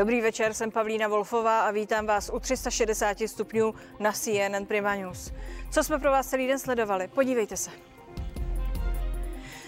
Dobrý 0.00 0.20
večer, 0.20 0.54
jsem 0.54 0.70
Pavlína 0.70 1.08
Wolfová 1.08 1.60
a 1.60 1.70
vítám 1.70 2.06
vás 2.06 2.30
u 2.34 2.38
360 2.40 3.16
stupňů 3.26 3.74
na 3.98 4.12
CNN 4.12 4.66
Prima 4.66 4.94
News. 4.94 5.32
Co 5.70 5.84
jsme 5.84 5.98
pro 5.98 6.10
vás 6.10 6.26
celý 6.26 6.46
den 6.46 6.58
sledovali? 6.58 7.08
Podívejte 7.08 7.56
se. 7.56 7.70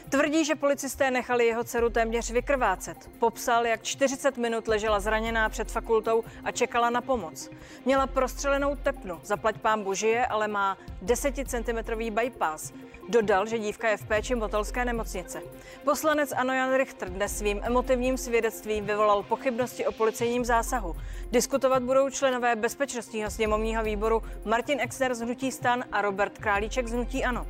Tvrdí, 0.08 0.44
že 0.44 0.54
policisté 0.54 1.10
nechali 1.10 1.46
jeho 1.46 1.64
dceru 1.64 1.90
téměř 1.90 2.30
vykrvácet. 2.30 3.10
Popsal, 3.18 3.66
jak 3.66 3.82
40 3.82 4.36
minut 4.36 4.68
ležela 4.68 5.00
zraněná 5.00 5.48
před 5.48 5.70
fakultou 5.70 6.24
a 6.44 6.50
čekala 6.50 6.90
na 6.90 7.00
pomoc. 7.00 7.50
Měla 7.84 8.06
prostřelenou 8.06 8.76
tepnu, 8.76 9.20
zaplať 9.22 9.58
pán 9.58 9.82
božije, 9.82 10.26
ale 10.26 10.48
má 10.48 10.78
10 11.02 11.34
cm 11.48 12.10
bypass. 12.10 12.72
Dodal, 13.12 13.46
že 13.46 13.58
dívka 13.58 13.88
je 13.88 13.96
v 13.96 14.04
péči 14.08 14.34
motolské 14.34 14.84
nemocnice. 14.84 15.42
Poslanec 15.84 16.32
Ano 16.36 16.54
Jan 16.54 16.74
Richter 16.74 17.10
dnes 17.10 17.38
svým 17.38 17.60
emotivním 17.62 18.16
svědectvím 18.16 18.86
vyvolal 18.86 19.22
pochybnosti 19.22 19.86
o 19.86 19.92
policejním 19.92 20.44
zásahu. 20.44 20.96
Diskutovat 21.32 21.82
budou 21.82 22.10
členové 22.10 22.56
bezpečnostního 22.56 23.30
sněmovního 23.30 23.82
výboru 23.82 24.22
Martin 24.44 24.80
Exner 24.80 25.14
z 25.14 25.20
Hnutí 25.20 25.52
stan 25.52 25.84
a 25.92 26.02
Robert 26.02 26.38
Králíček 26.38 26.88
z 26.88 26.92
Hnutí 26.92 27.24
Ano. 27.24 27.46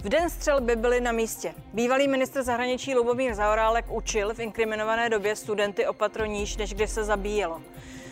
V 0.00 0.08
den 0.08 0.30
střelby 0.30 0.76
byli 0.76 1.00
na 1.00 1.12
místě. 1.12 1.54
Bývalý 1.72 2.08
ministr 2.08 2.42
zahraničí 2.42 2.94
Lubomír 2.94 3.34
Zaorálek 3.34 3.84
učil 3.90 4.34
v 4.34 4.40
inkriminované 4.40 5.08
době 5.08 5.36
studenty 5.36 5.86
opatroníž, 5.86 6.56
než 6.56 6.74
kdy 6.74 6.88
se 6.88 7.04
zabíjelo. 7.04 7.62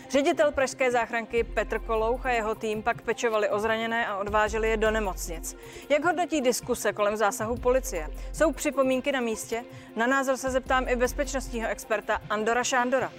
Ředitel 0.09 0.51
pražské 0.51 0.91
záchranky 0.91 1.43
Petr 1.43 1.79
Kolouch 1.79 2.25
a 2.25 2.31
jeho 2.31 2.55
tým 2.55 2.83
pak 2.83 3.01
pečovali 3.01 3.49
o 3.49 3.59
zraněné 3.59 4.07
a 4.07 4.17
odváželi 4.17 4.69
je 4.69 4.77
do 4.77 4.91
nemocnic. 4.91 5.57
Jak 5.89 6.05
hodnotí 6.05 6.41
diskuse 6.41 6.93
kolem 6.93 7.17
zásahu 7.17 7.55
policie? 7.57 8.09
Jsou 8.33 8.51
připomínky 8.51 9.11
na 9.11 9.21
místě? 9.21 9.63
Na 9.95 10.07
názor 10.07 10.37
se 10.37 10.49
zeptám 10.49 10.87
i 10.89 10.95
bezpečnostního 10.95 11.69
experta 11.69 12.21
Andora 12.29 12.63
Šándora. 12.63 13.11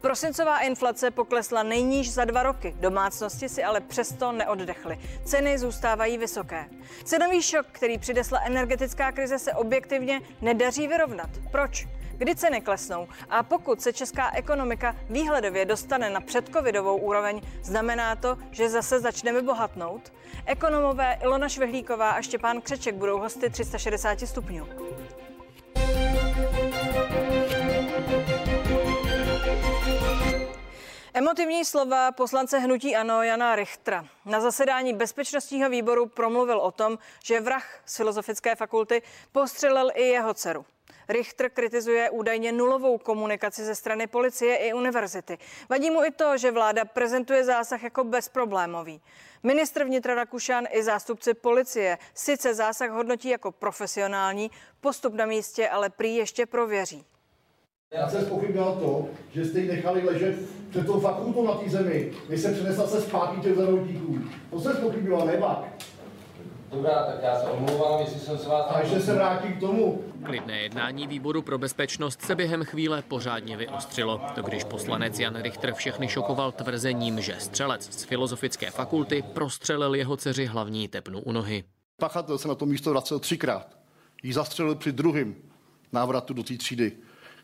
Prosincová 0.00 0.58
inflace 0.58 1.10
poklesla 1.10 1.62
nejníž 1.62 2.12
za 2.12 2.24
dva 2.24 2.42
roky. 2.42 2.74
Domácnosti 2.80 3.48
si 3.48 3.64
ale 3.64 3.80
přesto 3.80 4.32
neoddechly. 4.32 4.98
Ceny 5.24 5.58
zůstávají 5.58 6.18
vysoké. 6.18 6.64
Cenový 7.04 7.42
šok, 7.42 7.66
který 7.72 7.98
přidesla 7.98 8.40
energetická 8.46 9.12
krize, 9.12 9.38
se 9.38 9.52
objektivně 9.52 10.20
nedaří 10.42 10.88
vyrovnat. 10.88 11.30
Proč? 11.50 11.86
Kdy 12.18 12.36
ceny 12.36 12.60
klesnou? 12.60 13.08
A 13.30 13.42
pokud 13.42 13.82
se 13.82 13.92
česká 13.92 14.30
ekonomika 14.34 14.96
výhledově 15.10 15.64
dostane 15.64 16.10
na 16.10 16.20
předcovidovou 16.20 16.96
úroveň, 16.96 17.40
znamená 17.62 18.16
to, 18.16 18.38
že 18.50 18.68
zase 18.68 19.00
začneme 19.00 19.42
bohatnout? 19.42 20.12
Ekonomové 20.46 21.18
Ilona 21.22 21.48
Švehlíková 21.48 22.10
a 22.10 22.22
Štěpán 22.22 22.60
Křeček 22.60 22.94
budou 22.94 23.18
hosty 23.18 23.50
360 23.50 24.20
stupňů. 24.20 24.66
Emotivní 31.16 31.64
slova 31.64 32.12
poslance 32.12 32.58
hnutí 32.58 32.96
Ano 32.96 33.22
Jana 33.22 33.56
Richtra. 33.56 34.06
Na 34.24 34.40
zasedání 34.40 34.94
bezpečnostního 34.94 35.70
výboru 35.70 36.06
promluvil 36.06 36.58
o 36.60 36.70
tom, 36.70 36.98
že 37.24 37.40
vrah 37.40 37.80
z 37.84 37.96
Filozofické 37.96 38.56
fakulty 38.56 39.02
postřelil 39.32 39.90
i 39.94 40.02
jeho 40.02 40.34
dceru. 40.34 40.66
Richter 41.08 41.50
kritizuje 41.50 42.10
údajně 42.10 42.52
nulovou 42.52 42.98
komunikaci 42.98 43.64
ze 43.64 43.74
strany 43.74 44.06
policie 44.06 44.56
i 44.56 44.72
univerzity. 44.72 45.38
Vadí 45.68 45.90
mu 45.90 46.04
i 46.04 46.10
to, 46.10 46.38
že 46.38 46.50
vláda 46.50 46.84
prezentuje 46.84 47.44
zásah 47.44 47.82
jako 47.82 48.04
bezproblémový. 48.04 49.02
Ministr 49.42 49.84
vnitra 49.84 50.14
Rakušan 50.14 50.66
i 50.70 50.82
zástupci 50.82 51.34
policie 51.34 51.98
sice 52.14 52.54
zásah 52.54 52.90
hodnotí 52.90 53.28
jako 53.28 53.52
profesionální, 53.52 54.50
postup 54.80 55.14
na 55.14 55.26
místě 55.26 55.68
ale 55.68 55.90
prý 55.90 56.16
ještě 56.16 56.46
prověří. 56.46 57.06
Já 57.94 58.08
jsem 58.08 58.24
spochybňoval 58.24 58.74
to, 58.74 59.08
že 59.32 59.44
jste 59.44 59.60
ji 59.60 59.68
nechali 59.68 60.02
ležet 60.02 60.36
před 60.70 60.86
tou 60.86 61.00
fakultou 61.00 61.46
na 61.46 61.52
té 61.52 61.70
zemi, 61.70 62.12
než 62.28 62.40
se 62.40 62.52
přenesla 62.52 62.86
se 62.86 63.00
zpátky 63.00 63.40
těch 63.40 63.56
zarodníků. 63.56 64.18
To 64.50 64.60
jsem 64.60 64.76
spochybňoval, 64.76 65.26
nebak. 65.26 65.84
Dobrá, 66.72 67.06
tak 67.06 67.22
já 67.22 67.40
se 67.40 67.46
omlouvám, 67.46 68.00
jestli 68.00 68.20
jsem 68.20 68.38
se 68.38 68.48
vás... 68.48 68.66
A 68.68 68.80
ještě 68.80 69.00
se 69.00 69.14
vrátím 69.14 69.52
k 69.52 69.60
tomu. 69.60 70.04
Klidné 70.22 70.60
jednání 70.60 71.06
výboru 71.06 71.42
pro 71.42 71.58
bezpečnost 71.58 72.22
se 72.22 72.34
během 72.34 72.64
chvíle 72.64 73.02
pořádně 73.02 73.56
vyostřilo. 73.56 74.20
To 74.34 74.42
když 74.42 74.64
poslanec 74.64 75.18
Jan 75.18 75.42
Richter 75.42 75.74
všechny 75.74 76.08
šokoval 76.08 76.52
tvrzením, 76.52 77.20
že 77.20 77.36
střelec 77.38 77.94
z 77.94 78.04
Filozofické 78.04 78.70
fakulty 78.70 79.24
prostřelil 79.34 79.94
jeho 79.94 80.16
dceři 80.16 80.46
hlavní 80.46 80.88
tepnu 80.88 81.20
u 81.20 81.32
nohy. 81.32 81.64
Pachatel 82.00 82.38
se 82.38 82.48
na 82.48 82.54
to 82.54 82.66
místo 82.66 82.90
vracel 82.90 83.18
třikrát. 83.18 83.78
Jí 84.22 84.32
zastřelil 84.32 84.74
při 84.74 84.92
druhém 84.92 85.34
návratu 85.92 86.34
do 86.34 86.42
té 86.42 86.56
třídy 86.56 86.92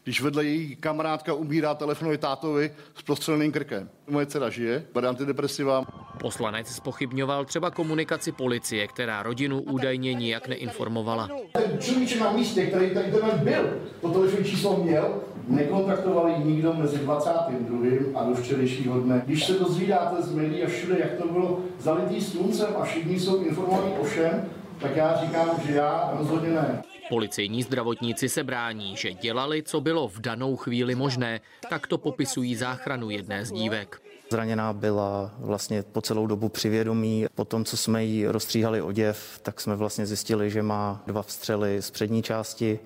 když 0.05 0.23
vedle 0.23 0.45
její 0.45 0.77
kamarádka 0.77 1.35
umírá 1.35 1.75
telefonuje 1.75 2.19
tátovi 2.19 2.73
s 2.95 3.03
prostřeleným 3.03 3.53
krkem. 3.53 3.91
Moje 4.11 4.27
dcera 4.27 4.51
žije, 4.51 4.87
bere 4.95 5.09
antidepresiva. 5.09 5.85
Poslanec 6.21 6.69
spochybňoval 6.69 7.45
třeba 7.45 7.71
komunikaci 7.71 8.33
policie, 8.33 8.89
která 8.89 9.23
rodinu 9.23 9.61
údajně 9.61 10.15
nijak 10.15 10.49
neinformovala. 10.49 11.29
Ten 11.53 11.79
človíček 11.79 12.21
na 12.21 12.33
místě, 12.33 12.67
který 12.67 12.91
tady 12.91 13.11
ten 13.11 13.41
byl, 13.45 13.81
to 14.01 14.09
telefonní 14.09 14.45
číslo 14.45 14.83
měl, 14.83 15.21
nekontaktovali 15.49 16.33
nikdo 16.45 16.75
mezi 16.75 16.99
22. 16.99 18.21
a 18.21 18.25
do 18.25 18.35
včerejšího 18.35 19.01
dne. 19.01 19.23
Když 19.27 19.47
se 19.47 19.53
dozvídáte 19.53 20.23
z 20.23 20.35
médií 20.35 20.63
a 20.63 20.69
všude, 20.69 20.99
jak 20.99 21.13
to 21.13 21.29
bylo 21.29 21.61
zalitý 21.79 22.21
sluncem 22.21 22.69
a 22.79 22.85
všichni 22.85 23.21
jsou 23.21 23.45
informovaní 23.45 23.93
o 24.01 24.05
všem, 24.05 24.45
tak 24.81 24.97
já 24.97 25.17
říkám, 25.17 25.49
že 25.67 25.75
já 25.75 26.15
rozhodně 26.19 26.51
ne. 26.51 26.83
Policejní 27.11 27.63
zdravotníci 27.63 28.29
se 28.29 28.45
brání, 28.45 28.97
že 28.97 29.13
dělali, 29.15 29.63
co 29.63 29.81
bylo 29.81 30.09
v 30.09 30.21
danou 30.21 30.57
chvíli 30.57 30.95
možné. 30.95 31.41
Tak 31.71 31.87
to 31.87 31.99
popisují 31.99 32.57
záchranu 32.57 33.11
jedné 33.11 33.45
z 33.45 33.53
dívek. 33.53 34.03
Zraněná 34.31 34.73
byla 34.73 35.35
vlastně 35.39 35.83
po 35.83 36.01
celou 36.01 36.27
dobu 36.27 36.49
při 36.49 36.69
vědomí. 36.69 37.27
Po 37.35 37.45
tom, 37.45 37.65
co 37.65 37.77
jsme 37.77 38.05
jí 38.05 38.27
rozstříhali 38.27 38.83
oděv, 38.83 39.41
tak 39.43 39.61
jsme 39.61 39.77
vlastně 39.77 40.07
zjistili, 40.07 40.51
že 40.51 40.63
má 40.63 41.03
dva 41.07 41.23
vstřely 41.23 41.83
z 41.83 41.91
přední 41.91 42.23
části. 42.23 42.79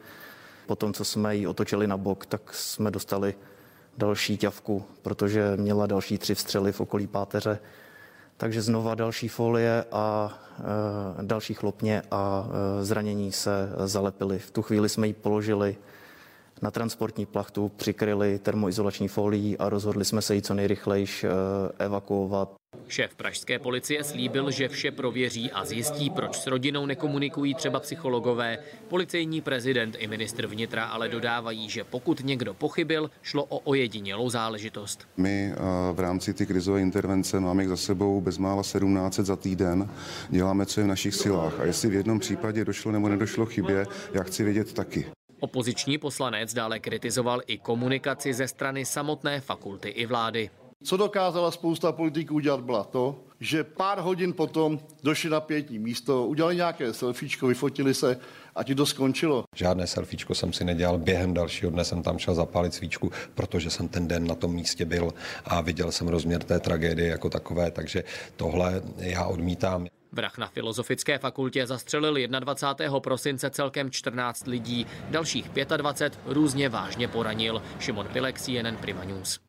Po 0.67 0.77
tom, 0.77 0.93
co 0.93 1.05
jsme 1.05 1.37
ji 1.37 1.47
otočili 1.47 1.87
na 1.87 1.97
bok, 1.97 2.27
tak 2.27 2.55
jsme 2.55 2.91
dostali 2.91 3.35
další 3.99 4.37
ťavku, 4.37 4.85
protože 5.03 5.57
měla 5.57 5.87
další 5.87 6.19
tři 6.19 6.35
vstřely 6.35 6.73
v 6.73 6.81
okolí 6.81 7.07
páteře. 7.07 7.59
Takže 8.37 8.63
znova 8.63 8.95
další 8.95 9.29
folie 9.29 9.85
a 9.93 10.33
e, 11.21 11.23
další 11.23 11.55
chlopně 11.55 12.03
a 12.11 12.47
e, 12.81 12.85
zranění 12.85 13.33
se 13.33 13.71
zalepily. 13.85 14.39
V 14.39 14.51
tu 14.51 14.63
chvíli 14.63 14.89
jsme 14.89 15.07
ji 15.07 15.13
položili 15.13 15.77
na 16.65 16.71
transportní 16.71 17.27
plachtu, 17.27 17.69
přikryli 17.77 18.39
termoizolační 18.39 19.09
folií 19.09 19.59
a 19.59 19.69
rozhodli 19.69 20.05
jsme 20.05 20.23
se 20.23 20.35
ji 20.35 20.43
co 20.43 20.55
nejrychleji 20.55 21.07
e, 21.07 21.29
evakuovat. 21.85 22.55
Šéf 22.89 23.15
pražské 23.15 23.59
policie 23.59 24.05
slíbil, 24.05 24.51
že 24.51 24.69
vše 24.69 24.91
prověří 24.91 25.53
a 25.53 25.65
zjistí, 25.65 26.11
proč 26.11 26.37
s 26.37 26.47
rodinou 26.47 26.87
nekomunikují 26.87 27.55
třeba 27.55 27.81
psychologové. 27.81 28.59
Policejní 28.89 29.41
prezident 29.41 29.97
i 29.99 30.07
ministr 30.07 30.47
vnitra 30.47 30.85
ale 30.85 31.09
dodávají, 31.09 31.71
že 31.71 31.85
pokud 31.85 32.21
někdo 32.25 32.55
pochybil, 32.55 33.11
šlo 33.23 33.45
o 33.45 33.59
ojedinělou 33.59 34.31
záležitost. 34.31 35.09
My 35.17 35.53
eh, 35.53 35.59
v 35.93 36.01
rámci 36.01 36.35
ty 36.35 36.47
krizové 36.47 36.81
intervence 36.81 37.41
máme 37.41 37.63
jich 37.63 37.69
za 37.69 37.77
sebou 37.77 38.21
bezmála 38.21 38.63
17 38.63 39.15
za 39.15 39.37
týden. 39.37 39.89
Děláme, 40.31 40.67
co 40.67 40.81
je 40.81 40.85
v 40.85 40.89
našich 40.89 41.15
silách. 41.15 41.61
A 41.61 41.65
jestli 41.65 41.89
v 41.89 41.95
jednom 41.95 42.19
případě 42.19 42.65
došlo 42.65 42.93
nebo 42.93 43.09
nedošlo 43.09 43.47
chybě, 43.47 43.87
já 44.15 44.23
chci 44.23 44.45
vědět 44.45 44.73
taky. 44.73 45.07
Opoziční 45.45 45.99
poslanec 45.99 46.55
dále 46.55 46.79
kritizoval 46.79 47.41
i 47.47 47.59
komunikaci 47.59 48.35
ze 48.35 48.49
strany 48.49 48.85
samotné 48.85 49.41
fakulty 49.41 49.89
i 49.89 50.07
vlády. 50.07 50.51
Co 50.85 50.97
dokázala 50.97 51.51
spousta 51.51 51.93
politiků 51.93 52.35
udělat, 52.35 52.61
byla 52.61 52.85
to, 52.85 53.21
že 53.41 53.65
pár 53.65 53.99
hodin 53.99 54.33
potom 54.33 54.81
došli 55.03 55.31
na 55.31 55.41
pětní 55.41 55.79
místo, 55.79 56.27
udělali 56.27 56.57
nějaké 56.57 56.93
selfiečko, 56.93 57.47
vyfotili 57.47 57.95
se 57.95 58.17
a 58.55 58.63
ti 58.63 58.75
to 58.75 58.87
skončilo. 58.87 59.45
Žádné 59.57 59.87
selfiečko 59.87 60.35
jsem 60.35 60.53
si 60.53 60.65
nedělal, 60.65 60.99
během 60.99 61.35
dalšího 61.35 61.71
dne 61.71 61.85
jsem 61.85 62.03
tam 62.03 62.19
šel 62.19 62.35
zapálit 62.35 62.75
svíčku, 62.75 63.11
protože 63.35 63.71
jsem 63.71 63.89
ten 63.89 64.09
den 64.09 64.27
na 64.27 64.35
tom 64.35 64.55
místě 64.55 64.85
byl 64.85 65.11
a 65.45 65.61
viděl 65.61 65.93
jsem 65.93 66.09
rozměr 66.09 66.43
té 66.43 66.61
tragédie 66.61 67.09
jako 67.09 67.31
takové, 67.31 67.71
takže 67.71 68.05
tohle 68.37 68.83
já 68.97 69.25
odmítám. 69.25 69.87
Vrah 70.15 70.39
na 70.39 70.47
Filozofické 70.47 71.19
fakultě 71.19 71.67
zastřelil 71.67 72.29
21. 72.29 73.01
prosince 73.01 73.51
celkem 73.51 73.91
14 73.91 74.47
lidí, 74.47 74.87
dalších 75.11 75.49
25 75.77 76.35
různě 76.35 76.69
vážně 76.69 77.09
poranil. 77.09 77.63
Šimon 77.81 78.09
Pilek, 78.09 78.41
CNN 78.41 78.77
Prima 78.81 79.05
News. 79.05 79.41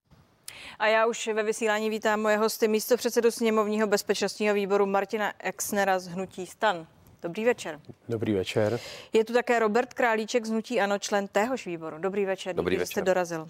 A 0.80 0.88
já 0.88 1.06
už 1.06 1.28
ve 1.28 1.44
vysílání 1.44 1.90
vítám 1.90 2.22
moje 2.22 2.38
hosty, 2.38 2.68
místo 2.68 2.98
předsedu 2.98 3.32
sněmovního 3.32 3.88
bezpečnostního 3.88 4.56
výboru 4.56 4.86
Martina 4.86 5.34
Exnera 5.40 6.00
z 6.00 6.08
Hnutí 6.08 6.46
Stan. 6.46 6.88
Dobrý 7.22 7.46
večer. 7.46 7.80
Dobrý 8.10 8.34
večer. 8.34 8.80
Je 9.14 9.26
tu 9.26 9.34
také 9.34 9.60
Robert 9.60 9.94
Králíček 9.94 10.46
z 10.46 10.50
Hnutí 10.50 10.82
Ano, 10.82 11.00
člen 11.00 11.28
téhož 11.28 11.66
výboru. 11.66 11.98
Dobrý 12.00 12.26
večer. 12.26 12.56
Dobrý 12.56 12.76
díky, 12.76 12.80
večer. 12.80 12.92
jste 12.92 13.02
dorazil. 13.02 13.50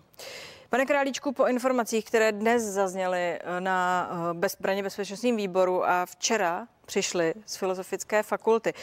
Pane 0.70 0.86
Králíčku, 0.86 1.32
po 1.32 1.46
informacích, 1.46 2.06
které 2.06 2.32
dnes 2.32 2.64
zazněly 2.64 3.40
na 3.60 4.10
eh, 4.12 4.34
bezbraně 4.34 4.84
bezpečnostním 4.84 5.38
výboru 5.38 5.86
a 5.86 6.06
včera 6.06 6.68
přišly 6.86 7.34
z 7.46 7.56
Filozofické 7.56 8.24
fakulty, 8.24 8.74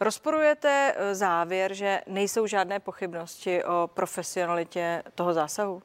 Rozporujete 0.00 0.94
eh, 0.96 1.14
závěr, 1.14 1.74
že 1.74 2.00
nejsou 2.06 2.46
žádné 2.46 2.80
pochybnosti 2.80 3.64
o 3.64 3.90
profesionalitě 3.94 5.02
toho 5.14 5.34
zásahu? 5.34 5.82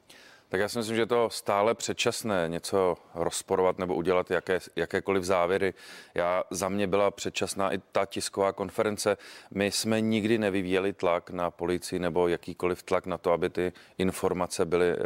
Tak 0.50 0.60
já 0.60 0.68
si 0.68 0.78
myslím, 0.78 0.96
že 0.96 1.02
je 1.02 1.06
to 1.06 1.30
stále 1.30 1.74
předčasné 1.74 2.44
něco 2.48 2.96
rozporovat 3.14 3.78
nebo 3.78 3.94
udělat 3.94 4.30
jaké, 4.30 4.58
jakékoliv 4.76 5.24
závěry. 5.24 5.74
Já 6.14 6.44
za 6.50 6.68
mě 6.68 6.86
byla 6.86 7.10
předčasná 7.10 7.72
i 7.72 7.78
ta 7.92 8.06
tisková 8.06 8.52
konference. 8.52 9.16
My 9.50 9.66
jsme 9.66 10.00
nikdy 10.00 10.38
nevyvíjeli 10.38 10.92
tlak 10.92 11.30
na 11.30 11.50
policii 11.50 11.98
nebo 11.98 12.28
jakýkoliv 12.28 12.82
tlak 12.82 13.06
na 13.06 13.18
to, 13.18 13.32
aby 13.32 13.50
ty 13.50 13.72
informace 13.98 14.64
byly 14.64 14.96
uh, 14.96 15.04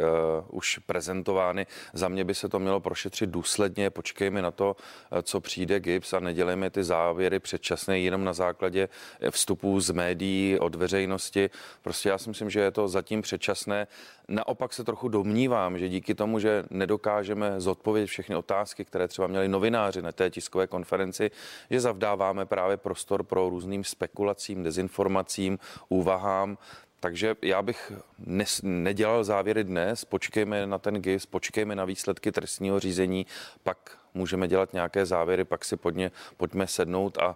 už 0.49 0.77
prezentovány. 0.77 1.67
Za 1.93 2.07
mě 2.07 2.23
by 2.23 2.35
se 2.35 2.49
to 2.49 2.59
mělo 2.59 2.79
prošetřit 2.79 3.29
důsledně. 3.29 3.89
Počkejme 3.89 4.41
na 4.41 4.51
to, 4.51 4.75
uh, 5.11 5.19
co 5.21 5.39
přijde 5.39 5.79
GIPS 5.79 6.13
a 6.13 6.19
nedělejme 6.19 6.69
ty 6.69 6.83
závěry 6.83 7.39
předčasné 7.39 7.99
jenom 7.99 8.23
na 8.23 8.33
základě 8.33 8.89
vstupů 9.29 9.79
z 9.79 9.89
médií, 9.89 10.59
od 10.59 10.75
veřejnosti. 10.75 11.49
Prostě 11.81 12.09
já 12.09 12.17
si 12.17 12.29
myslím, 12.29 12.49
že 12.49 12.59
je 12.59 12.71
to 12.71 12.87
zatím 12.87 13.21
předčasné. 13.21 13.87
Naopak 14.27 14.73
se 14.73 14.83
trochu 14.83 15.07
domnívám, 15.07 15.77
že 15.79 15.89
díky 15.89 16.15
tomu, 16.15 16.39
že 16.39 16.63
nedokážeme 16.69 17.61
zodpovědět 17.61 18.07
všechny 18.07 18.35
otázky, 18.35 18.85
které 18.85 19.07
třeba 19.07 19.27
měli 19.27 19.47
novináři 19.47 20.01
na 20.01 20.11
té 20.11 20.29
tiskové 20.29 20.67
konferenci, 20.67 21.31
že 21.69 21.79
zavdáváme 21.79 22.45
právě 22.45 22.77
prostor 22.77 23.23
pro 23.23 23.49
různým 23.49 23.83
spekulacím, 23.83 24.63
dezinformacím, 24.63 25.59
úvahám. 25.89 26.57
Takže 26.99 27.35
já 27.41 27.61
bych 27.61 27.91
nes, 28.19 28.61
nedělal 28.63 29.23
závěry 29.23 29.63
dnes, 29.63 30.05
počkejme 30.05 30.67
na 30.67 30.77
ten 30.77 31.01
GIS, 31.01 31.25
počkejme 31.25 31.75
na 31.75 31.85
výsledky 31.85 32.31
trestního 32.31 32.79
řízení, 32.79 33.25
pak 33.63 33.97
můžeme 34.13 34.47
dělat 34.47 34.73
nějaké 34.73 35.05
závěry, 35.05 35.45
pak 35.45 35.65
si 35.65 35.77
podně, 35.77 36.11
pojďme 36.37 36.67
sednout 36.67 37.17
a 37.17 37.35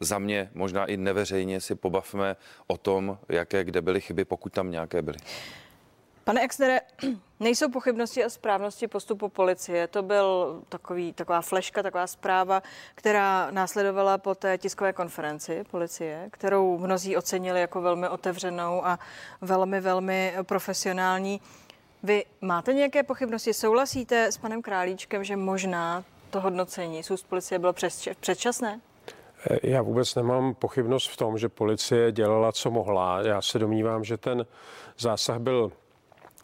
za 0.00 0.18
mě 0.18 0.50
možná 0.54 0.86
i 0.86 0.96
neveřejně 0.96 1.60
si 1.60 1.74
pobavme 1.74 2.36
o 2.66 2.76
tom, 2.76 3.18
jaké 3.28 3.64
kde 3.64 3.82
byly 3.82 4.00
chyby, 4.00 4.24
pokud 4.24 4.52
tam 4.52 4.70
nějaké 4.70 5.02
byly. 5.02 5.18
Pane 6.24 6.42
Exnere, 6.42 6.80
nejsou 7.40 7.70
pochybnosti 7.70 8.24
o 8.24 8.30
správnosti 8.30 8.88
postupu 8.88 9.28
policie. 9.28 9.88
To 9.88 10.02
byl 10.02 10.60
takový, 10.68 11.12
taková 11.12 11.40
fleška, 11.40 11.82
taková 11.82 12.06
zpráva, 12.06 12.62
která 12.94 13.50
následovala 13.50 14.18
po 14.18 14.34
té 14.34 14.58
tiskové 14.58 14.92
konferenci 14.92 15.64
policie, 15.70 16.28
kterou 16.32 16.78
mnozí 16.78 17.16
ocenili 17.16 17.60
jako 17.60 17.80
velmi 17.80 18.08
otevřenou 18.08 18.86
a 18.86 18.98
velmi, 19.40 19.80
velmi 19.80 20.34
profesionální. 20.42 21.40
Vy 22.02 22.24
máte 22.40 22.74
nějaké 22.74 23.02
pochybnosti? 23.02 23.54
Souhlasíte 23.54 24.32
s 24.32 24.38
panem 24.38 24.62
Králíčkem, 24.62 25.24
že 25.24 25.36
možná 25.36 26.04
to 26.30 26.40
hodnocení 26.40 27.02
z 27.02 27.22
policie 27.22 27.58
bylo 27.58 27.72
předčasné? 28.20 28.80
Já 29.62 29.82
vůbec 29.82 30.14
nemám 30.14 30.54
pochybnost 30.54 31.10
v 31.10 31.16
tom, 31.16 31.38
že 31.38 31.48
policie 31.48 32.12
dělala, 32.12 32.52
co 32.52 32.70
mohla. 32.70 33.20
Já 33.22 33.42
se 33.42 33.58
domnívám, 33.58 34.04
že 34.04 34.16
ten 34.16 34.46
zásah 34.98 35.38
byl 35.38 35.72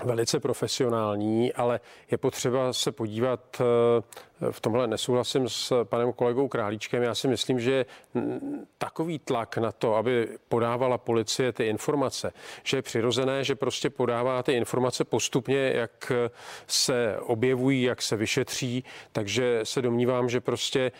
velice 0.04 0.40
profesionální, 0.40 1.52
ale 1.52 1.80
je 2.10 2.18
potřeba 2.18 2.72
se 2.72 2.92
podívat, 2.92 3.60
eh, 3.60 4.50
v 4.50 4.60
tomhle 4.60 4.86
nesouhlasím 4.86 5.48
s 5.48 5.84
panem 5.84 6.12
kolegou 6.12 6.48
Králíčkem, 6.48 7.02
já 7.02 7.14
si 7.14 7.28
myslím, 7.28 7.60
že 7.60 7.86
takový 8.78 9.18
tlak 9.18 9.56
na 9.58 9.72
to, 9.72 9.94
aby 9.94 10.28
podávala 10.48 10.98
policie 10.98 11.52
ty 11.52 11.66
informace, 11.66 12.32
že 12.62 12.76
je 12.76 12.82
přirozené, 12.82 13.44
že 13.44 13.54
prostě 13.54 13.90
podává 13.90 14.42
ty 14.42 14.52
informace 14.52 15.04
postupně, 15.04 15.72
jak 15.74 16.12
se 16.66 17.16
objevují, 17.20 17.82
jak 17.82 18.02
se 18.02 18.16
vyšetří, 18.16 18.84
takže 19.12 19.60
se 19.62 19.82
domnívám, 19.82 20.28
že 20.28 20.40
prostě 20.40 20.92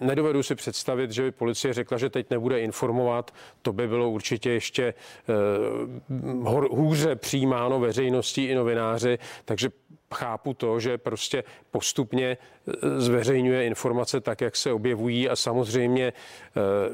nedovedu 0.00 0.42
si 0.42 0.54
představit, 0.54 1.10
že 1.10 1.22
by 1.22 1.30
policie 1.30 1.74
řekla, 1.74 1.98
že 1.98 2.10
teď 2.10 2.30
nebude 2.30 2.60
informovat. 2.60 3.30
To 3.62 3.72
by 3.72 3.88
bylo 3.88 4.10
určitě 4.10 4.50
ještě 4.50 4.84
eh, 4.84 6.14
hůře 6.70 7.16
přijímáno 7.16 7.80
veřejností 7.80 8.44
i 8.44 8.54
novináři, 8.54 9.18
takže 9.44 9.70
chápu 10.14 10.54
to, 10.54 10.80
že 10.80 10.98
prostě 10.98 11.44
postupně 11.70 12.26
e, 12.26 13.00
zveřejňuje 13.00 13.66
informace 13.66 14.20
tak, 14.20 14.40
jak 14.40 14.56
se 14.56 14.72
objevují 14.72 15.28
a 15.28 15.36
samozřejmě 15.36 16.06
e, 16.06 16.12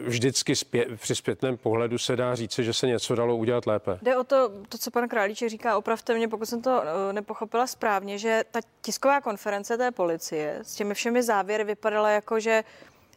vždycky 0.09 0.57
zpět, 0.57 0.89
při 0.97 1.15
zpětném 1.15 1.57
pohledu 1.57 1.99
se 1.99 2.17
dá 2.17 2.35
říci, 2.35 2.65
že 2.65 2.73
se 2.73 2.87
něco 2.87 3.15
dalo 3.15 3.37
udělat 3.37 3.67
lépe. 3.67 3.99
Jde 4.03 4.17
o 4.17 4.25
to, 4.25 4.53
to 4.69 4.79
co 4.79 4.91
pan 4.91 5.09
Králíček 5.09 5.49
říká, 5.49 5.79
opravte 5.79 6.15
mě, 6.15 6.29
pokud 6.29 6.47
jsem 6.47 6.63
to 6.63 6.83
e, 6.83 7.13
nepochopila 7.13 7.67
správně, 7.67 8.19
že 8.19 8.45
ta 8.51 8.61
tisková 8.83 9.21
konference 9.21 9.77
té 9.77 9.91
policie 9.91 10.59
s 10.63 10.75
těmi 10.75 10.95
všemi 10.95 11.23
závěry 11.23 11.65
vypadala 11.65 12.11
jako, 12.11 12.41
že 12.41 12.65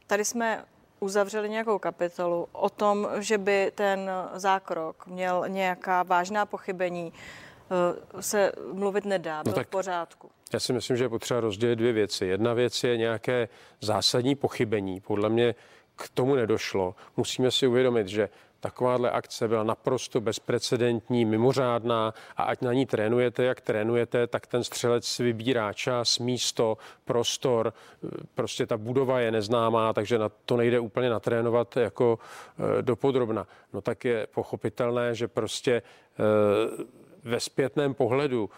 tady 0.08 0.26
jsme 0.26 0.64
uzavřeli 1.00 1.50
nějakou 1.50 1.80
kapitolu 1.80 2.48
o 2.52 2.70
tom, 2.70 3.08
že 3.20 3.38
by 3.38 3.72
ten 3.76 4.12
zákrok 4.34 5.08
měl 5.08 5.44
nějaká 5.48 6.04
vážná 6.04 6.46
pochybení, 6.46 7.14
Eh, 7.14 7.49
se 8.20 8.52
mluvit 8.74 9.06
nedá, 9.06 9.44
byl 9.44 9.52
no 9.52 9.56
tak, 9.56 9.68
v 9.68 9.70
pořádku. 9.70 10.30
Já 10.54 10.60
si 10.60 10.74
myslím, 10.74 10.98
že 10.98 11.04
je 11.04 11.10
potřeba 11.10 11.40
rozdělit 11.40 11.76
dvě 11.76 11.94
věci. 11.94 12.26
Jedna 12.26 12.54
věc 12.54 12.84
je 12.84 12.98
nějaké 12.98 13.48
zásadní 13.82 14.36
pochybení. 14.36 15.02
Podle 15.02 15.30
mě 15.30 15.56
k 15.96 16.10
tomu 16.10 16.36
nedošlo. 16.36 16.96
Musíme 17.18 17.52
si 17.52 17.68
uvědomit, 17.68 18.08
že 18.08 18.30
Takováhle 18.60 19.12
akce 19.12 19.48
byla 19.48 19.64
naprosto 19.64 20.22
bezprecedentní, 20.22 21.26
mimořádná 21.26 22.14
a 22.38 22.44
ať 22.44 22.62
na 22.62 22.74
ní 22.74 22.86
trénujete, 22.86 23.44
jak 23.44 23.62
trénujete, 23.62 24.28
tak 24.28 24.48
ten 24.48 24.64
střelec 24.64 25.20
vybírá 25.20 25.74
čas, 25.74 26.20
místo, 26.20 26.78
prostor. 27.06 27.74
Prostě 28.36 28.66
ta 28.66 28.78
budova 28.78 29.20
je 29.20 29.32
neznámá, 29.32 29.94
takže 29.94 30.18
na 30.18 30.30
to 30.46 30.58
nejde 30.58 30.80
úplně 30.80 31.10
natrénovat 31.10 31.78
jako 31.78 32.20
e, 32.80 32.82
dopodrobna. 32.82 33.48
No 33.74 33.82
tak 33.82 34.06
je 34.06 34.28
pochopitelné, 34.34 35.16
že 35.16 35.28
prostě 35.28 35.82
ve 37.24 37.40
zpětném 37.40 37.94
pohledu 37.94 38.50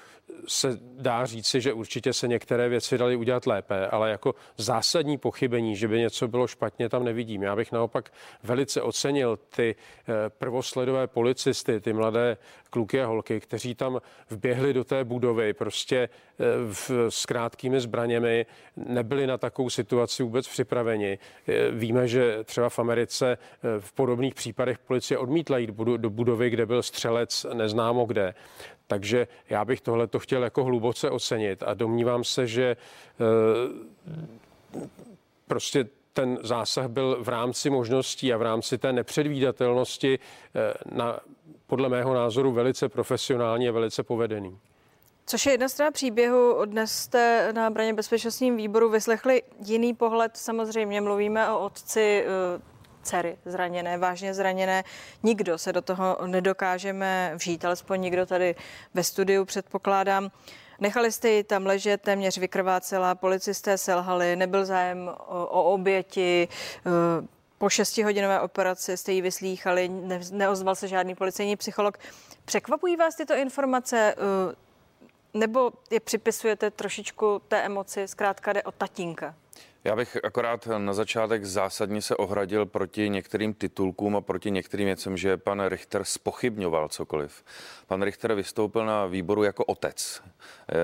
se 0.47 0.79
dá 0.81 1.25
říci, 1.25 1.61
že 1.61 1.73
určitě 1.73 2.13
se 2.13 2.27
některé 2.27 2.69
věci 2.69 2.97
daly 2.97 3.15
udělat 3.15 3.45
lépe, 3.47 3.87
ale 3.87 4.11
jako 4.11 4.35
zásadní 4.57 5.17
pochybení, 5.17 5.75
že 5.75 5.87
by 5.87 5.99
něco 5.99 6.27
bylo 6.27 6.47
špatně, 6.47 6.89
tam 6.89 7.03
nevidím. 7.03 7.43
Já 7.43 7.55
bych 7.55 7.71
naopak 7.71 8.13
velice 8.43 8.81
ocenil 8.81 9.39
ty 9.55 9.75
eh, 9.75 10.13
prvosledové 10.29 11.07
policisty, 11.07 11.79
ty 11.79 11.93
mladé 11.93 12.37
kluky 12.69 13.01
a 13.01 13.05
holky, 13.05 13.39
kteří 13.39 13.75
tam 13.75 14.01
vběhli 14.29 14.73
do 14.73 14.83
té 14.83 15.03
budovy 15.03 15.53
prostě 15.53 15.97
eh, 15.97 16.43
v, 16.73 16.91
s 17.09 17.25
krátkými 17.25 17.81
zbraněmi, 17.81 18.45
nebyli 18.75 19.27
na 19.27 19.37
takovou 19.37 19.69
situaci 19.69 20.23
vůbec 20.23 20.47
připraveni. 20.47 21.19
Eh, 21.47 21.71
víme, 21.71 22.07
že 22.07 22.43
třeba 22.43 22.69
v 22.69 22.79
Americe 22.79 23.37
v 23.79 23.93
podobných 23.93 24.35
případech 24.35 24.79
policie 24.79 25.17
odmítla 25.17 25.57
jít 25.57 25.69
do 25.97 26.09
budovy, 26.09 26.49
kde 26.49 26.65
byl 26.65 26.83
střelec 26.83 27.45
neznámo 27.53 28.05
kde. 28.05 28.33
Takže 28.91 29.27
já 29.49 29.65
bych 29.65 29.81
tohle 29.81 30.07
to 30.07 30.19
chtěl 30.19 30.43
jako 30.43 30.63
hluboce 30.63 31.09
ocenit 31.09 31.63
a 31.63 31.73
domnívám 31.73 32.23
se, 32.23 32.47
že 32.47 32.75
eh, 32.75 33.25
prostě 35.47 35.87
ten 36.13 36.39
zásah 36.43 36.87
byl 36.87 37.17
v 37.23 37.29
rámci 37.29 37.69
možností 37.69 38.33
a 38.33 38.37
v 38.37 38.41
rámci 38.41 38.77
té 38.77 38.93
nepředvídatelnosti 38.93 40.19
eh, 40.19 40.73
na, 40.91 41.19
podle 41.67 41.89
mého 41.89 42.13
názoru 42.13 42.51
velice 42.51 42.89
profesionální 42.89 43.69
a 43.69 43.71
velice 43.71 44.03
povedený. 44.03 44.57
Což 45.25 45.45
je 45.45 45.53
jedna 45.53 45.69
strana 45.69 45.91
příběhu. 45.91 46.65
Dnes 46.65 46.91
jste 46.91 47.53
na 47.53 47.69
Braně 47.69 47.93
bezpečnostním 47.93 48.57
výboru 48.57 48.89
vyslechli 48.89 49.41
jiný 49.65 49.93
pohled. 49.93 50.37
Samozřejmě 50.37 51.01
mluvíme 51.01 51.51
o 51.51 51.59
otci 51.59 52.25
eh, 52.25 52.70
dcery 53.03 53.37
zraněné, 53.45 53.97
vážně 53.97 54.33
zraněné. 54.33 54.83
Nikdo 55.23 55.57
se 55.57 55.73
do 55.73 55.81
toho 55.81 56.17
nedokážeme 56.25 57.31
vžít, 57.35 57.65
alespoň 57.65 58.01
nikdo 58.01 58.25
tady 58.25 58.55
ve 58.93 59.03
studiu 59.03 59.45
předpokládám. 59.45 60.31
Nechali 60.79 61.11
jste 61.11 61.29
ji 61.29 61.43
tam 61.43 61.65
ležet, 61.65 62.01
téměř 62.01 62.37
vykrvácela, 62.37 63.15
policisté 63.15 63.77
selhali, 63.77 64.35
nebyl 64.35 64.65
zájem 64.65 65.09
o, 65.27 65.45
o 65.45 65.63
oběti, 65.63 66.47
e, 66.47 66.89
po 67.57 67.69
šestihodinové 67.69 68.41
operaci 68.41 68.97
jste 68.97 69.11
ji 69.11 69.21
vyslýchali, 69.21 69.89
ne, 69.89 70.19
neozval 70.31 70.75
se 70.75 70.87
žádný 70.87 71.15
policejní 71.15 71.55
psycholog. 71.55 71.97
Překvapují 72.45 72.95
vás 72.95 73.15
tyto 73.15 73.35
informace, 73.35 73.97
e, 73.97 74.17
nebo 75.33 75.71
je 75.91 75.99
připisujete 75.99 76.71
trošičku 76.71 77.41
té 77.47 77.61
emoci, 77.61 78.07
zkrátka 78.07 78.53
jde 78.53 78.63
o 78.63 78.71
tatínka? 78.71 79.35
Já 79.83 79.95
bych 79.95 80.17
akorát 80.23 80.67
na 80.77 80.93
začátek 80.93 81.45
zásadně 81.45 82.01
se 82.01 82.15
ohradil 82.15 82.65
proti 82.65 83.09
některým 83.09 83.53
titulkům 83.53 84.15
a 84.15 84.21
proti 84.21 84.51
některým 84.51 84.85
věcem, 84.85 85.17
že 85.17 85.37
pan 85.37 85.65
Richter 85.65 86.03
spochybňoval 86.03 86.89
cokoliv. 86.89 87.43
Pan 87.87 88.01
Richter 88.01 88.33
vystoupil 88.33 88.85
na 88.85 89.05
výboru 89.05 89.43
jako 89.43 89.65
otec. 89.65 90.23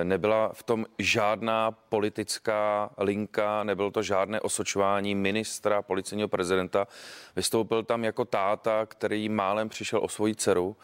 Nebyla 0.03 0.49
v 0.53 0.63
tom 0.63 0.85
žádná 0.99 1.71
politická 1.71 2.89
linka, 2.97 3.63
nebylo 3.63 3.91
to 3.91 4.03
žádné 4.03 4.41
osočování 4.41 5.15
ministra, 5.15 5.81
policejního 5.81 6.27
prezidenta. 6.27 6.87
Vystoupil 7.35 7.83
tam 7.83 8.03
jako 8.03 8.25
táta, 8.25 8.85
který 8.85 9.29
málem 9.29 9.69
přišel 9.69 9.99
o 10.03 10.09
svoji 10.09 10.35
dceru 10.35 10.77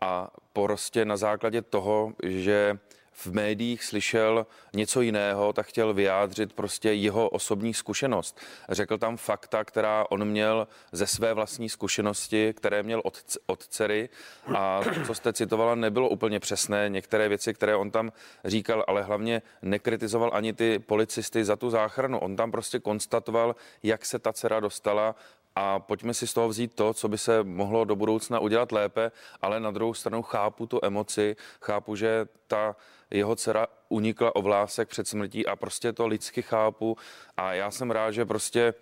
a 0.00 0.30
prostě 0.52 1.04
na 1.04 1.16
základě 1.16 1.62
toho, 1.62 2.12
že 2.22 2.78
v 3.24 3.26
médiích 3.26 3.84
slyšel 3.84 4.46
něco 4.72 5.00
jiného, 5.00 5.52
tak 5.52 5.66
chtěl 5.66 5.94
vyjádřit 5.94 6.52
prostě 6.52 6.92
jeho 6.92 7.28
osobní 7.28 7.74
zkušenost. 7.74 8.40
Řekl 8.68 8.98
tam 8.98 9.16
fakta, 9.16 9.64
která 9.64 10.04
on 10.10 10.24
měl 10.24 10.68
ze 10.92 11.06
své 11.06 11.34
vlastní 11.34 11.68
zkušenosti, 11.68 12.54
které 12.56 12.82
měl 12.82 13.00
od, 13.04 13.22
od 13.46 13.66
dcery 13.66 14.08
a 14.56 14.80
co 15.06 15.14
jste 15.14 15.32
citovala, 15.32 15.74
nebylo 15.74 16.08
úplně 16.08 16.40
přesné. 16.40 16.88
Některé 16.88 17.28
věci, 17.28 17.54
které 17.54 17.76
on 17.76 17.90
tam 17.90 18.12
říkal, 18.44 18.84
ale 18.88 19.02
hlavně 19.02 19.42
nekritizoval 19.62 20.30
ani 20.34 20.52
ty 20.52 20.78
policisty 20.78 21.44
za 21.44 21.56
tu 21.56 21.70
záchranu. 21.70 22.18
On 22.18 22.36
tam 22.36 22.50
prostě 22.50 22.78
konstatoval, 22.78 23.56
jak 23.82 24.04
se 24.04 24.18
ta 24.18 24.32
dcera 24.32 24.60
dostala 24.60 25.14
a 25.60 25.78
pojďme 25.78 26.14
si 26.14 26.26
z 26.26 26.34
toho 26.34 26.48
vzít 26.48 26.74
to, 26.74 26.94
co 26.94 27.08
by 27.08 27.18
se 27.18 27.42
mohlo 27.44 27.84
do 27.84 27.96
budoucna 27.96 28.38
udělat 28.38 28.72
lépe, 28.72 29.12
ale 29.42 29.60
na 29.60 29.70
druhou 29.70 29.94
stranu 29.94 30.22
chápu 30.22 30.66
tu 30.66 30.78
emoci, 30.82 31.36
chápu, 31.60 31.96
že 31.96 32.26
ta 32.46 32.76
jeho 33.10 33.36
dcera 33.36 33.66
unikla 33.88 34.36
o 34.36 34.42
vlásek 34.42 34.88
před 34.88 35.08
smrtí 35.08 35.46
a 35.46 35.56
prostě 35.56 35.92
to 35.92 36.06
lidsky 36.06 36.42
chápu 36.42 36.96
a 37.36 37.52
já 37.52 37.70
jsem 37.70 37.90
rád, 37.90 38.10
že 38.10 38.24
prostě 38.24 38.74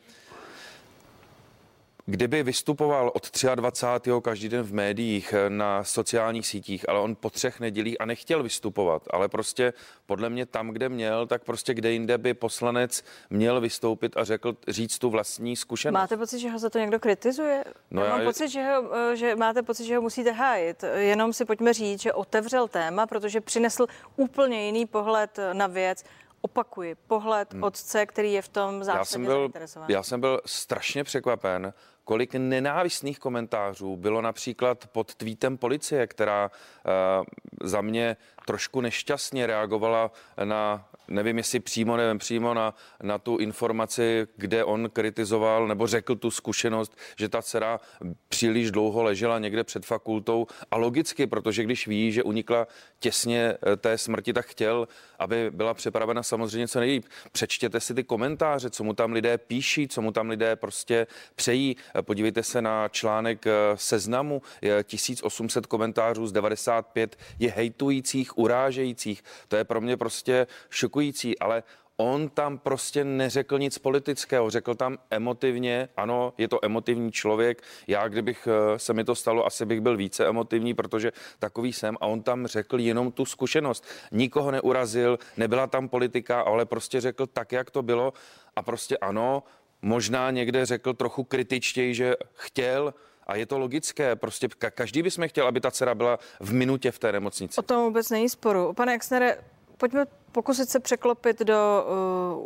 Kdyby 2.10 2.42
vystupoval 2.42 3.10
od 3.14 3.30
23. 3.54 4.10
každý 4.22 4.48
den 4.48 4.62
v 4.62 4.72
médiích, 4.72 5.32
eh, 5.32 5.50
na 5.50 5.84
sociálních 5.84 6.46
sítích, 6.46 6.88
ale 6.88 7.00
on 7.00 7.14
po 7.14 7.30
třech 7.30 7.60
nedělích 7.60 8.00
a 8.00 8.04
nechtěl 8.04 8.42
vystupovat, 8.42 9.02
ale 9.10 9.28
prostě 9.28 9.72
podle 10.06 10.30
mě 10.30 10.46
tam, 10.46 10.68
kde 10.70 10.88
měl, 10.88 11.26
tak 11.26 11.44
prostě 11.44 11.74
kde 11.74 11.92
jinde 11.92 12.18
by 12.18 12.34
poslanec 12.34 13.04
měl 13.30 13.60
vystoupit 13.60 14.16
a 14.16 14.24
řekl, 14.24 14.56
říct 14.68 14.98
tu 14.98 15.10
vlastní 15.10 15.56
zkušenost. 15.56 16.00
Máte 16.00 16.16
pocit, 16.16 16.38
že 16.38 16.50
ho 16.50 16.58
za 16.58 16.70
to 16.70 16.78
někdo 16.78 17.00
kritizuje? 17.00 17.64
No 17.90 18.04
já 18.04 18.10
mám 18.10 18.20
já- 18.20 18.26
pocit, 18.26 18.48
že, 18.48 18.64
ho, 18.64 18.96
eh, 18.96 19.16
že 19.16 19.36
máte 19.36 19.62
pocit, 19.62 19.84
že 19.84 19.96
ho 19.96 20.02
musíte 20.02 20.32
hájit. 20.32 20.84
Jenom 20.94 21.32
si 21.32 21.44
pojďme 21.44 21.72
říct, 21.72 22.02
že 22.02 22.12
otevřel 22.12 22.68
téma, 22.68 23.06
protože 23.06 23.40
přinesl 23.40 23.86
úplně 24.16 24.66
jiný 24.66 24.86
pohled 24.86 25.38
na 25.52 25.66
věc. 25.66 26.04
Opakuji, 26.40 26.94
pohled 26.94 27.52
hmm. 27.52 27.62
otce, 27.62 28.06
který 28.06 28.32
je 28.32 28.42
v 28.42 28.48
tom 28.48 28.84
zásadně 28.84 29.00
já 29.00 29.04
jsem, 29.04 29.24
byl, 29.24 29.50
já 29.88 30.02
jsem 30.02 30.20
byl 30.20 30.40
strašně 30.46 31.04
překvapen, 31.04 31.72
kolik 32.08 32.34
nenávistných 32.34 33.18
komentářů 33.18 33.96
bylo 33.96 34.22
například 34.22 34.86
pod 34.86 35.14
tweetem 35.14 35.58
policie, 35.58 36.06
která 36.06 36.50
uh, 36.50 37.24
za 37.68 37.80
mě 37.80 38.16
trošku 38.46 38.80
nešťastně 38.80 39.46
reagovala 39.46 40.10
na, 40.44 40.88
nevím 41.08 41.38
jestli 41.38 41.60
přímo, 41.60 41.96
nevím 41.96 42.18
přímo, 42.18 42.54
na, 42.54 42.74
na 43.02 43.18
tu 43.18 43.36
informaci, 43.36 44.26
kde 44.36 44.64
on 44.64 44.90
kritizoval 44.90 45.68
nebo 45.68 45.86
řekl 45.86 46.16
tu 46.16 46.30
zkušenost, 46.30 46.96
že 47.18 47.28
ta 47.28 47.42
dcera 47.42 47.80
příliš 48.28 48.70
dlouho 48.70 49.02
ležela 49.02 49.38
někde 49.38 49.64
před 49.64 49.86
fakultou 49.86 50.46
a 50.70 50.76
logicky, 50.76 51.26
protože 51.26 51.64
když 51.64 51.86
ví, 51.86 52.12
že 52.12 52.22
unikla 52.22 52.66
těsně 52.98 53.54
eh, 53.72 53.76
té 53.76 53.98
smrti, 53.98 54.32
tak 54.32 54.46
chtěl, 54.46 54.88
aby 55.18 55.50
byla 55.50 55.74
připravena 55.74 56.22
samozřejmě 56.22 56.68
co 56.68 56.80
nejlíp. 56.80 57.04
Přečtěte 57.32 57.80
si 57.80 57.94
ty 57.94 58.04
komentáře, 58.04 58.70
co 58.70 58.84
mu 58.84 58.92
tam 58.92 59.12
lidé 59.12 59.38
píší, 59.38 59.88
co 59.88 60.02
mu 60.02 60.12
tam 60.12 60.28
lidé 60.28 60.56
prostě 60.56 61.06
přejí. 61.34 61.76
Podívejte 62.02 62.42
se 62.42 62.62
na 62.62 62.88
článek 62.88 63.46
eh, 63.46 63.52
seznamu, 63.74 64.42
je 64.62 64.84
1800 64.84 65.66
komentářů 65.66 66.26
z 66.26 66.32
95 66.32 67.16
je 67.38 67.50
hejtujících, 67.50 68.38
urážejících. 68.38 69.24
To 69.48 69.56
je 69.56 69.64
pro 69.64 69.80
mě 69.80 69.96
prostě 69.96 70.46
šokující, 70.70 71.38
ale 71.38 71.62
On 72.00 72.28
tam 72.28 72.58
prostě 72.58 73.04
neřekl 73.04 73.58
nic 73.58 73.78
politického, 73.78 74.50
řekl 74.50 74.74
tam 74.74 74.98
emotivně, 75.10 75.88
ano, 75.96 76.32
je 76.38 76.48
to 76.48 76.64
emotivní 76.64 77.12
člověk, 77.12 77.62
já 77.86 78.08
kdybych 78.08 78.48
eh, 78.50 78.78
se 78.78 78.92
mi 78.92 79.04
to 79.04 79.14
stalo, 79.14 79.46
asi 79.46 79.66
bych 79.66 79.80
byl 79.80 79.96
více 79.96 80.26
emotivní, 80.26 80.74
protože 80.74 81.12
takový 81.38 81.72
jsem 81.72 81.96
a 82.00 82.06
on 82.06 82.22
tam 82.22 82.46
řekl 82.46 82.80
jenom 82.80 83.12
tu 83.12 83.24
zkušenost. 83.24 83.84
Nikoho 84.12 84.50
neurazil, 84.50 85.18
nebyla 85.36 85.66
tam 85.66 85.88
politika, 85.88 86.40
ale 86.40 86.66
prostě 86.66 87.00
řekl 87.00 87.26
tak, 87.26 87.52
jak 87.52 87.70
to 87.70 87.82
bylo 87.82 88.12
a 88.56 88.62
prostě 88.62 88.98
ano, 88.98 89.42
možná 89.82 90.30
někde 90.30 90.66
řekl 90.66 90.94
trochu 90.94 91.24
kritičtěji, 91.24 91.94
že 91.94 92.14
chtěl, 92.34 92.94
a 93.26 93.36
je 93.36 93.46
to 93.46 93.58
logické, 93.58 94.16
prostě 94.16 94.46
ka- 94.46 94.70
každý 94.70 95.02
bychom 95.02 95.28
chtěl, 95.28 95.46
aby 95.46 95.60
ta 95.60 95.70
dcera 95.70 95.94
byla 95.94 96.18
v 96.40 96.52
minutě 96.52 96.90
v 96.90 96.98
té 96.98 97.12
nemocnici. 97.12 97.58
O 97.58 97.62
tom 97.62 97.84
vůbec 97.84 98.10
není 98.10 98.28
sporu. 98.28 98.72
Pane 98.72 98.94
Exnere, 98.94 99.38
pojďme 99.76 100.06
pokusit 100.32 100.68
se 100.68 100.80
překlopit 100.80 101.38
do, 101.38 101.86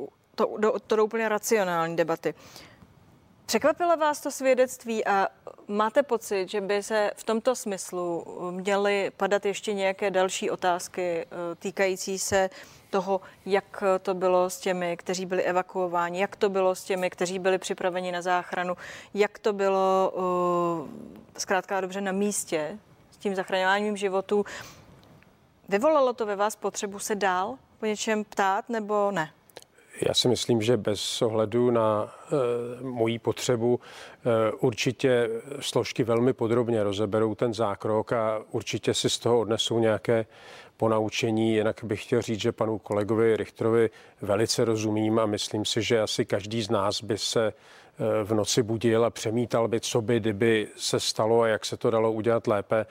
uh, 0.00 0.06
to, 0.34 0.56
do, 0.58 0.72
to 0.86 0.96
do 0.96 1.04
úplně 1.04 1.28
racionální 1.28 1.96
debaty. 1.96 2.34
Překvapilo 3.46 3.96
vás 3.96 4.20
to 4.20 4.30
svědectví 4.30 5.04
a 5.06 5.28
máte 5.68 6.02
pocit, 6.02 6.50
že 6.50 6.60
by 6.60 6.82
se 6.82 7.10
v 7.16 7.24
tomto 7.24 7.56
smyslu 7.56 8.26
měly 8.50 9.10
padat 9.16 9.46
ještě 9.46 9.72
nějaké 9.74 10.10
další 10.10 10.50
otázky 10.50 11.26
uh, 11.26 11.54
týkající 11.58 12.18
se 12.18 12.50
toho, 12.92 13.20
jak 13.46 13.84
to 14.02 14.14
bylo 14.14 14.50
s 14.50 14.58
těmi, 14.58 14.96
kteří 14.96 15.26
byli 15.26 15.42
evakuováni, 15.42 16.20
jak 16.20 16.36
to 16.36 16.48
bylo 16.48 16.74
s 16.74 16.84
těmi, 16.84 17.10
kteří 17.10 17.38
byli 17.38 17.58
připraveni 17.58 18.12
na 18.12 18.22
záchranu, 18.22 18.76
jak 19.14 19.38
to 19.38 19.52
bylo 19.52 20.12
uh, 20.14 20.88
zkrátka 21.38 21.80
dobře 21.80 22.00
na 22.00 22.12
místě 22.12 22.78
s 23.10 23.16
tím 23.16 23.34
zachraňováním 23.34 23.96
životů. 23.96 24.44
Vyvolalo 25.68 26.12
to 26.12 26.26
ve 26.26 26.36
vás 26.36 26.56
potřebu 26.56 26.98
se 26.98 27.14
dál 27.14 27.56
po 27.80 27.86
něčem 27.86 28.24
ptát 28.24 28.68
nebo 28.68 29.10
ne? 29.10 29.30
Já 30.08 30.14
si 30.14 30.28
myslím, 30.28 30.62
že 30.62 30.76
bez 30.76 31.22
ohledu 31.22 31.70
na 31.70 32.14
e, 32.80 32.82
moji 32.82 33.18
potřebu 33.18 33.80
e, 33.80 34.52
určitě 34.52 35.28
složky 35.60 36.04
velmi 36.04 36.32
podrobně 36.32 36.82
rozeberou 36.82 37.34
ten 37.34 37.54
zákrok 37.54 38.12
a 38.12 38.42
určitě 38.50 38.94
si 38.94 39.10
z 39.10 39.18
toho 39.18 39.40
odnesou 39.40 39.78
nějaké 39.78 40.26
ponaučení. 40.82 41.54
Jinak 41.54 41.84
bych 41.84 42.02
chtěl 42.02 42.22
říct, 42.22 42.40
že 42.40 42.52
panu 42.52 42.78
kolegovi 42.78 43.36
Richterovi 43.36 43.90
velice 44.20 44.64
rozumím 44.64 45.18
a 45.18 45.26
myslím 45.26 45.64
si, 45.64 45.82
že 45.82 46.00
asi 46.00 46.24
každý 46.24 46.62
z 46.62 46.70
nás 46.70 47.02
by 47.02 47.18
se 47.18 47.46
e, 47.46 47.52
v 48.24 48.34
noci 48.34 48.62
budil 48.62 49.04
a 49.04 49.10
přemítal 49.10 49.68
by, 49.68 49.80
co 49.80 50.02
by, 50.02 50.20
kdyby 50.20 50.68
se 50.76 51.00
stalo 51.00 51.42
a 51.42 51.48
jak 51.48 51.64
se 51.64 51.76
to 51.76 51.90
dalo 51.90 52.12
udělat 52.12 52.46
lépe 52.46 52.86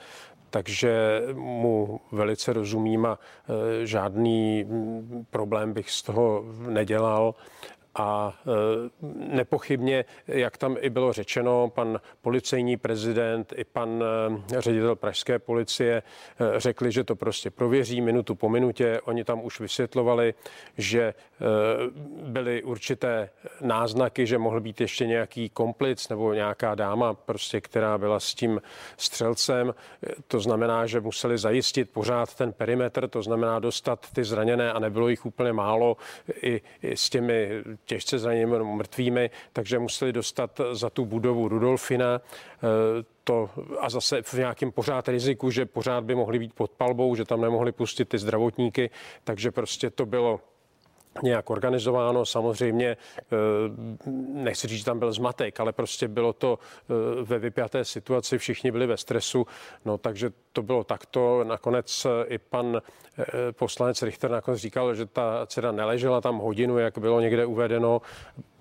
takže 0.50 1.22
mu 1.34 2.00
velice 2.12 2.52
rozumím 2.52 3.06
a 3.06 3.18
e, 3.18 3.86
žádný 3.86 4.64
mm, 4.64 5.26
problém 5.30 5.72
bych 5.72 5.90
z 5.90 6.02
toho 6.02 6.44
nedělal. 6.68 7.34
A 7.94 8.34
e, 8.46 9.34
nepochybně, 9.34 10.04
jak 10.26 10.56
tam 10.56 10.76
i 10.80 10.90
bylo 10.90 11.12
řečeno, 11.12 11.68
pan 11.68 12.00
policejní 12.22 12.76
prezident 12.76 13.52
i 13.56 13.64
pan 13.64 14.04
e, 14.56 14.60
ředitel 14.60 14.96
pražské 14.96 15.38
policie 15.38 16.02
e, 16.56 16.60
řekli, 16.60 16.92
že 16.92 17.04
to 17.04 17.16
prostě 17.16 17.50
prověří 17.50 18.00
minutu 18.00 18.34
po 18.34 18.48
minutě. 18.48 19.00
Oni 19.04 19.24
tam 19.24 19.44
už 19.44 19.60
vysvětlovali, 19.60 20.34
že 20.78 21.14
byly 22.22 22.62
určité 22.62 23.30
náznaky, 23.60 24.26
že 24.26 24.38
mohl 24.38 24.60
být 24.60 24.80
ještě 24.80 25.06
nějaký 25.06 25.48
komplic 25.48 26.08
nebo 26.08 26.32
nějaká 26.34 26.74
dáma, 26.74 27.14
prostě, 27.14 27.60
která 27.60 27.98
byla 27.98 28.20
s 28.20 28.34
tím 28.34 28.62
střelcem. 28.96 29.74
To 30.28 30.40
znamená, 30.40 30.86
že 30.86 31.00
museli 31.00 31.38
zajistit 31.38 31.90
pořád 31.90 32.34
ten 32.34 32.52
perimetr, 32.52 33.08
to 33.08 33.22
znamená 33.22 33.58
dostat 33.58 34.06
ty 34.12 34.24
zraněné 34.24 34.72
a 34.72 34.78
nebylo 34.78 35.08
jich 35.08 35.26
úplně 35.26 35.52
málo 35.52 35.96
i, 36.42 36.60
i 36.82 36.96
s 36.96 37.10
těmi 37.10 37.62
těžce 37.84 38.18
zraněnými 38.18 38.64
mrtvými, 38.64 39.30
takže 39.52 39.78
museli 39.78 40.12
dostat 40.12 40.60
za 40.72 40.90
tu 40.90 41.04
budovu 41.04 41.48
Rudolfina 41.48 42.20
to 43.24 43.50
a 43.80 43.90
zase 43.90 44.22
v 44.22 44.34
nějakém 44.34 44.72
pořád 44.72 45.08
riziku, 45.08 45.50
že 45.50 45.66
pořád 45.66 46.04
by 46.04 46.14
mohli 46.14 46.38
být 46.38 46.54
pod 46.54 46.70
palbou, 46.70 47.14
že 47.14 47.24
tam 47.24 47.40
nemohli 47.40 47.72
pustit 47.72 48.08
ty 48.08 48.18
zdravotníky, 48.18 48.90
takže 49.24 49.50
prostě 49.50 49.90
to 49.90 50.06
bylo 50.06 50.40
nějak 51.22 51.50
organizováno. 51.50 52.26
Samozřejmě, 52.26 52.96
nechci 54.32 54.68
říct, 54.68 54.78
že 54.78 54.84
tam 54.84 54.98
byl 54.98 55.12
zmatek, 55.12 55.60
ale 55.60 55.72
prostě 55.72 56.08
bylo 56.08 56.32
to 56.32 56.58
ve 57.22 57.38
vypjaté 57.38 57.84
situaci, 57.84 58.38
všichni 58.38 58.72
byli 58.72 58.86
ve 58.86 58.96
stresu, 58.96 59.46
no 59.84 59.98
takže 59.98 60.30
to 60.52 60.62
bylo 60.62 60.84
takto. 60.84 61.44
Nakonec 61.44 62.06
i 62.26 62.38
pan 62.38 62.80
poslanec 63.52 64.02
Richter 64.02 64.30
nakonec 64.30 64.60
říkal, 64.60 64.94
že 64.94 65.06
ta 65.06 65.46
dcera 65.46 65.72
neležela 65.72 66.20
tam 66.20 66.38
hodinu, 66.38 66.78
jak 66.78 66.98
bylo 66.98 67.20
někde 67.20 67.46
uvedeno. 67.46 68.00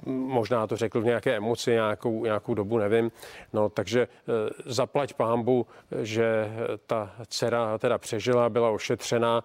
Možná 0.05 0.67
to 0.67 0.77
řekl 0.77 1.01
v 1.01 1.05
nějaké 1.05 1.35
emoci 1.35 1.71
nějakou, 1.71 2.23
nějakou 2.23 2.53
dobu, 2.53 2.77
nevím. 2.77 3.11
No, 3.53 3.69
takže 3.69 4.07
zaplať 4.65 5.13
pámbu, 5.13 5.67
že 6.01 6.51
ta 6.85 7.11
dcera 7.27 7.77
teda 7.77 7.97
přežila, 7.97 8.49
byla 8.49 8.69
ošetřena. 8.69 9.43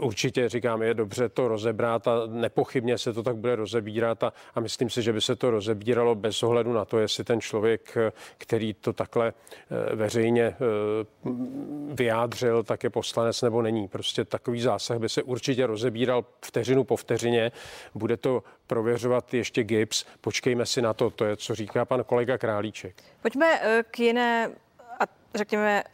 Určitě 0.00 0.48
říkám, 0.48 0.82
je 0.82 0.94
dobře 0.94 1.28
to 1.28 1.48
rozebrat 1.48 2.08
a 2.08 2.12
nepochybně 2.26 2.98
se 2.98 3.12
to 3.12 3.22
tak 3.22 3.36
bude 3.36 3.56
rozebírat 3.56 4.22
a, 4.22 4.32
a 4.54 4.60
myslím 4.60 4.90
si, 4.90 5.02
že 5.02 5.12
by 5.12 5.20
se 5.20 5.36
to 5.36 5.50
rozebíralo 5.50 6.14
bez 6.14 6.42
ohledu 6.42 6.72
na 6.72 6.84
to, 6.84 6.98
jestli 6.98 7.24
ten 7.24 7.40
člověk, 7.40 7.96
který 8.38 8.74
to 8.74 8.92
takhle 8.92 9.32
veřejně 9.94 10.56
vyjádřil, 11.92 12.62
tak 12.62 12.84
je 12.84 12.90
poslanec 12.90 13.42
nebo 13.42 13.62
není. 13.62 13.88
Prostě 13.88 14.24
takový 14.24 14.60
zásah 14.60 14.98
by 14.98 15.08
se 15.08 15.22
určitě 15.22 15.66
rozebíral 15.66 16.24
vteřinu 16.44 16.84
po 16.84 16.96
vteřině. 16.96 17.52
Bude 17.94 18.16
to 18.16 18.42
prověřovat 18.66 19.34
ještě 19.34 19.64
GIPS. 19.64 20.06
Počkejme 20.20 20.66
si 20.66 20.82
na 20.82 20.94
to, 20.94 21.10
to 21.10 21.24
je, 21.24 21.36
co 21.36 21.54
říká 21.54 21.84
pan 21.84 22.04
kolega 22.04 22.38
Králíček. 22.38 22.94
Pojďme 23.22 23.60
k 23.90 23.98
jiné 23.98 24.50
a 25.00 25.04
řekněme 25.34 25.84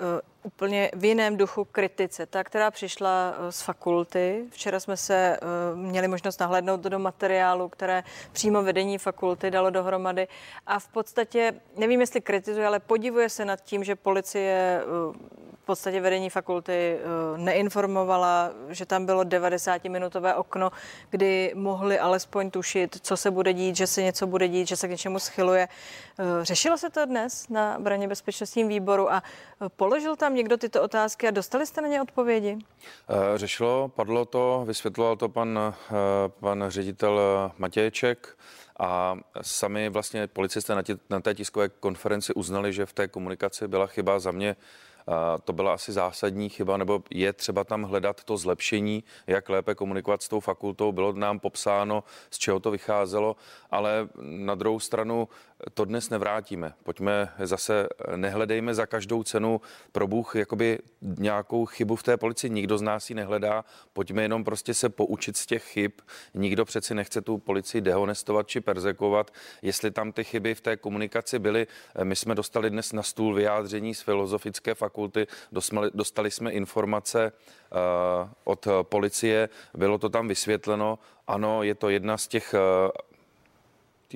úplně 0.43 0.91
v 0.95 1.05
jiném 1.05 1.37
duchu 1.37 1.65
kritice, 1.65 2.27
ta, 2.27 2.45
která 2.45 2.71
přišla 2.71 3.35
eh, 3.35 3.53
z 3.53 3.63
fakulty. 3.63 4.45
Včera 4.51 4.81
jsme 4.81 4.97
se 4.97 5.37
eh, 5.37 5.77
měli 5.77 6.09
možnost 6.09 6.41
nahlédnout 6.41 6.81
do 6.81 6.99
materiálu, 6.99 7.69
které 7.69 8.05
přímo 8.33 8.63
vedení 8.63 8.99
fakulty 8.99 9.51
dalo 9.51 9.71
dohromady 9.71 10.29
a 10.67 10.79
v 10.79 10.89
podstatě, 10.89 11.55
nevím, 11.77 12.01
jestli 12.01 12.21
kritizuje, 12.21 12.67
ale 12.67 12.81
podivuje 12.81 13.29
se 13.29 13.45
nad 13.45 13.61
tím, 13.61 13.85
že 13.85 13.97
policie 13.97 14.83
eh, 14.83 15.43
v 15.63 15.65
podstatě 15.65 16.01
vedení 16.01 16.31
fakulty 16.31 16.99
neinformovala, 17.37 18.51
že 18.69 18.87
tam 18.87 19.07
bylo 19.07 19.23
90-minutové 19.23 20.35
okno, 20.37 20.71
kdy 21.11 21.53
mohli 21.55 21.99
alespoň 21.99 22.51
tušit, 22.51 22.97
co 23.01 23.17
se 23.17 23.31
bude 23.31 23.53
dít, 23.53 23.77
že 23.77 23.87
se 23.87 24.03
něco 24.03 24.27
bude 24.27 24.49
dít, 24.49 24.69
že 24.69 24.77
se 24.77 24.89
k 24.89 24.91
něčemu 24.91 25.19
schyluje. 25.19 25.69
Řešilo 26.43 26.79
se 26.79 26.91
to 26.91 27.07
dnes 27.07 27.49
na 27.49 27.79
braně 27.79 28.09
bezpečnostním 28.09 28.69
výboru 28.69 29.13
a 29.13 29.23
položil 29.77 30.17
tam 30.17 30.32
někdo 30.35 30.57
tyto 30.57 30.83
otázky 30.83 31.29
a 31.29 31.31
dostali 31.31 31.67
jste 31.67 31.81
na 31.81 31.89
ně 31.89 32.03
odpovědi? 32.03 32.59
Řešilo, 33.37 33.89
padlo 33.89 34.25
to, 34.25 34.65
vysvětloval 34.67 35.17
to 35.17 35.29
pan, 35.29 35.75
pan 36.41 36.65
ředitel 36.69 37.21
Matějček 37.59 38.39
a 38.79 39.19
sami 39.43 39.89
vlastně 39.89 40.27
policisté 40.27 40.75
na, 40.75 40.83
tě, 40.83 40.97
na 41.11 41.21
té 41.21 41.35
tiskové 41.35 41.69
konferenci 41.69 42.35
uznali, 42.35 42.73
že 42.73 42.87
v 42.87 42.93
té 42.93 43.09
komunikaci 43.09 43.69
byla 43.69 43.87
chyba 43.87 44.19
za 44.19 44.31
mě 44.31 44.57
to 45.45 45.53
byla 45.53 45.75
asi 45.75 45.93
zásadní 45.93 46.49
chyba, 46.49 46.77
nebo 46.77 47.03
je 47.11 47.33
třeba 47.33 47.65
tam 47.65 47.83
hledat 47.83 48.25
to 48.25 48.37
zlepšení, 48.37 49.05
jak 49.27 49.49
lépe 49.49 49.75
komunikovat 49.75 50.23
s 50.23 50.29
tou 50.29 50.41
fakultou. 50.41 50.93
Bylo 50.93 51.13
nám 51.13 51.41
popsáno, 51.41 52.05
z 52.31 52.39
čeho 52.39 52.61
to 52.61 52.71
vycházelo, 52.71 53.37
ale 53.71 54.09
na 54.21 54.55
druhou 54.55 54.81
stranu 54.81 55.29
to 55.75 55.85
dnes 55.85 56.11
nevrátíme. 56.11 56.75
Pojďme 56.83 57.33
zase, 57.43 57.89
nehledejme 58.17 58.75
za 58.75 58.87
každou 58.87 59.23
cenu 59.23 59.61
pro 59.93 60.07
Bůh 60.07 60.37
jakoby 60.37 60.79
nějakou 61.03 61.67
chybu 61.67 61.97
v 61.97 62.03
té 62.03 62.17
policii. 62.17 62.51
Nikdo 62.51 62.79
z 62.79 62.83
nás 62.83 63.11
ji 63.11 63.17
nehledá. 63.17 63.65
Pojďme 63.93 64.23
jenom 64.23 64.45
prostě 64.45 64.75
se 64.75 64.89
poučit 64.89 65.37
z 65.37 65.47
těch 65.47 65.65
chyb. 65.65 65.93
Nikdo 66.35 66.65
přeci 66.65 66.95
nechce 66.95 67.21
tu 67.21 67.39
policii 67.39 67.81
dehonestovat 67.81 68.49
či 68.49 68.61
perzekovat. 68.61 69.31
Jestli 69.63 69.91
tam 69.91 70.13
ty 70.13 70.25
chyby 70.25 70.55
v 70.55 70.61
té 70.61 70.77
komunikaci 70.77 71.39
byly, 71.39 71.67
my 72.03 72.17
jsme 72.17 72.35
dostali 72.35 72.71
dnes 72.71 72.93
na 72.93 73.03
stůl 73.03 73.35
vyjádření 73.35 73.95
z 73.95 74.01
filozofické 74.01 74.75
fakulty, 74.75 75.27
dostali 75.95 76.31
jsme 76.31 76.51
informace 76.53 77.33
uh, 77.33 78.29
od 78.45 78.69
policie, 78.83 79.49
bylo 79.75 79.99
to 79.99 80.09
tam 80.09 80.29
vysvětleno. 80.29 80.99
Ano, 81.27 81.63
je 81.63 81.75
to 81.75 81.89
jedna 81.89 82.19
z 82.19 82.29
těch 82.29 82.55
uh, 82.55 82.91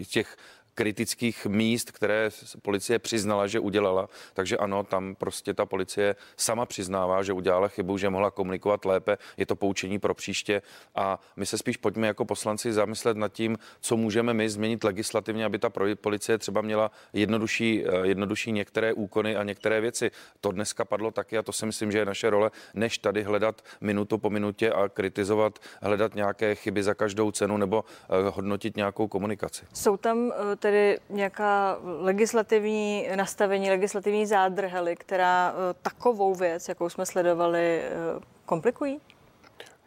těch 0.05 0.37
kritických 0.76 1.47
míst, 1.47 1.90
které 1.90 2.30
policie 2.62 2.99
přiznala, 2.99 3.47
že 3.47 3.61
udělala. 3.61 4.09
Takže 4.35 4.56
ano, 4.56 4.85
tam 4.85 5.14
prostě 5.14 5.54
ta 5.54 5.66
policie 5.66 6.16
sama 6.37 6.66
přiznává, 6.66 7.23
že 7.23 7.33
udělala 7.33 7.68
chybu, 7.68 7.99
že 7.99 8.11
mohla 8.11 8.30
komunikovat 8.30 8.85
lépe. 8.85 9.18
Je 9.37 9.47
to 9.47 9.56
poučení 9.56 9.99
pro 9.99 10.14
příště 10.14 10.62
a 10.95 11.21
my 11.37 11.47
se 11.47 11.59
spíš 11.59 11.76
pojďme 11.76 12.06
jako 12.06 12.25
poslanci 12.25 12.73
zamyslet 12.73 13.16
nad 13.16 13.33
tím, 13.33 13.59
co 13.80 13.97
můžeme 13.97 14.35
my 14.35 14.49
změnit 14.49 14.85
legislativně, 14.85 15.45
aby 15.45 15.59
ta 15.59 15.71
policie 16.00 16.38
třeba 16.38 16.61
měla 16.61 16.90
jednodušší, 17.12 17.85
eh, 17.87 18.06
jednodušší 18.06 18.52
některé 18.52 18.92
úkony 18.92 19.37
a 19.37 19.42
některé 19.42 19.80
věci. 19.80 20.11
To 20.40 20.52
dneska 20.52 20.85
padlo 20.85 21.11
taky 21.11 21.38
a 21.38 21.42
to 21.42 21.52
si 21.52 21.66
myslím, 21.66 21.92
že 21.92 21.99
je 21.99 22.04
naše 22.04 22.30
role, 22.30 22.50
než 22.75 22.99
tady 22.99 23.23
hledat 23.23 23.62
minutu 23.80 24.18
po 24.18 24.30
minutě 24.30 24.71
a 24.73 24.88
kritizovat, 24.88 25.59
hledat 25.83 26.14
nějaké 26.14 26.54
chyby 26.54 26.83
za 26.83 26.95
každou 26.95 27.30
cenu 27.30 27.56
nebo 27.56 27.85
eh, 27.85 28.30
hodnotit 28.30 28.76
nějakou 28.76 29.09
komunikaci. 29.09 29.64
Jsou 29.75 29.97
tam 29.97 30.33
eh, 30.33 30.56
tedy 30.66 30.99
nějaká 31.11 31.78
legislativní 31.82 33.08
nastavení, 33.14 33.70
legislativní 33.70 34.26
zádrhely, 34.26 34.96
která 34.96 35.54
eh, 35.54 35.75
takovou 35.82 36.35
věc, 36.35 36.68
jakou 36.68 36.88
jsme 36.88 37.06
sledovali, 37.06 37.80
eh, 37.82 37.90
komplikují? 38.46 39.00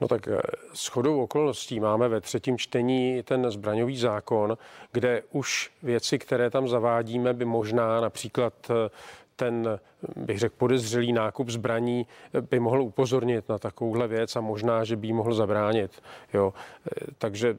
No 0.02 0.08
tak 0.08 0.28
eh, 0.28 0.42
s 0.74 0.88
chodou 0.88 1.24
okolností 1.24 1.80
máme 1.80 2.08
ve 2.08 2.22
třetím 2.22 2.58
čtení 2.58 3.24
ten 3.24 3.52
zbraňový 3.52 3.98
zákon, 3.98 4.58
kde 4.92 5.24
už 5.32 5.72
věci, 5.84 6.20
které 6.20 6.50
tam 6.50 6.68
zavádíme, 6.68 7.34
by 7.34 7.46
možná 7.46 8.02
například 8.02 8.54
ten, 9.40 9.80
bych 10.16 10.40
řekl, 10.40 10.56
podezřelý 10.58 11.14
nákup 11.14 11.50
zbraní 11.50 12.08
by 12.42 12.60
mohl 12.60 12.82
upozornit 12.82 13.50
na 13.50 13.58
takovouhle 13.58 14.08
věc 14.08 14.36
a 14.36 14.42
možná, 14.42 14.84
že 14.84 14.96
by 14.96 15.08
jí 15.08 15.14
mohl 15.14 15.34
zabránit. 15.34 16.02
Jo. 16.34 16.54
Takže 17.18 17.58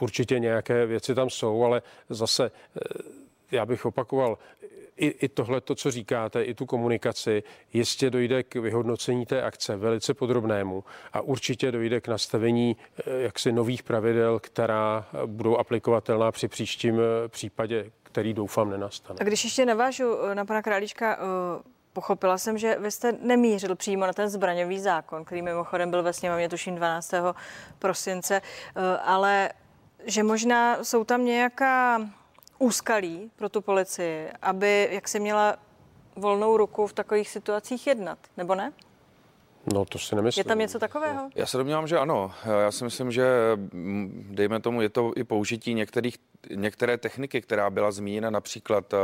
určitě 0.00 0.38
nějaké 0.38 0.86
věci 0.86 1.14
tam 1.14 1.30
jsou, 1.30 1.64
ale 1.64 1.82
zase 2.08 2.50
já 3.50 3.66
bych 3.66 3.86
opakoval, 3.86 4.38
i, 4.96 5.06
i 5.06 5.28
tohle, 5.28 5.60
to, 5.60 5.74
co 5.74 5.90
říkáte, 5.90 6.42
i 6.42 6.54
tu 6.54 6.66
komunikaci, 6.66 7.42
jistě 7.72 8.10
dojde 8.10 8.42
k 8.42 8.54
vyhodnocení 8.54 9.26
té 9.26 9.42
akce 9.42 9.76
velice 9.76 10.14
podrobnému 10.14 10.84
a 11.12 11.20
určitě 11.20 11.72
dojde 11.72 12.00
k 12.00 12.08
nastavení 12.08 12.76
jaksi 13.18 13.52
nových 13.52 13.82
pravidel, 13.82 14.38
která 14.38 15.06
budou 15.26 15.56
aplikovatelná 15.56 16.32
při 16.32 16.48
příštím 16.48 17.00
případě, 17.28 17.90
který 18.02 18.34
doufám 18.34 18.70
nenastane. 18.70 19.18
A 19.20 19.24
když 19.24 19.44
ještě 19.44 19.66
navážu 19.66 20.16
eh, 20.22 20.34
na 20.34 20.44
pana 20.44 20.62
Králíčka, 20.62 21.16
eh, 21.16 21.76
Pochopila 21.96 22.38
jsem, 22.38 22.58
že 22.58 22.76
vy 22.78 22.90
jste 22.90 23.12
nemířil 23.12 23.76
přímo 23.76 24.06
na 24.06 24.12
ten 24.12 24.28
zbraňový 24.28 24.80
zákon, 24.80 25.24
který 25.24 25.42
mimochodem 25.42 25.90
byl 25.90 26.02
ve 26.02 26.12
sněmovně 26.12 26.48
tuším 26.48 26.74
12. 26.74 27.14
prosince, 27.78 28.42
eh, 28.42 28.80
ale 29.04 29.50
že 30.04 30.22
možná 30.22 30.84
jsou 30.84 31.04
tam 31.04 31.24
nějaká 31.24 32.00
úskalí 32.58 33.30
pro 33.36 33.48
tu 33.48 33.60
policii, 33.60 34.28
aby 34.42 34.88
jak 34.90 35.08
si 35.08 35.20
měla 35.20 35.56
volnou 36.16 36.56
ruku 36.56 36.86
v 36.86 36.92
takových 36.92 37.28
situacích 37.30 37.86
jednat, 37.86 38.18
nebo 38.36 38.54
ne? 38.54 38.72
No 39.74 39.84
to 39.84 39.98
si 39.98 40.16
nemyslím. 40.16 40.40
Je 40.40 40.44
tam 40.44 40.58
něco 40.58 40.78
takového? 40.78 41.30
Já 41.34 41.46
se 41.46 41.56
domnívám, 41.56 41.86
že 41.86 41.98
ano. 41.98 42.32
Já 42.62 42.70
si 42.72 42.84
myslím, 42.84 43.10
že 43.10 43.26
mm, 43.72 44.26
dejme 44.30 44.60
tomu, 44.60 44.82
je 44.82 44.88
to 44.88 45.12
i 45.16 45.24
použití 45.24 45.74
některých 45.74 46.18
některé 46.54 46.98
techniky, 46.98 47.40
která 47.40 47.70
byla 47.70 47.90
zmíněna 47.90 48.30
například 48.30 48.94
eh, 48.94 48.96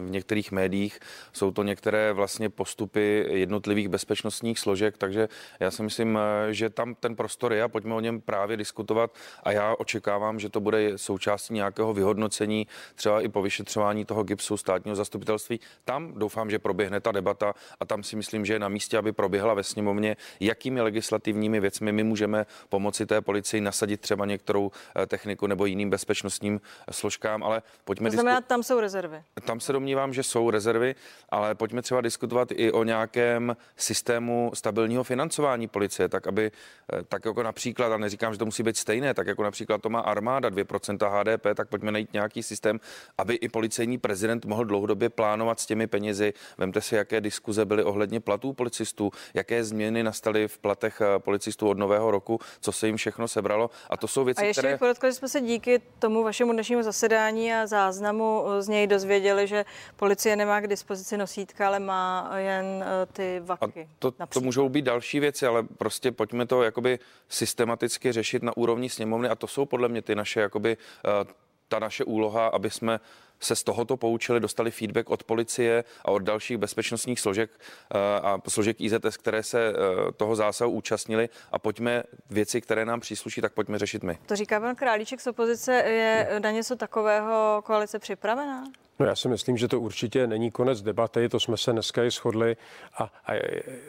v 0.00 0.10
některých 0.10 0.52
médiích, 0.52 0.98
jsou 1.32 1.50
to 1.50 1.62
některé 1.62 2.12
vlastně 2.12 2.48
postupy 2.48 3.26
jednotlivých 3.28 3.88
bezpečnostních 3.88 4.58
složek, 4.58 4.98
takže 4.98 5.28
já 5.60 5.70
si 5.70 5.82
myslím, 5.82 6.18
eh, 6.18 6.54
že 6.54 6.70
tam 6.70 6.94
ten 6.94 7.16
prostor 7.16 7.52
je 7.52 7.62
a 7.62 7.68
pojďme 7.68 7.94
o 7.94 8.00
něm 8.00 8.20
právě 8.20 8.56
diskutovat 8.56 9.14
a 9.42 9.52
já 9.52 9.74
očekávám, 9.78 10.40
že 10.40 10.48
to 10.48 10.60
bude 10.60 10.98
součástí 10.98 11.54
nějakého 11.54 11.94
vyhodnocení, 11.94 12.66
třeba 12.94 13.20
i 13.20 13.28
po 13.28 13.42
vyšetřování 13.42 14.04
toho 14.04 14.22
GIPSu 14.22 14.56
státního 14.56 14.96
zastupitelství. 14.96 15.60
Tam 15.84 16.14
doufám, 16.14 16.50
že 16.50 16.58
proběhne 16.58 17.00
ta 17.00 17.12
debata 17.12 17.54
a 17.80 17.84
tam 17.84 18.02
si 18.02 18.16
myslím, 18.16 18.44
že 18.44 18.52
je 18.52 18.58
na 18.58 18.68
místě, 18.68 18.98
aby 18.98 19.12
proběhla 19.12 19.54
ve 19.54 19.62
sněmovně, 19.62 20.16
jakými 20.40 20.80
legislativními 20.80 21.60
věcmi 21.60 21.92
my 21.92 22.04
můžeme 22.04 22.46
pomoci 22.68 23.06
té 23.06 23.20
policii 23.20 23.60
nasadit 23.60 24.00
třeba 24.00 24.26
některou 24.26 24.70
eh, 24.96 25.06
techniku 25.06 25.46
nebo 25.46 25.66
jiným 25.66 25.90
bezpečnostním 25.90 26.60
složkám, 26.90 27.42
ale 27.42 27.62
pojďme... 27.84 28.10
To 28.10 28.14
znamená, 28.14 28.40
disku... 28.40 28.48
tam 28.48 28.62
jsou 28.62 28.80
rezervy. 28.80 29.22
Tam 29.44 29.60
se 29.60 29.72
domnívám, 29.72 30.12
že 30.12 30.22
jsou 30.22 30.50
rezervy, 30.50 30.94
ale 31.28 31.54
pojďme 31.54 31.82
třeba 31.82 32.00
diskutovat 32.00 32.48
i 32.52 32.72
o 32.72 32.84
nějakém 32.84 33.56
systému 33.76 34.50
stabilního 34.54 35.04
financování 35.04 35.68
policie, 35.68 36.08
tak 36.08 36.26
aby, 36.26 36.50
eh, 36.92 37.02
tak 37.02 37.24
jako 37.24 37.42
například, 37.42 37.92
a 37.92 37.96
neříkám, 37.96 38.32
že 38.32 38.38
to 38.38 38.44
musí 38.44 38.62
být 38.62 38.76
stejné, 38.76 39.14
tak 39.14 39.26
jako 39.26 39.42
například 39.42 39.82
to 39.82 39.90
má 39.90 40.00
armáda 40.00 40.48
2% 40.48 41.08
HDP, 41.08 41.54
tak 41.54 41.68
pojďme 41.68 41.92
najít 41.92 42.12
nějaký 42.12 42.42
systém, 42.42 42.80
aby 43.18 43.34
i 43.34 43.48
policejní 43.48 43.98
prezident 43.98 44.44
mohl 44.44 44.64
dlouhodobě 44.64 45.08
plánovat 45.08 45.60
s 45.60 45.66
těmi 45.66 45.86
penězi. 45.86 46.32
Vemte 46.58 46.80
si, 46.80 46.94
jaké 46.94 47.20
diskuze 47.20 47.64
byly 47.64 47.84
ohledně 47.84 48.20
platů 48.20 48.52
policistů, 48.52 49.10
jaké 49.34 49.64
změny 49.64 50.02
nastaly 50.02 50.48
v 50.48 50.58
platech 50.58 51.00
eh, 51.00 51.18
policistů 51.18 51.68
od 51.68 51.78
nového 51.78 52.10
roku, 52.10 52.40
co 52.60 52.72
se 52.72 52.86
jim 52.86 52.96
všechno 52.96 53.28
sebralo. 53.28 53.70
A 53.90 53.96
to 53.96 54.08
jsou 54.08 54.24
věci, 54.24 54.42
a 54.42 54.44
ještě 54.44 54.60
které... 54.60 54.78
podotkli, 54.78 55.08
že 55.10 55.14
jsme 55.14 55.28
se 55.28 55.40
díky 55.40 55.80
tomu 55.98 56.22
vašemu 56.22 56.52
dnešnímu 56.52 56.71
dnešnímu 56.72 56.82
zasedání 56.82 57.52
a 57.54 57.66
záznamu 57.66 58.44
z 58.60 58.68
něj 58.68 58.86
dozvěděli, 58.86 59.46
že 59.46 59.64
policie 59.96 60.36
nemá 60.36 60.60
k 60.60 60.66
dispozici 60.66 61.16
nosítka, 61.16 61.66
ale 61.66 61.78
má 61.78 62.32
jen 62.36 62.84
eh, 62.84 63.06
ty 63.12 63.40
vaky. 63.44 63.80
A 63.82 63.94
to, 63.98 64.10
to 64.10 64.40
můžou 64.40 64.68
být 64.68 64.84
další 64.84 65.20
věci, 65.20 65.46
ale 65.46 65.62
prostě 65.62 66.12
pojďme 66.12 66.46
to 66.46 66.62
jakoby 66.62 66.98
systematicky 67.28 68.12
řešit 68.12 68.42
na 68.42 68.56
úrovni 68.56 68.88
sněmovny 68.88 69.28
a 69.28 69.34
to 69.34 69.46
jsou 69.46 69.66
podle 69.66 69.88
mě 69.88 70.02
ty 70.02 70.14
naše 70.14 70.40
jakoby 70.40 70.76
eh, 70.76 71.32
ta 71.68 71.78
naše 71.78 72.04
úloha, 72.04 72.46
aby 72.46 72.70
jsme 72.70 73.00
se 73.44 73.56
z 73.56 73.62
tohoto 73.62 73.96
poučili, 73.96 74.40
dostali 74.40 74.70
feedback 74.70 75.10
od 75.10 75.24
policie 75.24 75.84
a 76.04 76.10
od 76.10 76.22
dalších 76.22 76.58
bezpečnostních 76.58 77.20
složek 77.20 77.50
eh, 77.50 77.98
a 78.20 78.38
složek 78.48 78.80
IZS, 78.80 79.16
které 79.16 79.42
se 79.42 79.68
eh, 79.68 80.12
toho 80.12 80.36
zásahu 80.36 80.70
účastnili 80.70 81.28
a 81.52 81.58
pojďme 81.58 82.02
věci, 82.30 82.60
které 82.60 82.84
nám 82.84 83.00
přísluší, 83.00 83.40
tak 83.40 83.52
pojďme 83.52 83.78
řešit 83.78 84.02
my. 84.02 84.18
To 84.26 84.36
říká 84.36 84.60
pan 84.60 84.74
Králíček 84.74 85.20
z 85.20 85.26
opozice. 85.26 85.72
Je 85.72 86.40
na 86.42 86.50
něco 86.50 86.76
takového 86.76 87.62
koalice 87.64 87.98
připravená? 87.98 88.64
No 89.02 89.08
já 89.08 89.16
si 89.16 89.28
myslím, 89.28 89.56
že 89.56 89.68
to 89.68 89.80
určitě 89.80 90.26
není 90.26 90.50
konec 90.50 90.82
debaty, 90.82 91.28
to 91.28 91.40
jsme 91.40 91.56
se 91.56 91.72
dneska 91.72 92.04
i 92.04 92.10
shodli 92.10 92.56
a, 92.98 93.02
a 93.02 93.32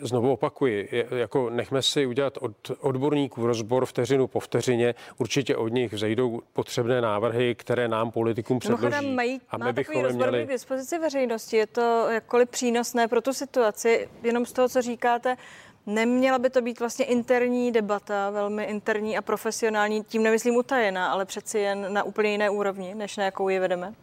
znovu 0.01 0.31
opakuji, 0.31 1.05
jako 1.11 1.49
nechme 1.49 1.81
si 1.81 2.05
udělat 2.05 2.37
od 2.37 2.71
odborníků 2.79 3.47
rozbor 3.47 3.85
vteřinu 3.85 4.27
po 4.27 4.39
vteřině, 4.39 4.95
určitě 5.17 5.55
od 5.55 5.67
nich 5.67 5.93
vzejdou 5.93 6.41
potřebné 6.53 7.01
návrhy, 7.01 7.55
které 7.55 7.87
nám 7.87 8.11
politikům 8.11 8.59
předloží. 8.59 9.13
Mají, 9.13 9.41
a 9.49 9.57
my 9.57 9.73
bychom 9.73 10.11
měli... 10.11 10.45
k 10.45 10.49
dispozici 10.49 10.99
veřejnosti. 10.99 11.57
Je 11.57 11.67
to 11.67 12.07
jakkoliv 12.09 12.49
přínosné 12.49 13.07
pro 13.07 13.21
tu 13.21 13.33
situaci, 13.33 14.09
jenom 14.23 14.45
z 14.45 14.53
toho, 14.53 14.69
co 14.69 14.81
říkáte, 14.81 15.37
Neměla 15.85 16.39
by 16.39 16.49
to 16.49 16.61
být 16.61 16.79
vlastně 16.79 17.05
interní 17.05 17.71
debata, 17.71 18.29
velmi 18.29 18.63
interní 18.63 19.17
a 19.17 19.21
profesionální, 19.21 20.03
tím 20.03 20.23
nemyslím 20.23 20.55
utajená, 20.55 21.11
ale 21.11 21.25
přeci 21.25 21.59
jen 21.59 21.93
na 21.93 22.03
úplně 22.03 22.31
jiné 22.31 22.49
úrovni, 22.49 22.95
než 22.95 23.17
na 23.17 23.23
jakou 23.23 23.49
ji 23.49 23.59
vedeme? 23.59 23.93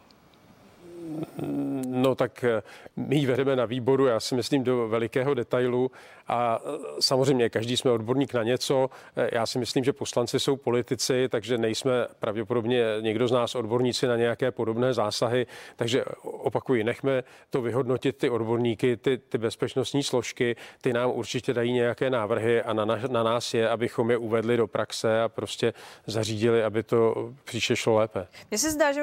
No 1.87 2.15
tak 2.15 2.45
eh, 2.45 2.63
my 2.97 3.17
ji 3.17 3.27
vedeme 3.27 3.57
na 3.57 3.65
výboru, 3.65 4.07
já 4.07 4.21
si 4.21 4.35
myslím, 4.35 4.65
do 4.65 4.89
velikého 4.89 5.35
detailu 5.35 5.91
a 6.29 6.61
eh, 6.65 6.79
samozřejmě 7.01 7.49
každý 7.49 7.77
jsme 7.77 7.91
odborník 7.91 8.35
na 8.35 8.43
něco. 8.43 8.91
Eh, 9.17 9.31
já 9.33 9.47
si 9.47 9.59
myslím, 9.59 9.85
že 9.85 9.93
poslanci 9.93 10.41
jsou 10.41 10.57
politici, 10.57 11.29
takže 11.29 11.59
nejsme 11.59 12.07
pravděpodobně 12.19 12.85
někdo 13.01 13.29
z 13.29 13.33
nás 13.33 13.55
odborníci 13.55 14.07
na 14.07 14.17
nějaké 14.17 14.51
podobné 14.51 14.95
zásahy. 14.95 15.47
Takže 15.77 16.05
opakuji, 16.41 16.85
nechme 16.85 17.25
to 17.51 17.63
vyhodnotit 17.63 18.17
ty 18.17 18.31
odborníky, 18.31 18.97
ty, 18.97 19.19
ty 19.19 19.39
bezpečnostní 19.39 20.03
složky, 20.03 20.57
ty 20.81 20.93
nám 20.93 21.11
určitě 21.11 21.55
dají 21.55 21.73
nějaké 21.73 22.11
návrhy 22.11 22.63
a 22.63 22.73
na, 22.73 22.85
na, 22.85 22.99
na 23.09 23.23
nás 23.23 23.55
je, 23.55 23.69
abychom 23.69 24.11
je 24.11 24.17
uvedli 24.17 24.57
do 24.57 24.67
praxe 24.67 25.23
a 25.23 25.29
prostě 25.29 25.73
zařídili, 26.07 26.65
aby 26.65 26.83
to 26.83 27.33
příště 27.45 27.77
šlo 27.77 27.95
lépe. 27.95 28.27
Mně 28.51 28.59
se 28.59 28.71
zdá, 28.71 28.93
že 28.93 29.03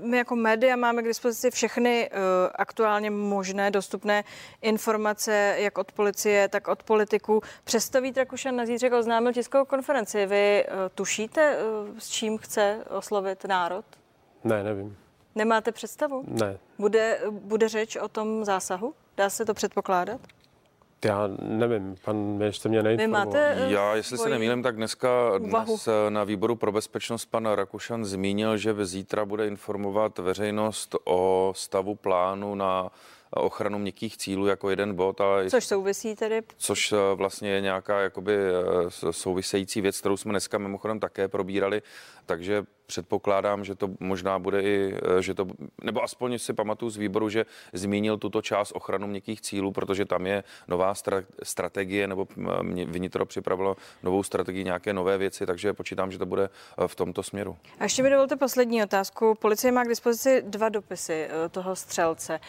my 0.00 0.16
jako 0.16 0.36
média 0.36 0.76
máme 0.76 1.02
k 1.02 1.06
dispozici 1.06 1.50
všechny 1.50 2.10
aktuálně 2.54 3.10
možné 3.10 3.70
dostupné 3.70 4.24
informace, 4.62 5.54
jak 5.58 5.78
od 5.78 5.92
policie, 5.92 6.48
tak 6.48 6.68
od 6.68 6.82
politiků. 6.82 7.40
Přesto 7.64 8.00
Vít 8.00 8.16
Rakušan 8.16 8.56
na 8.56 8.66
zítřek 8.66 8.92
oznámil 8.92 9.32
tiskovou 9.32 9.64
konferenci. 9.64 10.26
Vy 10.26 10.64
uh, 10.68 10.74
tušíte, 10.94 11.58
s 11.98 12.08
čím 12.10 12.38
chce 12.38 12.84
oslovit 12.90 13.44
národ? 13.44 13.84
Ne, 14.44 14.62
nevím. 14.62 14.96
Nemáte 15.38 15.72
představu? 15.72 16.24
Ne. 16.26 16.58
Bude, 16.78 17.18
bude 17.30 17.68
řeč 17.68 17.96
o 17.96 18.08
tom 18.08 18.44
zásahu? 18.44 18.94
Dá 19.16 19.30
se 19.30 19.44
to 19.44 19.54
předpokládat? 19.54 20.20
Já 21.04 21.28
nevím, 21.42 21.96
pan 22.04 22.16
ministr 22.16 22.68
mě 22.68 22.82
neinformoval. 22.82 23.26
máte, 23.26 23.56
uh, 23.64 23.70
Já, 23.70 23.94
jestli 23.94 24.18
se 24.18 24.28
nemýlím, 24.28 24.62
tak 24.62 24.76
dneska 24.76 25.08
úvahu. 25.40 25.66
dnes 25.66 25.88
na 26.08 26.24
výboru 26.24 26.56
pro 26.56 26.72
bezpečnost 26.72 27.24
pan 27.24 27.46
Rakušan 27.46 28.04
zmínil, 28.04 28.56
že 28.56 28.72
zítra 28.86 29.24
bude 29.24 29.46
informovat 29.46 30.18
veřejnost 30.18 30.94
o 31.04 31.52
stavu 31.56 31.94
plánu 31.94 32.54
na 32.54 32.90
ochranu 33.30 33.78
měkkých 33.78 34.16
cílů 34.16 34.46
jako 34.46 34.70
jeden 34.70 34.94
bod. 34.94 35.20
Ale 35.20 35.50
což 35.50 35.64
souvisí 35.64 36.16
tedy? 36.16 36.42
Což 36.56 36.94
vlastně 37.14 37.50
je 37.50 37.60
nějaká 37.60 38.00
jakoby 38.00 38.36
související 39.10 39.80
věc, 39.80 40.00
kterou 40.00 40.16
jsme 40.16 40.32
dneska 40.32 40.58
mimochodem 40.58 41.00
také 41.00 41.28
probírali, 41.28 41.82
takže 42.26 42.64
předpokládám, 42.86 43.64
že 43.64 43.74
to 43.74 43.90
možná 44.00 44.38
bude 44.38 44.62
i, 44.62 44.94
že 45.20 45.34
to, 45.34 45.46
nebo 45.84 46.02
aspoň 46.02 46.38
si 46.38 46.52
pamatuju 46.52 46.90
z 46.90 46.96
výboru, 46.96 47.28
že 47.28 47.46
zmínil 47.72 48.16
tuto 48.16 48.42
část 48.42 48.72
ochranu 48.74 49.06
měkkých 49.06 49.40
cílů, 49.40 49.72
protože 49.72 50.04
tam 50.04 50.26
je 50.26 50.44
nová 50.68 50.92
stra- 50.92 51.24
strategie, 51.42 52.06
nebo 52.06 52.26
vnitro 52.86 53.26
připravilo 53.26 53.76
novou 54.02 54.22
strategii, 54.22 54.64
nějaké 54.64 54.92
nové 54.92 55.18
věci, 55.18 55.46
takže 55.46 55.72
počítám, 55.72 56.12
že 56.12 56.18
to 56.18 56.26
bude 56.26 56.50
v 56.86 56.94
tomto 56.94 57.22
směru. 57.22 57.56
A 57.78 57.82
ještě 57.84 58.02
mi 58.02 58.10
dovolte 58.10 58.36
poslední 58.36 58.82
otázku. 58.82 59.34
Policie 59.34 59.72
má 59.72 59.84
k 59.84 59.88
dispozici 59.88 60.42
dva 60.46 60.68
dopisy 60.68 61.28
toho 61.50 61.76
střelce 61.76 62.40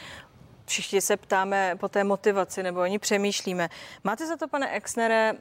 všichni 0.70 1.02
se 1.02 1.18
ptáme 1.18 1.76
po 1.80 1.90
té 1.90 2.04
motivaci, 2.04 2.64
nebo 2.64 2.82
oni 2.82 3.00
přemýšlíme. 3.00 3.70
Máte 4.04 4.28
za 4.28 4.38
to, 4.38 4.48
pane 4.48 4.72
Exnere, 4.72 5.34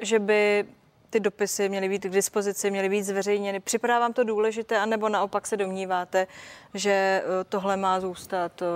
že 0.00 0.18
by 0.18 0.64
ty 1.10 1.20
dopisy 1.20 1.68
měly 1.68 1.88
být 1.88 2.02
k 2.02 2.08
dispozici, 2.08 2.70
měly 2.70 2.88
být 2.88 3.02
zveřejněny. 3.02 3.60
Připadá 3.60 3.98
vám 3.98 4.12
to 4.12 4.24
důležité, 4.24 4.78
anebo 4.78 5.08
naopak 5.08 5.46
se 5.46 5.56
domníváte, 5.56 6.26
že 6.74 6.90
eh, 6.90 7.44
tohle 7.48 7.76
má 7.76 8.00
zůstat 8.00 8.62
eh, 8.62 8.66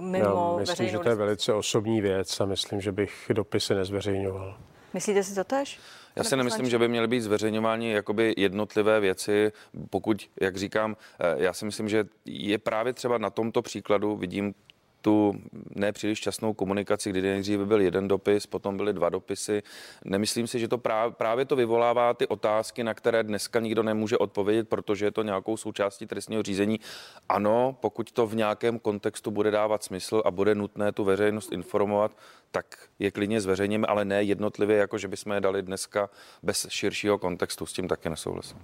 mimo 0.00 0.56
Já 0.58 0.60
myslím, 0.60 0.88
že 0.88 0.98
to 0.98 1.08
je 1.08 1.14
velice 1.14 1.52
osobní 1.52 2.00
věc 2.00 2.40
a 2.40 2.44
myslím, 2.44 2.80
že 2.80 2.92
bych 2.92 3.30
dopisy 3.32 3.74
nezveřejňoval. 3.74 4.56
Myslíte 4.94 5.22
si 5.22 5.34
to 5.34 5.44
tež? 5.44 5.78
Já 6.16 6.24
si 6.24 6.36
nemyslím, 6.36 6.70
že 6.70 6.78
by 6.78 6.88
měly 6.88 7.08
být 7.08 7.20
zveřejňovány 7.20 7.90
jakoby 7.90 8.34
jednotlivé 8.36 9.00
věci, 9.00 9.52
pokud, 9.90 10.30
jak 10.40 10.56
říkám, 10.56 10.96
eh, 11.20 11.34
já 11.36 11.52
si 11.52 11.64
myslím, 11.64 11.88
že 11.88 12.04
je 12.24 12.58
právě 12.58 12.92
třeba 12.92 13.18
na 13.18 13.30
tomto 13.30 13.62
příkladu, 13.62 14.16
vidím 14.16 14.54
tu 15.02 15.34
nepříliš 15.74 16.20
časnou 16.20 16.54
komunikaci, 16.54 17.10
kdy 17.10 17.22
nejdříve 17.22 17.66
byl 17.66 17.80
jeden 17.80 18.08
dopis, 18.08 18.46
potom 18.46 18.76
byly 18.76 18.92
dva 18.92 19.08
dopisy. 19.08 19.62
Nemyslím 20.04 20.46
si, 20.46 20.58
že 20.58 20.68
to 20.68 20.78
právě, 20.78 21.14
právě 21.14 21.44
to 21.44 21.56
vyvolává 21.56 22.14
ty 22.14 22.26
otázky, 22.26 22.84
na 22.84 22.94
které 22.94 23.22
dneska 23.22 23.60
nikdo 23.60 23.82
nemůže 23.82 24.18
odpovědět, 24.18 24.68
protože 24.68 25.04
je 25.06 25.10
to 25.10 25.22
nějakou 25.22 25.56
součástí 25.56 26.06
trestního 26.06 26.42
řízení. 26.42 26.80
Ano, 27.28 27.76
pokud 27.80 28.12
to 28.12 28.26
v 28.26 28.36
nějakém 28.36 28.78
kontextu 28.78 29.30
bude 29.30 29.50
dávat 29.50 29.84
smysl 29.84 30.22
a 30.24 30.30
bude 30.30 30.54
nutné 30.54 30.92
tu 30.92 31.04
veřejnost 31.04 31.52
informovat, 31.52 32.16
tak 32.52 32.66
je 32.98 33.10
klidně 33.10 33.40
zveřejněme, 33.40 33.86
ale 33.86 34.04
ne 34.04 34.22
jednotlivě, 34.22 34.76
jako 34.76 34.98
že 34.98 35.08
bychom 35.08 35.32
je 35.32 35.40
dali 35.40 35.62
dneska 35.62 36.10
bez 36.42 36.66
širšího 36.68 37.18
kontextu. 37.18 37.66
S 37.66 37.72
tím 37.72 37.88
taky 37.88 38.10
nesouhlasím. 38.10 38.58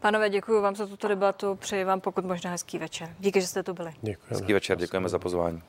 Pánové, 0.00 0.30
děkuji 0.30 0.60
vám 0.60 0.76
za 0.76 0.86
tuto 0.86 1.08
debatu. 1.08 1.54
Přeji 1.54 1.84
vám 1.84 2.00
pokud 2.00 2.24
možná 2.24 2.50
hezký 2.50 2.78
večer. 2.78 3.14
Díky, 3.18 3.40
že 3.40 3.46
jste 3.46 3.62
tu 3.62 3.74
byli. 3.74 3.90
Děkujeme. 4.02 4.38
Hezký 4.38 4.52
večer, 4.52 4.78
děkujeme 4.78 5.08
za 5.08 5.18
pozvání. 5.18 5.62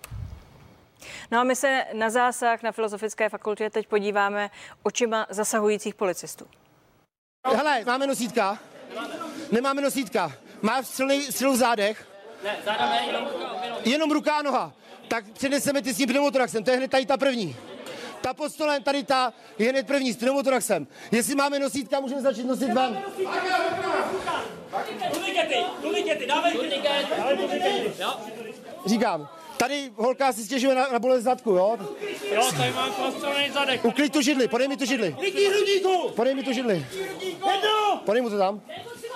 No 1.32 1.40
a 1.40 1.44
my 1.44 1.56
se 1.56 1.86
na 1.94 2.10
zásah 2.10 2.64
na 2.64 2.72
Filozofické 2.72 3.30
fakultě 3.30 3.70
teď 3.70 3.88
podíváme 3.88 4.50
očima 4.84 5.26
zasahujících 5.30 5.96
policistů. 5.96 6.48
Hele, 7.56 7.84
máme 7.86 8.08
nosítka? 8.08 8.60
Nemáme 9.52 9.82
nosítka. 9.82 10.32
Má 10.62 10.84
střely, 10.84 11.22
střelu 11.22 11.54
v 11.54 11.58
zádech? 11.58 12.08
Ne, 12.44 12.58
záda 12.66 12.90
ne, 12.90 13.06
jenom, 13.08 13.28
jenom 13.86 14.12
ruka 14.12 14.36
a 14.36 14.42
noha. 14.42 14.74
Tak 15.14 15.32
přeneseme 15.34 15.82
ty 15.82 15.94
s 15.94 15.98
tím 15.98 16.10
pneumotoraxem, 16.10 16.64
to 16.64 16.72
je 16.72 16.78
hned 16.78 16.92
tady 16.92 17.06
ta 17.06 17.18
první. 17.18 17.56
Ta 18.22 18.34
pod 18.34 18.52
stolem, 18.52 18.84
tady 18.84 19.04
ta 19.04 19.34
je 19.60 19.70
hned 19.70 19.88
první 19.88 20.14
s 20.14 20.18
pneumotoraxem. 20.18 20.88
Jestli 21.12 21.36
máme 21.36 21.60
nosítka, 21.60 22.00
můžeme 22.00 22.22
začít 22.22 22.44
nosit 22.44 22.74
ven. 22.74 23.04
Říkám, 28.86 29.30
tady 29.58 29.92
holka 29.96 30.34
si 30.34 30.44
stěžuje 30.44 30.76
na, 30.76 30.88
na 30.88 31.00
bolest 31.00 31.24
zadku, 31.24 31.50
jo? 31.50 31.78
Jo, 32.32 32.50
tady 32.58 32.72
mám 32.72 32.94
prostřelený 32.94 33.54
zadek. 33.54 33.86
Uklid 33.86 34.14
tu 34.14 34.22
židli, 34.22 34.48
podej 34.48 34.68
mi 34.68 34.78
tu 34.78 34.86
židli. 34.86 35.16
Krytí 35.20 35.46
hrudníku! 35.46 36.10
Podej 36.10 36.36
mi 36.36 36.44
tu 36.44 36.54
židli. 36.54 36.86
Jedno! 37.22 38.02
Podej 38.06 38.22
mu 38.22 38.30
to 38.30 38.38
tam. 38.38 38.62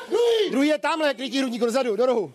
Druhý! 0.10 0.52
Druhý 0.52 0.68
je 0.68 0.78
tamhle, 0.78 1.14
krytí 1.14 1.40
hrudníku, 1.40 1.66
dozadu, 1.66 1.96
do 1.96 2.06
rohu. 2.06 2.34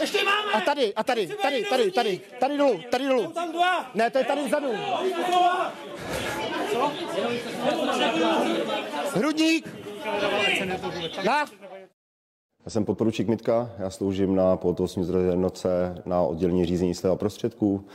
Ještě 0.00 0.24
máme! 0.24 0.52
A 0.52 0.60
tady, 0.60 0.94
a 0.94 1.04
tady, 1.04 1.26
tady, 1.26 1.64
tady, 1.64 1.90
tady, 1.90 2.20
tady 2.40 2.58
dolů, 2.58 2.80
tady 2.90 3.06
dolů. 3.08 3.32
Tam 3.32 3.52
dva! 3.52 3.90
Ne, 3.94 4.10
to 4.10 4.18
je 4.18 4.24
tady 4.24 4.44
vzadu. 4.44 4.68
Hrudník. 9.14 9.68
Na. 11.24 11.44
Já 12.64 12.70
jsem 12.70 12.84
podporučík 12.84 13.28
Mitka, 13.28 13.70
já 13.78 13.90
sloužím 13.90 14.34
na 14.34 14.56
pohotovostní 14.56 15.06
jednotce 15.28 16.02
na 16.06 16.22
oddělení 16.22 16.66
řízení 16.66 16.94
stavů 16.94 17.16
prostředků. 17.16 17.86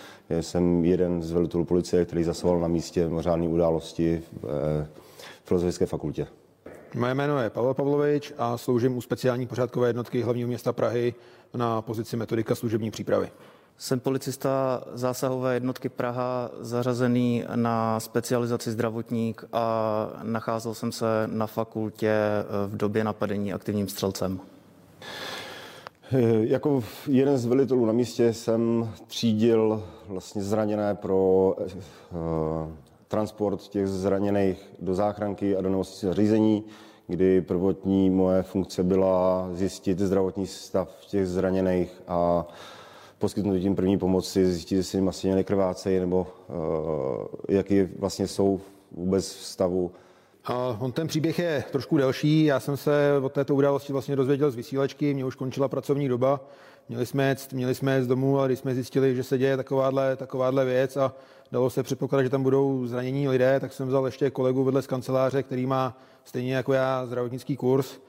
Jsem 0.41 0.85
jeden 0.85 1.23
z 1.23 1.31
velitelů 1.31 1.65
policie, 1.65 2.05
který 2.05 2.23
zasahoval 2.23 2.62
na 2.62 2.67
místě 2.67 3.07
mimořádné 3.07 3.47
události 3.47 4.23
v 4.41 4.88
Filozofické 5.43 5.85
fakultě. 5.85 6.27
Moje 6.95 7.13
jméno 7.13 7.39
je 7.39 7.49
Pavel 7.49 7.73
Pavlovič 7.73 8.34
a 8.38 8.58
sloužím 8.58 8.97
u 8.97 9.02
speciální 9.02 9.47
pořádkové 9.47 9.89
jednotky 9.89 10.21
hlavního 10.21 10.47
města 10.47 10.73
Prahy 10.73 11.13
na 11.54 11.82
pozici 11.82 12.17
metodika 12.17 12.56
služební 12.56 12.91
přípravy. 12.91 13.32
Jsem 13.78 13.99
policista 13.99 14.84
zásahové 14.93 15.54
jednotky 15.54 15.89
Praha, 15.89 16.49
zařazený 16.60 17.43
na 17.56 17.99
specializaci 17.99 18.71
zdravotník 18.71 19.45
a 19.54 20.08
nacházel 20.23 20.73
jsem 20.73 20.91
se 20.91 21.06
na 21.28 21.47
fakultě 21.47 22.13
v 22.67 22.78
době 22.78 23.04
napadení 23.04 23.54
aktivním 23.54 23.88
střelcem. 23.88 24.39
Jako 26.39 26.84
jeden 27.08 27.38
z 27.38 27.45
velitelů 27.45 27.86
na 27.86 27.93
místě 27.93 28.34
jsem 28.34 28.93
třídil 29.08 29.84
vlastně 30.08 30.43
zraněné 30.43 30.95
pro 30.95 31.54
uh, 31.56 32.71
transport 33.10 33.62
těch 33.62 33.88
zraněných 33.88 34.69
do 34.80 34.95
záchranky 34.95 35.58
a 35.58 35.62
do 35.62 35.69
nemocničního 35.69 36.13
řízení, 36.13 36.63
kdy 37.08 37.41
prvotní 37.41 38.10
moje 38.10 38.43
funkce 38.43 38.84
byla 38.84 39.50
zjistit 39.54 40.00
zdravotní 40.00 40.48
stav 40.48 40.89
těch 41.08 41.28
zraněných 41.28 42.02
a 42.08 42.48
poskytnout 43.17 43.60
tím 43.60 43.76
první 43.76 43.98
pomoci, 43.98 44.52
zjistit, 44.52 44.76
jestli 44.76 44.98
jim 44.98 45.10
asi 45.10 45.43
krvácejí 45.43 46.00
nebo 46.00 46.28
uh, 46.48 46.56
jaký 47.50 47.84
vlastně 47.84 48.28
jsou 48.28 48.62
vůbec 48.91 49.34
v 49.34 49.45
stavu. 49.45 49.91
A 50.45 50.78
on 50.80 50.91
ten 50.91 51.08
příběh 51.08 51.39
je 51.39 51.63
trošku 51.72 51.98
delší. 51.98 52.45
Já 52.45 52.60
jsem 52.60 52.78
se 52.78 53.12
od 53.24 53.34
této 53.34 53.56
události 53.56 53.93
vlastně 53.93 54.15
dozvěděl 54.15 54.52
z 54.52 54.56
vysílačky, 54.56 55.13
mě 55.13 55.26
už 55.26 55.36
končila 55.36 55.67
pracovní 55.67 56.08
doba. 56.08 56.41
Měli 56.89 57.06
jsme 57.06 57.30
jet, 57.30 57.54
měli 57.54 57.76
jsme 57.76 57.95
jet 57.95 58.04
z 58.04 58.08
domu, 58.08 58.39
ale 58.39 58.48
když 58.48 58.60
jsme 58.60 58.76
zjistili, 58.76 59.15
že 59.15 59.24
se 59.24 59.38
děje 59.38 59.58
takováhle, 59.58 60.15
takováhle 60.15 60.65
věc 60.65 60.98
a 60.98 61.13
dalo 61.51 61.69
se 61.69 61.83
předpokládat, 61.83 62.23
že 62.23 62.29
tam 62.29 62.43
budou 62.43 62.88
zranění 62.88 63.29
lidé, 63.29 63.59
tak 63.59 63.73
jsem 63.73 63.88
vzal 63.88 64.05
ještě 64.05 64.29
kolegu 64.29 64.63
vedle 64.63 64.81
z 64.81 64.88
kanceláře, 64.88 65.43
který 65.43 65.65
má 65.65 65.97
stejně 66.23 66.55
jako 66.55 66.73
já 66.73 67.05
zdravotnický 67.05 67.57
kurz. 67.57 67.99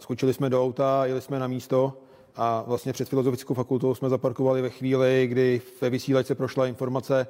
Skočili 0.00 0.34
jsme 0.34 0.50
do 0.50 0.64
auta, 0.64 1.06
jeli 1.06 1.20
jsme 1.20 1.38
na 1.38 1.46
místo 1.46 1.92
a 2.36 2.64
vlastně 2.66 2.92
před 2.92 3.08
filozofickou 3.08 3.54
fakultou 3.54 3.94
jsme 3.94 4.08
zaparkovali 4.08 4.62
ve 4.62 4.70
chvíli, 4.70 5.26
kdy 5.26 5.62
ve 5.80 5.90
vysílačce 5.90 6.34
prošla 6.34 6.66
informace, 6.66 7.26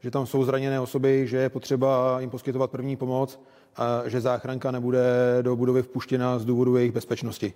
že 0.00 0.10
tam 0.10 0.26
jsou 0.26 0.44
zraněné 0.44 0.80
osoby, 0.80 1.26
že 1.26 1.36
je 1.36 1.48
potřeba 1.48 2.20
jim 2.20 2.30
poskytovat 2.30 2.70
první 2.70 2.96
pomoc 2.96 3.40
a 3.76 4.02
že 4.08 4.20
záchranka 4.20 4.70
nebude 4.70 5.04
do 5.42 5.56
budovy 5.56 5.82
vpuštěna 5.82 6.38
z 6.38 6.44
důvodu 6.44 6.76
jejich 6.76 6.92
bezpečnosti. 6.92 7.54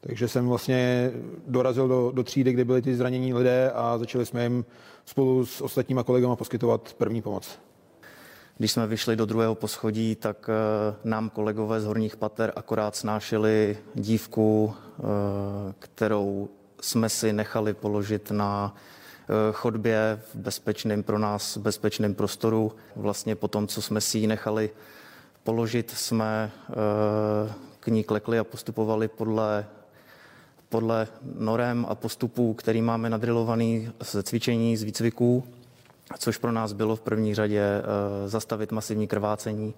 Takže 0.00 0.28
jsem 0.28 0.48
vlastně 0.48 1.10
dorazil 1.46 1.88
do, 1.88 2.10
do 2.14 2.22
třídy, 2.22 2.52
kde 2.52 2.64
byli 2.64 2.82
ty 2.82 2.96
zranění 2.96 3.34
lidé 3.34 3.70
a 3.74 3.98
začali 3.98 4.26
jsme 4.26 4.42
jim 4.42 4.64
spolu 5.04 5.46
s 5.46 5.60
ostatníma 5.60 6.02
kolegama 6.02 6.36
poskytovat 6.36 6.94
první 6.98 7.22
pomoc. 7.22 7.58
Když 8.58 8.72
jsme 8.72 8.86
vyšli 8.86 9.16
do 9.16 9.26
druhého 9.26 9.54
poschodí, 9.54 10.16
tak 10.16 10.50
eh, 10.50 10.96
nám 11.04 11.30
kolegové 11.30 11.80
z 11.80 11.84
horních 11.84 12.16
pater 12.16 12.52
akorát 12.56 12.96
snášeli 12.96 13.78
dívku, 13.94 14.74
eh, 14.74 15.02
kterou 15.78 16.48
jsme 16.80 17.08
si 17.08 17.32
nechali 17.32 17.74
položit 17.74 18.30
na 18.30 18.74
chodbě 19.52 20.20
v 20.32 20.36
bezpečném 20.36 21.02
pro 21.02 21.18
nás 21.18 21.56
bezpečném 21.58 22.14
prostoru. 22.14 22.72
Vlastně 22.96 23.36
po 23.36 23.48
tom, 23.48 23.66
co 23.66 23.82
jsme 23.82 24.00
si 24.00 24.18
ji 24.18 24.26
nechali 24.26 24.70
položit, 25.44 25.90
jsme 25.90 26.50
k 27.80 27.86
ní 27.86 28.04
klekli 28.04 28.38
a 28.38 28.44
postupovali 28.44 29.08
podle 29.08 29.66
podle 30.70 31.08
norem 31.38 31.86
a 31.88 31.94
postupů, 31.94 32.54
který 32.54 32.82
máme 32.82 33.10
nadrilovaný 33.10 33.90
ze 34.00 34.22
cvičení, 34.22 34.76
z 34.76 34.82
výcviků, 34.82 35.44
což 36.18 36.36
pro 36.36 36.52
nás 36.52 36.72
bylo 36.72 36.96
v 36.96 37.00
první 37.00 37.34
řadě 37.34 37.62
eh, 37.62 38.28
zastavit 38.28 38.72
masivní 38.72 39.06
krvácení. 39.06 39.74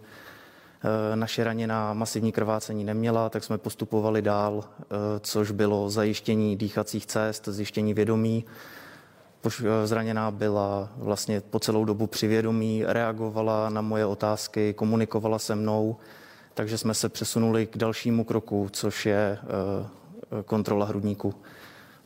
Eh, 1.13 1.17
naše 1.17 1.45
raněná 1.45 1.95
masivní 1.95 2.33
krvácení 2.33 2.85
neměla, 2.85 3.29
tak 3.29 3.45
jsme 3.45 3.59
postupovali 3.59 4.23
dál, 4.23 4.65
eh, 4.65 4.85
což 5.21 5.51
bylo 5.51 5.91
zajištění 5.91 6.57
dýchacích 6.57 7.07
cest, 7.07 7.49
zjištění 7.49 7.95
vědomí. 7.95 8.45
Zraněná 9.85 10.31
byla 10.31 10.89
vlastně 10.97 11.41
po 11.41 11.61
celou 11.61 11.85
dobu 11.85 12.07
při 12.07 12.27
vědomí, 12.27 12.85
reagovala 12.87 13.71
na 13.71 13.81
moje 13.81 14.07
otázky, 14.07 14.75
komunikovala 14.75 15.39
se 15.39 15.55
mnou, 15.55 15.97
takže 16.55 16.79
jsme 16.79 16.95
se 16.95 17.09
přesunuli 17.09 17.67
k 17.67 17.79
dalšímu 17.79 18.25
kroku, 18.25 18.69
což 18.73 19.07
je 19.07 19.39
kontrola 20.45 20.87
hrudníku. 20.87 21.35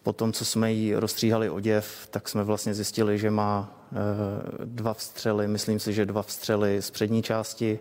Potom, 0.06 0.32
co 0.32 0.44
jsme 0.44 0.72
jí 0.72 0.94
rozstříhali 0.94 1.50
oděv, 1.50 2.08
tak 2.10 2.28
jsme 2.28 2.44
vlastně 2.44 2.74
zjistili, 2.74 3.18
že 3.18 3.30
má 3.30 3.80
eh, 3.92 3.96
dva 4.64 4.94
vstřely, 4.94 5.48
myslím 5.48 5.80
si, 5.80 5.92
že 5.92 6.06
dva 6.06 6.22
vstřely 6.22 6.82
z 6.82 6.90
přední 6.90 7.22
části, 7.22 7.78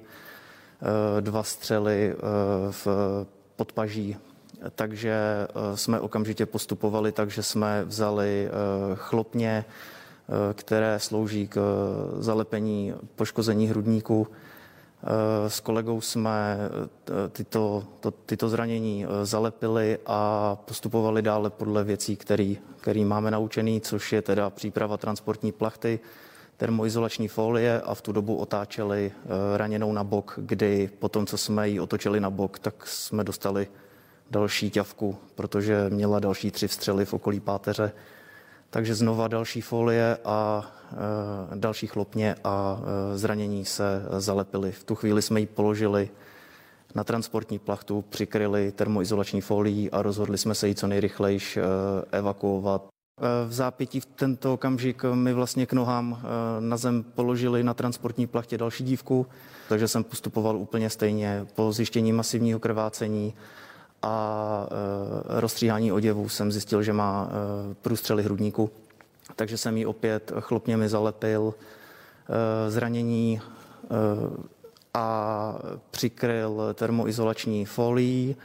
eh, 1.17 1.21
dva 1.21 1.43
střely 1.43 2.13
eh, 2.13 2.21
v 2.71 2.87
podpaží. 3.55 4.17
Takže 4.75 5.47
jsme 5.75 5.99
okamžitě 5.99 6.45
postupovali 6.45 7.11
takže 7.11 7.43
jsme 7.43 7.85
vzali 7.85 8.49
chlopně, 8.95 9.65
které 10.53 10.99
slouží 10.99 11.47
k 11.47 11.59
zalepení 12.19 12.93
poškození 13.15 13.67
hrudníku. 13.67 14.27
Eh, 15.05 15.49
s 15.49 15.59
kolegou 15.59 16.01
jsme 16.01 16.57
eh, 16.57 17.29
tyto, 17.29 17.83
to, 17.99 18.11
tyto 18.11 18.49
zranění 18.49 19.05
eh, 19.05 19.25
zalepili 19.25 19.97
a 20.05 20.55
postupovali 20.65 21.21
dále 21.21 21.49
podle 21.49 21.83
věcí, 21.83 22.15
který, 22.15 22.57
který 22.77 23.05
máme 23.05 23.31
naučený, 23.31 23.81
což 23.81 24.13
je 24.13 24.21
teda 24.21 24.49
příprava 24.49 24.97
transportní 24.97 25.51
plachty, 25.51 25.99
termoizolační 26.57 27.27
folie 27.27 27.81
a 27.81 27.93
v 27.93 28.01
tu 28.01 28.11
dobu 28.11 28.35
otáčeli 28.35 29.11
raněnou 29.55 29.93
na 29.93 30.03
bok, 30.03 30.33
kdy 30.37 30.89
po 30.99 31.09
tom, 31.09 31.25
co 31.25 31.37
jsme 31.37 31.69
ji 31.69 31.79
otočili 31.79 32.19
na 32.19 32.29
bok, 32.29 32.59
tak 32.59 32.87
jsme 32.87 33.23
dostali 33.23 33.67
další 34.31 34.69
ťavku, 34.69 35.17
protože 35.35 35.89
měla 35.89 36.19
další 36.19 36.51
tři 36.51 36.67
vstřely 36.67 37.05
v 37.05 37.13
okolí 37.13 37.39
páteře. 37.39 37.91
Takže 38.69 38.95
znova 38.95 39.27
další 39.27 39.61
folie 39.61 40.17
a 40.25 40.65
e, 40.91 41.55
další 41.55 41.87
chlopně 41.87 42.35
a 42.43 42.79
e, 43.13 43.17
zranění 43.17 43.65
se 43.65 44.05
zalepily. 44.17 44.71
V 44.71 44.83
tu 44.83 44.95
chvíli 44.95 45.21
jsme 45.21 45.39
ji 45.39 45.45
položili 45.45 46.09
na 46.95 47.03
transportní 47.03 47.59
plachtu, 47.59 48.01
přikryli 48.09 48.71
termoizolační 48.71 49.41
folií 49.41 49.91
a 49.91 50.01
rozhodli 50.01 50.37
jsme 50.37 50.55
se 50.55 50.67
ji 50.67 50.75
co 50.75 50.87
nejrychleji 50.87 51.39
e, 51.57 51.61
evakuovat. 52.17 52.87
V 53.47 53.53
zápětí 53.53 53.99
v 53.99 54.05
tento 54.05 54.53
okamžik 54.53 55.03
mi 55.13 55.33
vlastně 55.33 55.65
k 55.65 55.73
nohám 55.73 56.21
na 56.59 56.77
zem 56.77 57.03
položili 57.03 57.63
na 57.63 57.73
transportní 57.73 58.27
plachtě 58.27 58.57
další 58.57 58.83
dívku, 58.83 59.27
takže 59.69 59.87
jsem 59.87 60.03
postupoval 60.03 60.57
úplně 60.57 60.89
stejně. 60.89 61.45
Po 61.55 61.71
zjištění 61.71 62.13
masivního 62.13 62.59
krvácení 62.59 63.33
a 64.05 64.67
e, 64.67 65.41
rozstříhání 65.41 65.91
oděvů 65.91 66.29
jsem 66.29 66.51
zjistil, 66.51 66.83
že 66.83 66.93
má 66.93 67.29
e, 67.29 67.73
průstřely 67.73 68.23
hrudníku, 68.23 68.69
takže 69.35 69.57
jsem 69.57 69.77
ji 69.77 69.85
opět 69.85 70.31
chlopněmi 70.39 70.89
zalepil 70.89 71.53
e, 71.55 72.71
zranění 72.71 73.41
a 74.93 75.55
přikryl 75.91 76.61
termoizolační 76.73 77.65
folií. 77.65 78.35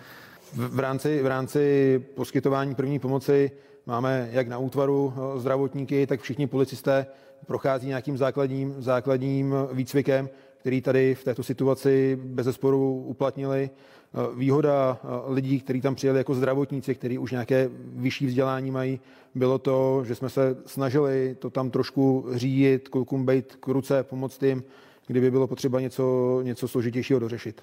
V, 0.53 0.79
rámci, 0.79 1.23
v 1.23 1.27
rámci 1.27 1.99
poskytování 2.15 2.75
první 2.75 2.99
pomoci 2.99 3.51
máme 3.87 4.29
jak 4.33 4.49
na 4.49 4.59
útvaru 4.59 5.15
zdravotníky, 5.37 6.07
tak 6.07 6.21
všichni 6.21 6.47
policisté 6.47 7.07
prochází 7.47 7.87
nějakým 7.87 8.17
základním, 8.17 8.75
základním 8.79 9.55
výcvikem, 9.73 10.29
který 10.59 10.81
tady 10.81 11.15
v 11.15 11.25
této 11.25 11.43
situaci 11.43 12.19
bez 12.25 12.45
zesporu 12.45 13.05
uplatnili. 13.07 13.71
Eh, 14.15 14.37
výhoda 14.37 15.01
eh, 15.05 15.33
lidí, 15.33 15.61
kteří 15.61 15.81
tam 15.81 15.95
přijeli 15.95 16.19
jako 16.19 16.35
zdravotníci, 16.35 16.95
kteří 16.95 17.19
už 17.19 17.31
nějaké 17.31 17.71
vyšší 17.75 18.27
vzdělání 18.27 18.71
mají, 18.71 19.01
bylo 19.35 19.59
to, 19.59 20.05
že 20.07 20.15
jsme 20.15 20.29
se 20.29 20.57
snažili 20.67 21.37
to 21.39 21.51
tam 21.51 21.71
trošku 21.71 22.27
řídit, 22.33 22.89
klukům 22.89 23.27
být 23.27 23.57
k 23.57 23.69
ruce, 23.69 24.03
pomoct 24.03 24.43
jim, 24.43 24.65
kdyby 25.07 25.31
bylo 25.31 25.47
potřeba 25.47 25.81
něco, 25.81 26.41
něco 26.43 26.69
složitějšího 26.69 27.21
dořešit. 27.21 27.63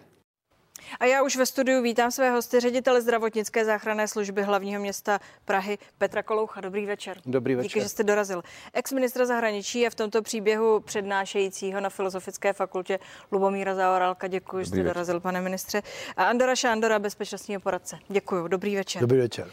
A 1.00 1.06
já 1.06 1.24
už 1.24 1.36
ve 1.36 1.46
studiu 1.46 1.82
vítám 1.82 2.12
své 2.12 2.32
hosty, 2.32 2.60
ředitele 2.60 3.02
zdravotnické 3.02 3.66
záchranné 3.66 4.08
služby 4.08 4.44
hlavního 4.44 4.82
města 4.82 5.20
Prahy 5.46 5.78
Petra 5.98 6.24
Koloucha. 6.24 6.62
Dobrý 6.62 6.86
večer. 6.86 7.18
Dobrý 7.26 7.56
večer. 7.56 7.70
Díky, 7.70 7.82
že 7.82 7.90
jste 7.90 8.04
dorazil. 8.04 8.44
Ex-ministra 8.74 9.26
zahraničí 9.26 9.80
je 9.80 9.90
v 9.90 9.96
tomto 9.96 10.22
příběhu 10.22 10.80
přednášejícího 10.80 11.82
na 11.82 11.90
Filozofické 11.90 12.54
fakultě 12.54 13.00
Lubomíra 13.32 13.76
Zaorálka. 13.76 14.28
Děkuji, 14.28 14.60
že 14.60 14.66
jste 14.66 14.76
večer. 14.76 14.86
dorazil, 14.86 15.20
pane 15.20 15.42
ministře. 15.42 15.82
A 16.18 16.24
Andora 16.24 16.56
Šándora, 16.56 17.00
bezpečnostního 17.00 17.62
poradce. 17.62 18.00
Děkuji. 18.08 18.48
Dobrý 18.48 18.76
večer. 18.76 19.02
Dobrý 19.02 19.18
večer. 19.18 19.52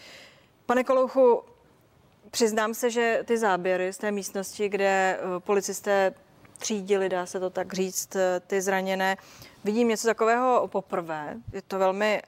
Pane 0.66 0.84
Kolouchu, 0.84 1.42
Přiznám 2.30 2.74
se, 2.74 2.90
že 2.90 3.20
ty 3.24 3.38
záběry 3.38 3.92
z 3.92 3.98
té 3.98 4.10
místnosti, 4.10 4.68
kde 4.68 5.18
eh, 5.18 5.40
policisté 5.40 6.14
třídili, 6.58 7.08
dá 7.08 7.26
se 7.26 7.40
to 7.40 7.50
tak 7.50 7.72
říct, 7.72 8.16
eh, 8.16 8.40
ty 8.46 8.60
zraněné, 8.60 9.16
vidím 9.64 9.88
něco 9.88 10.09
takového 10.09 10.68
poprvé. 10.72 11.37
Je 11.53 11.62
to 11.62 11.79
velmi 11.79 12.22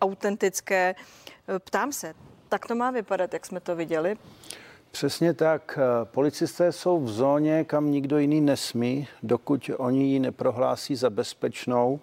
autentické. 0.00 0.94
Ptám 1.58 1.92
se, 1.92 2.14
tak 2.48 2.66
to 2.66 2.74
má 2.74 2.90
vypadat, 2.90 3.32
jak 3.32 3.46
jsme 3.46 3.60
to 3.60 3.76
viděli? 3.76 4.16
Přesně 4.90 5.34
tak. 5.34 5.78
Policisté 6.04 6.72
jsou 6.72 7.00
v 7.00 7.10
zóně, 7.10 7.64
kam 7.64 7.90
nikdo 7.90 8.18
jiný 8.18 8.40
nesmí, 8.40 9.08
dokud 9.22 9.70
oni 9.76 10.04
ji 10.04 10.20
neprohlásí 10.20 10.96
za 10.96 11.10
bezpečnou. 11.10 12.00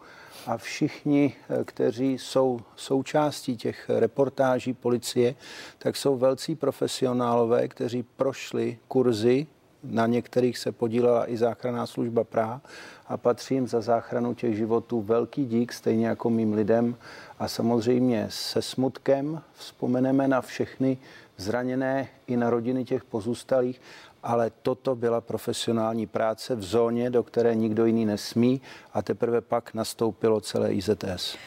A 0.47 0.57
všichni, 0.57 1.35
kteří 1.65 2.17
jsou 2.17 2.59
součástí 2.75 3.57
těch 3.57 3.89
reportáží 3.89 4.73
policie, 4.73 5.35
tak 5.77 5.95
jsou 5.95 6.17
velcí 6.17 6.55
profesionálové, 6.55 7.67
kteří 7.67 8.03
prošli 8.03 8.79
kurzy 8.87 9.47
na 9.83 10.07
některých 10.07 10.57
se 10.57 10.71
podílela 10.71 11.29
i 11.31 11.37
záchranná 11.37 11.87
služba 11.87 12.23
Praha 12.23 12.61
a 13.07 13.17
patří 13.17 13.53
jim 13.53 13.67
za 13.67 13.81
záchranu 13.81 14.33
těch 14.33 14.55
životů 14.55 15.01
velký 15.01 15.45
dík, 15.45 15.73
stejně 15.73 16.07
jako 16.07 16.29
mým 16.29 16.53
lidem. 16.53 16.95
A 17.39 17.47
samozřejmě 17.47 18.27
se 18.29 18.61
smutkem 18.61 19.41
vzpomeneme 19.53 20.27
na 20.27 20.41
všechny 20.41 20.97
zraněné 21.37 22.07
i 22.27 22.37
na 22.37 22.49
rodiny 22.49 22.85
těch 22.85 23.03
pozůstalých, 23.03 23.81
ale 24.23 24.51
toto 24.61 24.95
byla 24.95 25.21
profesionální 25.21 26.07
práce 26.07 26.55
v 26.55 26.63
zóně, 26.63 27.09
do 27.09 27.23
které 27.23 27.55
nikdo 27.55 27.85
jiný 27.85 28.05
nesmí 28.05 28.61
a 28.93 29.01
teprve 29.01 29.41
pak 29.41 29.73
nastoupilo 29.73 30.41
celé 30.41 30.73
IZS. 30.73 31.37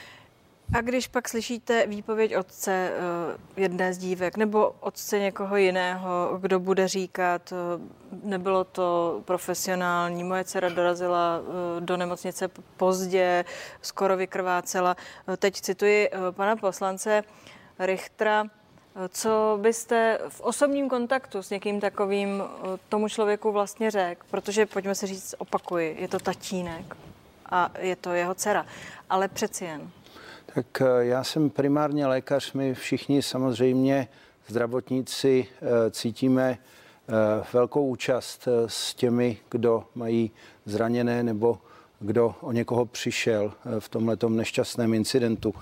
A 0.74 0.80
když 0.80 1.08
pak 1.08 1.28
slyšíte 1.28 1.86
výpověď 1.86 2.36
otce 2.36 2.92
eh, 2.92 3.60
jedné 3.60 3.94
z 3.94 3.98
dívek 3.98 4.36
nebo 4.36 4.74
otce 4.80 5.18
někoho 5.18 5.56
jiného, 5.56 6.38
kdo 6.40 6.60
bude 6.60 6.88
říkat, 6.88 7.52
eh, 7.52 7.80
nebylo 8.22 8.64
to 8.64 9.20
profesionální, 9.24 10.24
moje 10.24 10.44
dcera 10.44 10.68
dorazila 10.68 11.40
eh, 11.40 11.80
do 11.80 11.96
nemocnice 11.96 12.48
pozdě, 12.76 13.44
skoro 13.82 14.16
vykrvácela. 14.16 14.96
Teď 15.36 15.60
cituji 15.60 16.10
pana 16.30 16.56
poslance 16.56 17.22
Richtra, 17.78 18.44
co 19.08 19.58
byste 19.62 20.18
v 20.28 20.40
osobním 20.40 20.88
kontaktu 20.88 21.42
s 21.42 21.50
někým 21.50 21.80
takovým 21.80 22.42
tomu 22.88 23.08
člověku 23.08 23.52
vlastně 23.52 23.90
řekl? 23.90 24.26
Protože, 24.30 24.66
pojďme 24.66 24.94
se 24.94 25.06
říct, 25.06 25.34
opakuji, 25.38 25.96
je 25.98 26.08
to 26.08 26.18
tatínek 26.18 26.96
a 27.50 27.70
je 27.78 27.96
to 27.96 28.12
jeho 28.12 28.34
dcera, 28.34 28.66
ale 29.10 29.28
přeci 29.28 29.64
jen. 29.64 29.90
Tak 30.56 30.80
eh, 30.80 31.04
já 31.04 31.24
jsem 31.24 31.50
primárně 31.50 32.06
lékař, 32.06 32.52
my 32.52 32.74
všichni 32.74 33.22
samozřejmě 33.22 34.08
zdravotníci 34.48 35.46
eh, 35.50 35.90
cítíme 35.90 36.58
eh, 36.58 37.12
velkou 37.52 37.86
účast 37.86 38.48
s 38.66 38.94
těmi, 38.94 39.38
kdo 39.50 39.84
mají 39.94 40.30
zraněné 40.64 41.22
nebo 41.22 41.58
kdo 42.00 42.34
o 42.40 42.52
někoho 42.52 42.86
přišel 42.86 43.52
v 43.78 43.88
tomto 43.88 44.28
nešťastném 44.28 44.94
incidentu. 44.94 45.54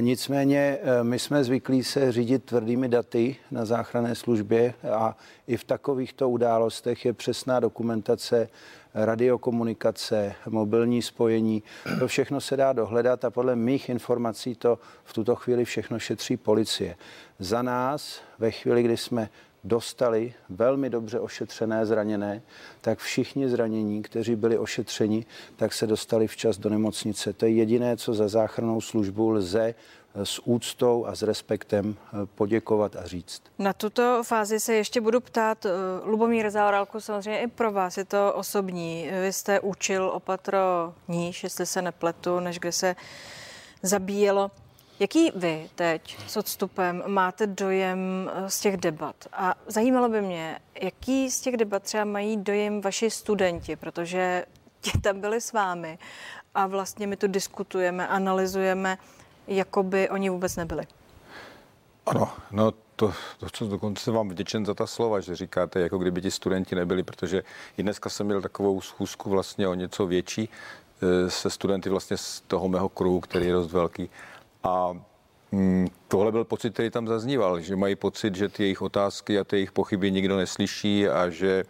Nicméně 0.00 0.78
my 1.02 1.18
jsme 1.18 1.44
zvyklí 1.44 1.84
se 1.84 2.12
řídit 2.12 2.44
tvrdými 2.44 2.88
daty 2.88 3.36
na 3.50 3.64
záchranné 3.64 4.14
službě 4.14 4.74
a 4.92 5.16
i 5.46 5.56
v 5.56 5.64
takovýchto 5.64 6.30
událostech 6.30 7.04
je 7.04 7.12
přesná 7.12 7.60
dokumentace 7.60 8.48
radiokomunikace, 9.04 10.34
mobilní 10.48 11.02
spojení. 11.02 11.62
To 11.98 12.08
všechno 12.08 12.40
se 12.40 12.56
dá 12.56 12.72
dohledat 12.72 13.24
a 13.24 13.30
podle 13.30 13.56
mých 13.56 13.88
informací 13.88 14.54
to 14.54 14.78
v 15.04 15.12
tuto 15.12 15.36
chvíli 15.36 15.64
všechno 15.64 15.98
šetří 15.98 16.36
policie. 16.36 16.96
Za 17.38 17.62
nás, 17.62 18.20
ve 18.38 18.50
chvíli, 18.50 18.82
kdy 18.82 18.96
jsme 18.96 19.28
dostali 19.64 20.34
velmi 20.48 20.90
dobře 20.90 21.20
ošetřené 21.20 21.86
zraněné, 21.86 22.42
tak 22.80 22.98
všichni 22.98 23.48
zranění, 23.48 24.02
kteří 24.02 24.36
byli 24.36 24.58
ošetřeni, 24.58 25.26
tak 25.56 25.72
se 25.72 25.86
dostali 25.86 26.26
včas 26.26 26.58
do 26.58 26.70
nemocnice. 26.70 27.32
To 27.32 27.46
je 27.46 27.52
jediné, 27.52 27.96
co 27.96 28.14
za 28.14 28.28
záchrannou 28.28 28.80
službu 28.80 29.30
lze 29.30 29.74
s 30.24 30.40
úctou 30.44 31.06
a 31.06 31.14
s 31.14 31.22
respektem 31.22 31.96
eh, 31.98 32.26
poděkovat 32.34 32.96
a 32.96 33.06
říct. 33.06 33.42
Na 33.58 33.72
tuto 33.72 34.22
fázi 34.24 34.60
se 34.60 34.74
ještě 34.74 35.00
budu 35.00 35.20
ptát. 35.20 35.66
Eh, 35.66 35.70
Lubomír 36.04 36.50
Zaorálku, 36.50 37.00
samozřejmě 37.00 37.40
i 37.40 37.46
pro 37.46 37.72
vás 37.72 37.96
je 37.96 38.04
to 38.04 38.32
osobní. 38.34 39.10
Vy 39.22 39.32
jste 39.32 39.60
učil 39.60 40.10
opatro 40.14 40.58
níž, 41.08 41.44
jestli 41.44 41.66
se 41.66 41.82
nepletu, 41.82 42.40
než 42.40 42.58
kde 42.58 42.72
se 42.72 42.96
zabíjelo. 43.82 44.50
Jaký 45.00 45.32
vy 45.34 45.70
teď 45.74 46.16
s 46.26 46.36
odstupem 46.36 47.02
máte 47.06 47.46
dojem 47.46 48.30
eh, 48.34 48.50
z 48.50 48.60
těch 48.60 48.76
debat? 48.76 49.16
A 49.32 49.54
zajímalo 49.66 50.08
by 50.08 50.22
mě, 50.22 50.58
jaký 50.80 51.30
z 51.30 51.40
těch 51.40 51.56
debat 51.56 51.82
třeba 51.82 52.04
mají 52.04 52.36
dojem 52.36 52.80
vaši 52.80 53.10
studenti, 53.10 53.76
protože 53.76 54.46
ti 54.80 54.98
tam 54.98 55.20
byli 55.20 55.40
s 55.40 55.52
vámi 55.52 55.98
a 56.54 56.66
vlastně 56.66 57.06
my 57.06 57.16
tu 57.16 57.26
diskutujeme, 57.26 58.08
analyzujeme 58.08 58.98
jako 59.46 59.82
by 59.82 60.10
oni 60.10 60.30
vůbec 60.30 60.56
nebyli. 60.56 60.86
Ano, 62.06 62.32
no 62.50 62.72
to, 62.96 63.12
to 63.38 63.46
co 63.52 63.66
dokonce 63.66 64.10
vám 64.10 64.28
vděčen 64.28 64.66
za 64.66 64.74
ta 64.74 64.86
slova, 64.86 65.20
že 65.20 65.36
říkáte, 65.36 65.80
jako 65.80 65.98
kdyby 65.98 66.22
ti 66.22 66.30
studenti 66.30 66.74
nebyli, 66.74 67.02
protože 67.02 67.42
i 67.78 67.82
dneska 67.82 68.10
jsem 68.10 68.26
měl 68.26 68.42
takovou 68.42 68.80
schůzku 68.80 69.30
vlastně 69.30 69.68
o 69.68 69.74
něco 69.74 70.06
větší 70.06 70.48
e, 71.02 71.30
se 71.30 71.50
studenty 71.50 71.90
vlastně 71.90 72.16
z 72.16 72.40
toho 72.40 72.68
mého 72.68 72.88
kruhu, 72.88 73.20
který 73.20 73.46
je 73.46 73.52
dost 73.52 73.72
velký. 73.72 74.10
A 74.62 74.96
mm, 75.52 75.88
tohle 76.08 76.32
byl 76.32 76.44
pocit, 76.44 76.72
který 76.72 76.90
tam 76.90 77.08
zazníval, 77.08 77.60
že 77.60 77.76
mají 77.76 77.96
pocit, 77.96 78.34
že 78.34 78.48
ty 78.48 78.62
jejich 78.62 78.82
otázky 78.82 79.38
a 79.38 79.44
ty 79.44 79.56
jejich 79.56 79.72
pochyby 79.72 80.12
nikdo 80.12 80.36
neslyší 80.36 81.08
a 81.08 81.30
že 81.30 81.64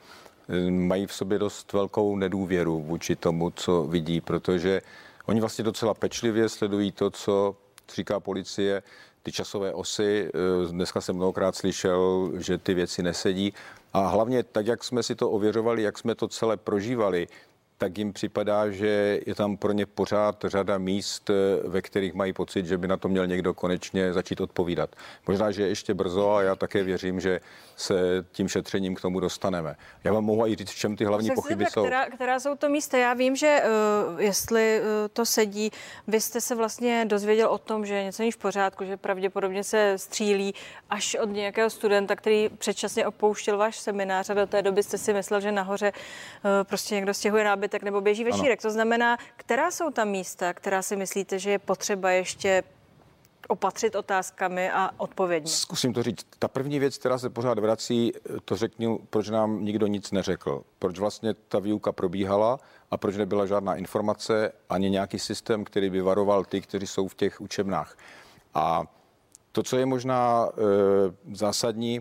e, 0.49 0.71
mají 0.71 1.07
v 1.07 1.13
sobě 1.13 1.39
dost 1.39 1.73
velkou 1.73 2.17
nedůvěru 2.17 2.83
vůči 2.83 3.17
tomu, 3.17 3.51
co 3.51 3.85
vidí, 3.85 4.21
protože 4.21 4.83
oni 5.27 5.41
vlastně 5.41 5.65
docela 5.65 5.95
pečlivě 5.95 6.49
sledují 6.49 6.93
to, 6.93 7.11
co 7.11 7.57
říká 7.95 8.21
policie, 8.21 8.83
ty 9.23 9.33
časové 9.33 9.73
osy. 9.73 10.31
Eh, 10.35 10.73
dneska 10.73 11.01
jsem 11.01 11.17
mnohokrát 11.17 11.57
slyšel, 11.57 12.31
že 12.39 12.59
ty 12.59 12.75
věci 12.75 13.03
nesedí. 13.03 13.53
A 13.93 14.07
hlavně 14.07 14.43
tak, 14.43 14.67
jak 14.67 14.85
jsme 14.85 15.03
si 15.03 15.15
to 15.15 15.31
ověřovali, 15.31 15.83
jak 15.83 15.99
jsme 15.99 16.15
to 16.15 16.29
celé 16.29 16.57
prožívali, 16.57 17.29
tak 17.79 17.99
jim 17.99 18.13
připadá, 18.13 18.71
že 18.71 19.21
je 19.27 19.35
tam 19.35 19.57
pro 19.57 19.73
ně 19.73 19.87
pořád 19.87 20.45
řada 20.49 20.79
míst, 20.79 21.31
eh, 21.31 21.35
ve 21.69 21.83
kterých 21.83 22.15
mají 22.15 22.33
pocit, 22.33 22.67
že 22.67 22.79
by 22.79 22.89
na 22.89 22.97
to 22.97 23.09
měl 23.09 23.27
někdo 23.27 23.55
konečně 23.55 24.13
začít 24.13 24.41
odpovídat. 24.41 24.97
Možná, 25.27 25.51
že 25.51 25.63
je 25.63 25.69
ještě 25.69 25.95
brzo 25.95 26.35
a 26.35 26.43
já 26.43 26.55
také 26.55 26.83
věřím, 26.83 27.21
že 27.21 27.41
se 27.77 28.25
tím 28.33 28.49
šetřením 28.49 28.95
k 28.95 29.01
tomu 29.01 29.21
dostaneme. 29.21 29.77
Já 30.05 30.13
vám 30.13 30.25
mohu 30.25 30.47
i 30.47 30.57
říct, 30.57 30.71
v 30.71 30.77
čem 30.77 30.97
ty 30.97 31.05
hlavní 31.05 31.31
pochyby 31.31 31.67
jsou. 31.67 31.83
Která, 31.83 32.07
která 32.07 32.41
jsou 32.41 32.55
to 32.55 32.69
místa? 32.69 32.99
Já 32.99 33.15
vím, 33.15 33.37
že 33.37 33.63
uh, 34.13 34.21
jestli 34.21 34.81
uh, 34.81 34.87
to 35.13 35.27
sedí, 35.27 35.71
vy 36.07 36.21
jste 36.21 36.41
se 36.41 36.55
vlastně 36.55 37.05
dozvěděl 37.05 37.49
o 37.49 37.59
tom, 37.59 37.87
že 37.87 38.05
něco 38.05 38.23
není 38.23 38.33
v 38.33 38.37
pořádku, 38.37 38.85
že 38.85 38.97
pravděpodobně 38.97 39.65
se 39.65 39.93
střílí 39.97 40.55
až 40.91 41.15
od 41.15 41.31
nějakého 41.31 41.71
studenta, 41.71 42.17
který 42.17 42.49
předčasně 42.49 43.07
opouštěl 43.07 43.59
váš 43.59 43.79
seminář 43.79 44.31
a 44.31 44.35
do 44.35 44.47
té 44.47 44.63
doby 44.63 44.83
jste 44.83 44.99
si 44.99 45.13
myslel, 45.13 45.41
že 45.41 45.53
nahoře 45.53 45.93
uh, 45.93 46.51
prostě 46.63 46.95
někdo 46.95 47.15
stěhuje 47.15 47.45
nábytek 47.45 47.66
nebo 47.83 48.01
běží 48.01 48.25
večírek. 48.25 48.59
Ano. 48.65 48.71
To 48.71 48.71
znamená, 48.71 49.17
která 49.37 49.71
jsou 49.71 49.91
ta 49.91 50.05
místa, 50.05 50.55
která 50.55 50.83
si 50.83 50.97
myslíte, 50.97 51.39
že 51.39 51.51
je 51.51 51.59
potřeba 51.59 52.11
ještě 52.11 52.63
opatřit 53.49 53.95
otázkami 53.95 54.71
a 54.71 54.91
odpověďmi? 54.97 55.49
Zkusím 55.49 55.93
to 55.93 56.03
říct. 56.03 56.27
Ta 56.39 56.49
první 56.49 56.79
věc, 56.79 56.99
která 56.99 57.19
se 57.19 57.31
pořád 57.31 57.59
vrací, 57.59 58.13
to 58.45 58.57
řeknu, 58.57 59.01
proč 59.11 59.29
nám 59.29 59.65
nikdo 59.65 59.87
nic 59.87 60.11
neřekl. 60.13 60.63
Proč 60.79 60.99
vlastně 60.99 61.35
ta 61.35 61.59
výuka 61.59 61.93
probíhala 61.93 62.61
a 62.91 62.97
proč 62.97 63.17
nebyla 63.17 63.47
žádná 63.47 63.75
informace 63.75 64.53
ani 64.69 64.91
nějaký 64.91 65.19
systém, 65.19 65.65
který 65.65 65.91
by 65.91 66.01
varoval 66.01 66.45
ty, 66.45 66.61
kteří 66.61 66.87
jsou 66.87 67.09
v 67.09 67.15
těch 67.15 67.41
učebnách. 67.41 67.97
A 68.55 68.85
to, 69.53 69.63
co 69.63 69.77
je 69.77 69.87
možná 69.87 70.49
e, 70.49 71.35
zásadní, 71.37 72.01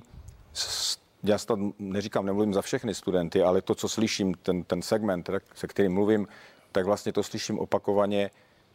já 1.29 1.37
snad 1.37 1.59
neříkám, 1.79 2.25
nemluvím 2.25 2.53
za 2.53 2.61
všechny 2.61 2.93
studenty, 2.93 3.43
ale 3.43 3.61
to, 3.61 3.75
co 3.75 3.89
slyším, 3.89 4.33
ten, 4.33 4.63
ten 4.63 4.81
segment, 4.81 5.29
se 5.53 5.67
kterým 5.67 5.93
mluvím, 5.93 6.27
tak 6.71 6.85
vlastně 6.85 7.13
to 7.13 7.23
slyším 7.23 7.59
opakovaně, 7.59 8.29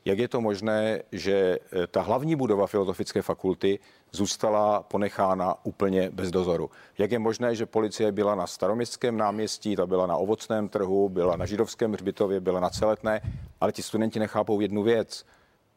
jak 0.05 0.19
je 0.19 0.29
to 0.29 0.41
možné, 0.41 1.03
že 1.13 1.59
eh, 1.73 1.87
ta 1.87 2.01
hlavní 2.03 2.37
budova 2.37 2.67
Filozofické 2.67 3.23
fakulty 3.23 3.79
zůstala 4.13 4.83
ponechána 4.83 5.65
úplně 5.65 6.11
bez 6.11 6.31
dozoru? 6.31 6.71
Jak 6.99 7.11
je 7.13 7.19
možné, 7.19 7.55
že 7.55 7.67
policie 7.67 8.13
byla 8.13 8.35
na 8.35 8.47
staroměstském 8.47 9.17
náměstí, 9.17 9.77
ta 9.77 9.87
byla 9.87 10.07
na 10.07 10.17
ovocném 10.17 10.69
trhu, 10.69 11.09
byla 11.09 11.37
na 11.37 11.47
židovském 11.47 11.93
hřbitově, 11.93 12.41
byla 12.41 12.61
na 12.61 12.71
celetné, 12.71 13.21
ale 13.61 13.73
ti 13.73 13.83
studenti 13.83 14.19
nechápou 14.19 14.61
jednu 14.61 14.83
věc. 14.83 15.27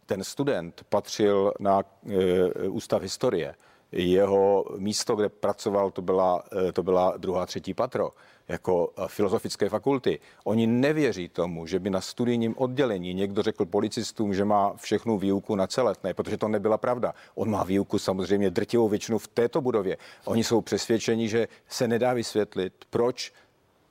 Ten 0.05 0.23
student 0.23 0.83
patřil 0.89 1.53
na 1.59 1.81
e, 1.83 2.69
ústav 2.69 3.01
historie 3.01 3.55
jeho 3.93 4.65
místo, 4.77 5.15
kde 5.15 5.29
pracoval, 5.29 5.91
to 5.91 6.01
byla, 6.01 6.43
eh, 6.67 6.71
to 6.71 6.83
byla 6.83 7.13
druhá, 7.17 7.45
třetí 7.45 7.73
patro 7.73 8.11
jako 8.47 8.93
eh, 8.97 9.07
filozofické 9.07 9.69
fakulty. 9.69 10.19
Oni 10.43 10.67
nevěří 10.67 11.29
tomu, 11.29 11.67
že 11.67 11.79
by 11.79 11.89
na 11.89 12.01
studijním 12.01 12.55
oddělení 12.57 13.13
někdo 13.13 13.41
řekl 13.41 13.65
policistům, 13.65 14.33
že 14.33 14.45
má 14.45 14.73
všechnu 14.75 15.17
výuku 15.17 15.55
na 15.55 15.67
celetné, 15.67 16.13
protože 16.13 16.37
to 16.37 16.47
nebyla 16.47 16.77
pravda. 16.77 17.13
On 17.35 17.49
má 17.49 17.63
výuku 17.63 17.99
samozřejmě 17.99 18.49
drtivou 18.49 18.89
většinu 18.89 19.17
v 19.17 19.27
této 19.27 19.61
budově. 19.61 19.97
Oni 20.25 20.43
jsou 20.43 20.61
přesvědčeni, 20.61 21.29
že 21.29 21.47
se 21.67 21.87
nedá 21.87 22.13
vysvětlit, 22.13 22.73
proč 22.89 23.33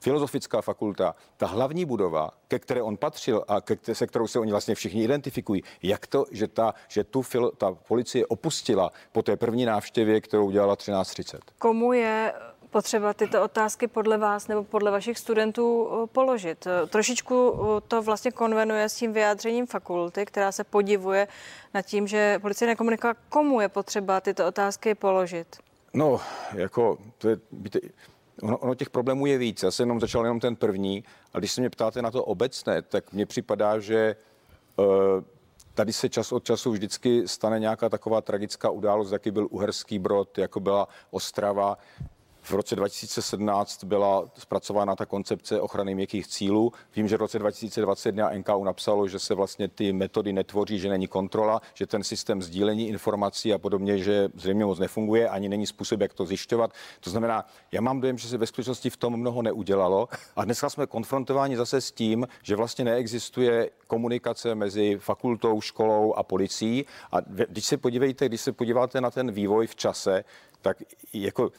filozofická 0.02 0.60
fakulta, 0.60 1.14
ta 1.36 1.46
hlavní 1.46 1.84
budova, 1.84 2.30
ke 2.48 2.58
které 2.58 2.82
on 2.82 2.96
patřil 2.96 3.44
a 3.48 3.60
ke, 3.60 3.94
se 3.94 4.06
kterou 4.06 4.26
se 4.26 4.38
oni 4.38 4.50
vlastně 4.50 4.74
všichni 4.74 5.04
identifikují, 5.04 5.62
jak 5.82 6.06
to, 6.06 6.24
že, 6.30 6.48
ta, 6.48 6.74
že 6.88 7.04
tu 7.04 7.22
filo, 7.22 7.50
ta 7.50 7.72
policie 7.72 8.26
opustila 8.26 8.90
po 9.12 9.22
té 9.22 9.36
první 9.36 9.64
návštěvě, 9.64 10.20
kterou 10.20 10.46
udělala 10.46 10.76
13.30. 10.76 11.38
Komu 11.58 11.92
je 11.92 12.32
potřeba 12.72 13.14
tyto 13.14 13.42
otázky 13.42 13.86
podle 13.86 14.18
vás 14.18 14.48
nebo 14.48 14.64
podle 14.64 14.90
vašich 14.90 15.18
studentů 15.18 15.88
eh, 15.88 16.06
položit. 16.06 16.66
Eh, 16.66 16.86
trošičku 16.86 17.54
eh, 17.54 17.80
to 17.88 18.02
vlastně 18.02 18.30
konvenuje 18.30 18.88
s 18.88 18.94
tím 18.94 19.12
vyjádřením 19.12 19.66
fakulty, 19.66 20.26
která 20.26 20.52
se 20.52 20.64
podivuje 20.64 21.28
nad 21.74 21.82
tím, 21.82 22.06
že 22.06 22.38
policie 22.38 22.68
nekomunikuje, 22.68 23.14
komu 23.28 23.60
je 23.60 23.68
potřeba 23.68 24.20
tyto 24.20 24.46
otázky 24.46 24.94
položit. 24.94 25.56
No, 25.94 26.20
jako, 26.54 26.98
to 27.18 27.28
je, 27.28 27.36
víte, 27.52 27.78
ono, 28.42 28.58
ono 28.58 28.74
těch 28.74 28.90
problémů 28.90 29.26
je 29.26 29.38
víc. 29.38 29.62
Já 29.62 29.70
jsem 29.70 29.84
jenom 29.84 30.00
začal 30.00 30.24
jenom 30.24 30.40
ten 30.40 30.56
první, 30.56 31.04
a 31.34 31.38
když 31.38 31.52
se 31.52 31.60
mě 31.60 31.70
ptáte 31.70 32.02
na 32.02 32.10
to 32.10 32.24
obecné, 32.24 32.82
tak 32.82 33.12
mně 33.12 33.26
připadá, 33.26 33.78
že 33.78 34.16
uh, 34.76 34.86
tady 35.74 35.92
se 35.92 36.08
čas 36.08 36.32
od 36.32 36.44
času 36.44 36.70
vždycky 36.70 37.28
stane 37.28 37.60
nějaká 37.60 37.88
taková 37.88 38.20
tragická 38.20 38.70
událost, 38.70 39.12
jaký 39.12 39.30
byl 39.30 39.48
Uherský 39.50 39.98
Brod, 39.98 40.38
jako 40.38 40.60
byla 40.60 40.88
Ostrava. 41.10 41.78
V 42.42 42.52
roce 42.52 42.76
2017 42.76 43.84
byla 43.84 44.24
zpracována 44.38 44.96
ta 44.96 45.06
koncepce 45.06 45.60
ochrany 45.60 45.94
měkkých 45.94 46.26
cílů. 46.26 46.72
Vím, 46.96 47.08
že 47.08 47.16
v 47.16 47.20
roce 47.20 47.38
2021 47.38 48.30
NKU 48.30 48.64
napsalo, 48.64 49.08
že 49.08 49.18
se 49.18 49.34
vlastně 49.34 49.68
ty 49.68 49.92
metody 49.92 50.32
netvoří, 50.32 50.78
že 50.78 50.88
není 50.88 51.06
kontrola, 51.06 51.60
že 51.74 51.86
ten 51.86 52.04
systém 52.04 52.42
sdílení 52.42 52.88
informací 52.88 53.54
a 53.54 53.58
podobně, 53.58 53.98
že 53.98 54.28
zřejmě 54.34 54.64
moc 54.64 54.78
nefunguje, 54.78 55.28
ani 55.28 55.48
není 55.48 55.66
způsob, 55.66 56.00
jak 56.00 56.14
to 56.14 56.26
zjišťovat. 56.26 56.70
To 57.00 57.10
znamená, 57.10 57.46
já 57.72 57.80
mám 57.80 58.00
dojem, 58.00 58.18
že 58.18 58.28
se 58.28 58.38
ve 58.38 58.46
skutečnosti 58.46 58.90
v 58.90 58.96
tom 58.96 59.16
mnoho 59.16 59.42
neudělalo. 59.42 60.08
A 60.36 60.44
dneska 60.44 60.70
jsme 60.70 60.86
konfrontováni 60.86 61.56
zase 61.56 61.80
s 61.80 61.92
tím, 61.92 62.28
že 62.42 62.56
vlastně 62.56 62.84
neexistuje 62.84 63.70
komunikace 63.86 64.54
mezi 64.54 64.98
fakultou, 64.98 65.60
školou 65.60 66.14
a 66.14 66.22
policií. 66.22 66.86
A 67.12 67.20
když 67.48 67.64
se 67.64 67.76
podívejte, 67.76 68.28
když 68.28 68.40
se 68.40 68.52
podíváte 68.52 69.00
na 69.00 69.10
ten 69.10 69.32
vývoj 69.32 69.66
v 69.66 69.76
čase, 69.76 70.24
tak 70.62 70.76
jako 71.12 71.50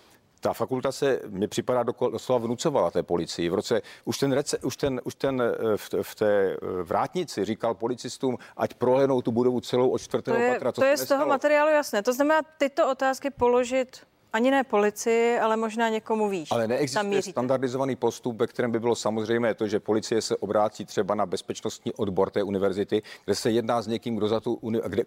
ta 0.43 0.53
fakulta 0.53 0.91
se, 0.91 1.19
mi 1.27 1.47
připadá, 1.47 1.83
doslova 2.11 2.45
vnucovala 2.45 2.91
té 2.91 3.03
policii. 3.03 3.49
V 3.49 3.53
roce, 3.53 3.81
už 4.05 4.17
ten, 4.17 4.31
rece, 4.31 4.57
už 4.57 4.77
ten, 4.77 5.01
už 5.03 5.15
ten 5.15 5.41
eh, 5.41 5.77
v, 5.77 5.89
v 6.01 6.15
té 6.15 6.51
eh, 6.51 6.57
vrátnici 6.83 7.45
říkal 7.45 7.73
policistům, 7.73 8.37
ať 8.57 8.73
prohlédnou 8.73 9.21
tu 9.21 9.31
budovu 9.31 9.61
celou 9.61 9.89
od 9.89 9.97
čtvrtého 9.97 10.37
to 10.37 10.43
je, 10.43 10.53
patra. 10.53 10.71
To 10.71 10.85
je 10.85 10.97
z 10.97 11.07
toho 11.07 11.25
materiálu 11.25 11.71
jasné. 11.71 12.03
To 12.03 12.13
znamená 12.13 12.41
tyto 12.57 12.91
otázky 12.91 13.29
položit 13.29 14.03
ani 14.33 14.51
ne 14.51 14.63
policii, 14.63 15.37
ale 15.39 15.57
možná 15.57 15.89
někomu 15.89 16.29
víš. 16.29 16.51
Ale 16.51 16.67
neexistuje 16.67 17.21
standardizovaný 17.21 17.95
postup, 17.95 18.39
ve 18.39 18.47
kterém 18.47 18.71
by 18.71 18.79
bylo 18.79 18.95
samozřejmé 18.95 19.53
to, 19.53 19.67
že 19.67 19.79
policie 19.79 20.21
se 20.21 20.37
obrátí 20.37 20.85
třeba 20.85 21.15
na 21.15 21.25
bezpečnostní 21.25 21.93
odbor 21.93 22.29
té 22.29 22.43
univerzity, 22.43 23.01
kde 23.25 23.35
se 23.35 23.51
jedná 23.51 23.81
s 23.81 23.87
někým, 23.87 24.15
kdo 24.15 24.27
za 24.27 24.39
tu 24.39 24.53
uni- 24.53 24.81
kde, 24.87 25.03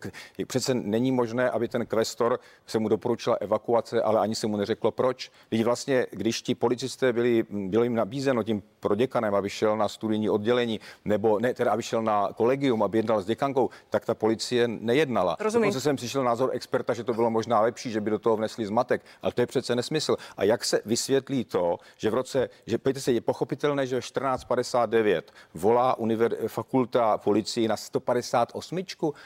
přece 0.46 0.74
není 0.74 1.12
možné, 1.12 1.50
aby 1.50 1.68
ten 1.68 1.86
kvestor 1.86 2.40
se 2.66 2.78
mu 2.78 2.88
doporučila 2.88 3.36
evakuace, 3.40 4.02
ale 4.02 4.20
ani 4.20 4.34
se 4.34 4.46
mu 4.46 4.56
neřeklo 4.56 4.90
proč. 4.90 5.30
Když 5.48 5.62
vlastně, 5.64 6.06
když 6.10 6.42
ti 6.42 6.54
policisté 6.54 7.12
byli, 7.12 7.44
bylo 7.50 7.84
jim 7.84 7.94
nabízeno 7.94 8.42
tím 8.42 8.62
proděkanem, 8.80 9.34
aby 9.34 9.50
šel 9.50 9.76
na 9.76 9.88
studijní 9.88 10.30
oddělení, 10.30 10.80
nebo 11.04 11.38
ne, 11.38 11.54
teda 11.54 11.72
aby 11.72 11.82
šel 11.82 12.02
na 12.02 12.28
kolegium, 12.36 12.82
aby 12.82 12.98
jednal 12.98 13.22
s 13.22 13.26
děkankou, 13.26 13.70
tak 13.90 14.04
ta 14.06 14.14
policie 14.14 14.68
nejednala. 14.68 15.36
Rozumím. 15.40 15.62
Dokonce 15.62 15.80
jsem 15.80 15.96
přišel 15.96 16.24
názor 16.24 16.50
experta, 16.52 16.94
že 16.94 17.04
to 17.04 17.14
bylo 17.14 17.30
možná 17.30 17.60
lepší, 17.60 17.90
že 17.90 18.00
by 18.00 18.10
do 18.10 18.18
toho 18.18 18.36
vnesli 18.36 18.66
zmatek. 18.66 19.02
Ale 19.22 19.32
to 19.32 19.40
je 19.40 19.46
přece 19.46 19.76
nesmysl. 19.76 20.16
A 20.36 20.44
jak 20.44 20.64
se 20.64 20.80
vysvětlí 20.84 21.44
to, 21.44 21.78
že 21.96 22.10
v 22.10 22.14
roce, 22.14 22.50
že 22.66 22.78
pojďte 22.78 23.00
se, 23.00 23.12
je 23.12 23.20
pochopitelné, 23.20 23.86
že 23.86 24.00
v 24.00 24.04
1459 24.04 25.32
volá 25.54 25.98
univer, 25.98 26.36
fakulta 26.46 27.18
policii 27.18 27.68
na 27.68 27.76
158. 27.76 28.78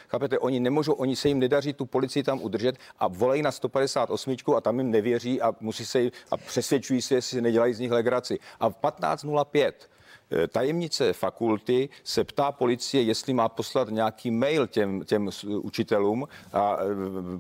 Chápete, 0.09 0.39
oni 0.39 0.61
nemůžou, 0.61 0.93
oni 0.93 1.17
se 1.17 1.29
jim 1.29 1.39
nedaří 1.39 1.73
tu 1.73 1.87
policii 1.87 2.23
tam 2.23 2.43
udržet 2.43 2.77
a 2.99 3.09
volají 3.09 3.43
na 3.43 3.53
158 3.53 4.37
a 4.57 4.61
tam 4.61 4.79
jim 4.79 4.91
nevěří 4.91 5.43
a 5.43 5.53
musí 5.61 5.87
se 5.87 6.11
a 6.31 6.37
přesvědčují 6.37 7.03
se, 7.03 7.15
jestli 7.15 7.41
nedělají 7.41 7.75
z 7.75 7.81
nich 7.81 7.91
legraci. 7.91 8.39
A 8.61 8.69
v 8.69 8.75
15.05 8.75 9.73
Eh, 9.73 10.00
tajemnice 10.49 11.13
fakulty 11.13 11.89
se 12.05 12.25
ptá 12.25 12.53
policie, 12.53 13.03
jestli 13.03 13.35
má 13.35 13.49
poslat 13.49 13.89
nějaký 13.89 14.31
mail 14.31 14.67
těm, 14.67 15.05
těm 15.05 15.31
učitelům, 15.45 16.29
a, 16.53 16.77
eh, 16.81 16.85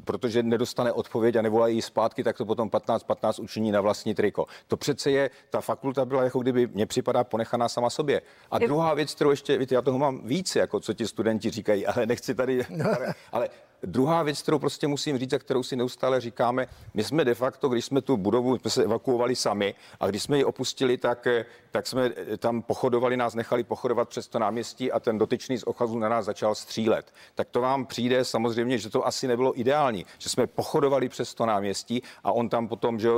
protože 0.05 0.43
nedostane 0.43 0.93
odpověď 0.93 1.36
a 1.36 1.43
nevolají 1.43 1.76
jí 1.76 1.82
zpátky, 1.82 2.24
tak 2.24 2.36
to 2.36 2.45
potom 2.45 2.70
15 2.70 3.03
15 3.03 3.38
učiní 3.38 3.72
na 3.72 3.80
vlastní 3.80 4.14
triko. 4.14 4.47
To 4.66 4.76
přece 4.76 5.11
je, 5.11 5.30
ta 5.51 5.61
fakulta 5.61 6.05
byla 6.05 6.24
jako 6.24 6.38
kdyby 6.38 6.66
mě 6.66 6.86
připadá 6.86 7.24
ponechaná 7.24 7.68
sama 7.68 7.91
sobě. 7.91 8.22
A 8.51 8.59
druhá 8.59 8.95
věc, 8.95 9.14
kterou 9.14 9.30
ještě, 9.30 9.59
víte, 9.59 9.74
já 9.74 9.82
toho 9.82 9.99
mám 9.99 10.20
víc, 10.24 10.57
jako 10.57 10.80
co 10.80 10.95
ti 10.95 11.07
studenti 11.07 11.51
říkají, 11.51 11.86
ale 11.86 12.07
nechci 12.07 12.34
tady, 12.34 12.66
ale 13.32 13.49
Druhá 13.83 14.22
věc, 14.22 14.43
kterou 14.43 14.59
prostě 14.59 14.87
musím 14.87 15.18
říct 15.18 15.33
a 15.33 15.39
kterou 15.39 15.62
si 15.62 15.76
neustále 15.76 16.20
říkáme, 16.20 16.66
my 16.95 17.05
jsme 17.05 17.24
de 17.24 17.35
facto, 17.35 17.68
když 17.68 17.85
jsme 17.85 18.01
tu 18.01 18.16
budovu 18.16 18.59
jsme 18.59 18.70
se 18.70 18.85
evakuovali 18.85 19.37
sami 19.37 19.74
a 20.01 20.07
když 20.07 20.22
jsme 20.22 20.39
ji 20.39 20.45
opustili, 20.45 20.97
tak, 20.97 21.28
tak 21.70 21.87
jsme 21.87 22.11
tam 22.39 22.62
pochodovali, 22.62 23.16
nás 23.16 23.35
nechali 23.35 23.64
pochodovat 23.64 24.09
přes 24.09 24.28
to 24.28 24.39
náměstí 24.39 24.93
a 24.93 25.01
ten 25.01 25.18
dotyčný 25.18 25.59
z 25.59 25.62
ochazu 25.66 25.99
na 25.99 26.09
nás 26.09 26.24
začal 26.24 26.55
střílet. 26.55 27.12
Tak 27.35 27.49
to 27.51 27.61
vám 27.61 27.87
přijde 27.87 28.24
samozřejmě, 28.24 28.78
že 28.78 28.91
to 28.91 29.07
asi 29.07 29.28
nebylo 29.28 29.61
ideální, 29.61 30.07
že 30.18 30.28
jsme 30.28 30.47
pochodovali 30.47 31.09
přes 31.09 31.35
to 31.35 31.47
náměstí 31.47 32.03
a 32.24 32.33
on 32.33 32.49
tam 32.49 32.68
potom, 32.68 32.99
že 32.99 33.09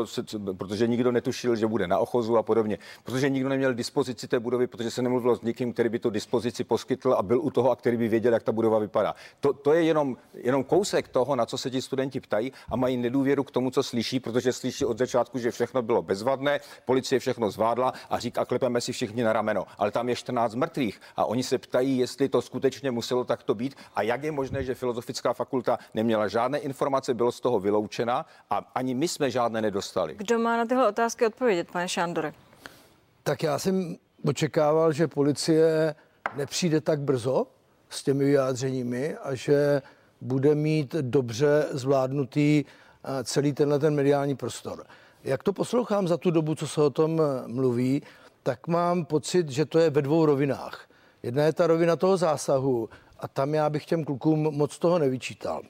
protože 0.57 0.87
nikdo 0.87 1.13
netušil, 1.13 1.57
že 1.57 1.67
bude 1.67 1.87
na 1.87 1.99
ochozu 1.99 2.37
a 2.37 2.43
podobně, 2.43 2.79
protože 3.05 3.31
nikdo 3.31 3.49
neměl 3.49 3.75
dispozici 3.75 4.29
té 4.29 4.41
budovy, 4.41 4.67
protože 4.67 4.91
se 4.91 5.03
nemluvilo 5.03 5.37
s 5.37 5.43
někým, 5.43 5.73
který 5.73 5.89
by 5.89 5.99
tu 5.99 6.11
dispozici 6.11 6.65
poskytl 6.65 7.13
a 7.13 7.23
byl 7.23 7.41
u 7.41 7.51
toho 7.51 7.71
a 7.71 7.77
který 7.77 7.97
by 7.97 8.09
věděl, 8.09 8.33
jak 8.33 8.43
ta 8.43 8.53
budova 8.53 8.79
vypadá. 8.79 9.15
To, 9.41 9.53
to 9.53 9.73
je 9.73 9.83
jenom, 9.83 10.17
jenom 10.35 10.52
jenom 10.53 10.65
kousek 10.65 11.09
toho, 11.09 11.37
na 11.37 11.47
co 11.47 11.59
se 11.59 11.71
ti 11.71 11.83
studenti 11.83 12.21
ptají 12.21 12.53
a 12.71 12.77
mají 12.77 12.97
nedůvěru 12.97 13.45
k 13.45 13.51
tomu, 13.51 13.71
co 13.71 13.83
slyší, 13.83 14.21
protože 14.21 14.53
slyší 14.53 14.85
od 14.85 14.99
začátku, 14.99 15.39
že 15.39 15.51
všechno 15.51 15.83
bylo 15.83 16.03
bezvadné, 16.03 16.61
policie 16.85 17.19
všechno 17.19 17.51
zvládla 17.51 17.93
a 18.11 18.19
říká, 18.19 18.45
klepeme 18.45 18.81
si 18.81 18.93
všichni 18.93 19.23
na 19.23 19.33
rameno. 19.33 19.67
Ale 19.79 19.91
tam 19.91 20.09
je 20.09 20.17
14 20.17 20.55
mrtvých 20.55 21.01
a 21.17 21.25
oni 21.25 21.43
se 21.43 21.59
ptají, 21.59 21.99
jestli 21.99 22.29
to 22.29 22.43
skutečně 22.43 22.91
muselo 22.91 23.25
takto 23.25 23.55
být 23.55 23.75
a 23.95 24.03
jak 24.03 24.23
je 24.23 24.33
možné, 24.33 24.65
že 24.65 24.75
filozofická 24.75 25.33
fakulta 25.33 25.79
neměla 25.95 26.29
žádné 26.29 26.59
informace, 26.59 27.15
bylo 27.15 27.33
z 27.33 27.41
toho 27.41 27.61
vyloučena 27.61 28.27
a 28.51 28.71
ani 28.75 28.95
my 28.95 29.09
jsme 29.09 29.31
žádné 29.31 29.63
nedostali. 29.63 30.15
Kdo 30.15 30.39
má 30.39 30.57
na 30.57 30.67
tyhle 30.67 30.89
otázky 30.89 31.27
odpovědět, 31.27 31.71
pane 31.73 31.89
Šandore? 31.89 32.33
Tak 33.23 33.43
já 33.43 33.59
jsem 33.59 33.97
očekával, 34.25 34.93
že 34.93 35.09
policie 35.09 35.95
nepřijde 36.37 36.81
tak 36.81 37.01
brzo 37.01 37.47
s 37.91 38.03
těmi 38.03 38.25
vyjádřeními 38.25 39.17
a 39.17 39.35
že 39.35 39.83
bude 40.23 40.55
mít 40.55 40.95
dobře 41.01 41.67
zvládnutý 41.71 42.65
eh, 42.65 43.25
celý 43.25 43.53
tenhle 43.53 43.79
ten 43.79 43.95
mediální 43.95 44.37
prostor. 44.37 44.85
Jak 45.25 45.43
to 45.43 45.53
poslouchám 45.53 46.09
za 46.09 46.17
tu 46.17 46.31
dobu, 46.31 46.55
co 46.55 46.69
se 46.69 46.83
o 46.83 46.91
tom 46.91 47.21
eh, 47.21 47.49
mluví, 47.49 48.03
tak 48.43 48.69
mám 48.69 49.05
pocit, 49.05 49.49
že 49.49 49.65
to 49.65 49.79
je 49.79 49.91
ve 49.91 50.03
dvou 50.03 50.27
rovinách. 50.27 50.89
Jedna 51.23 51.45
je 51.45 51.53
ta 51.53 51.67
rovina 51.67 51.97
toho 51.97 52.17
zásahu 52.17 52.89
a 53.19 53.29
tam 53.29 53.55
já 53.55 53.71
bych 53.71 53.85
těm 53.85 54.05
klukům 54.05 54.43
moc 54.43 54.79
toho 54.79 54.99
nevyčítal. 54.99 55.63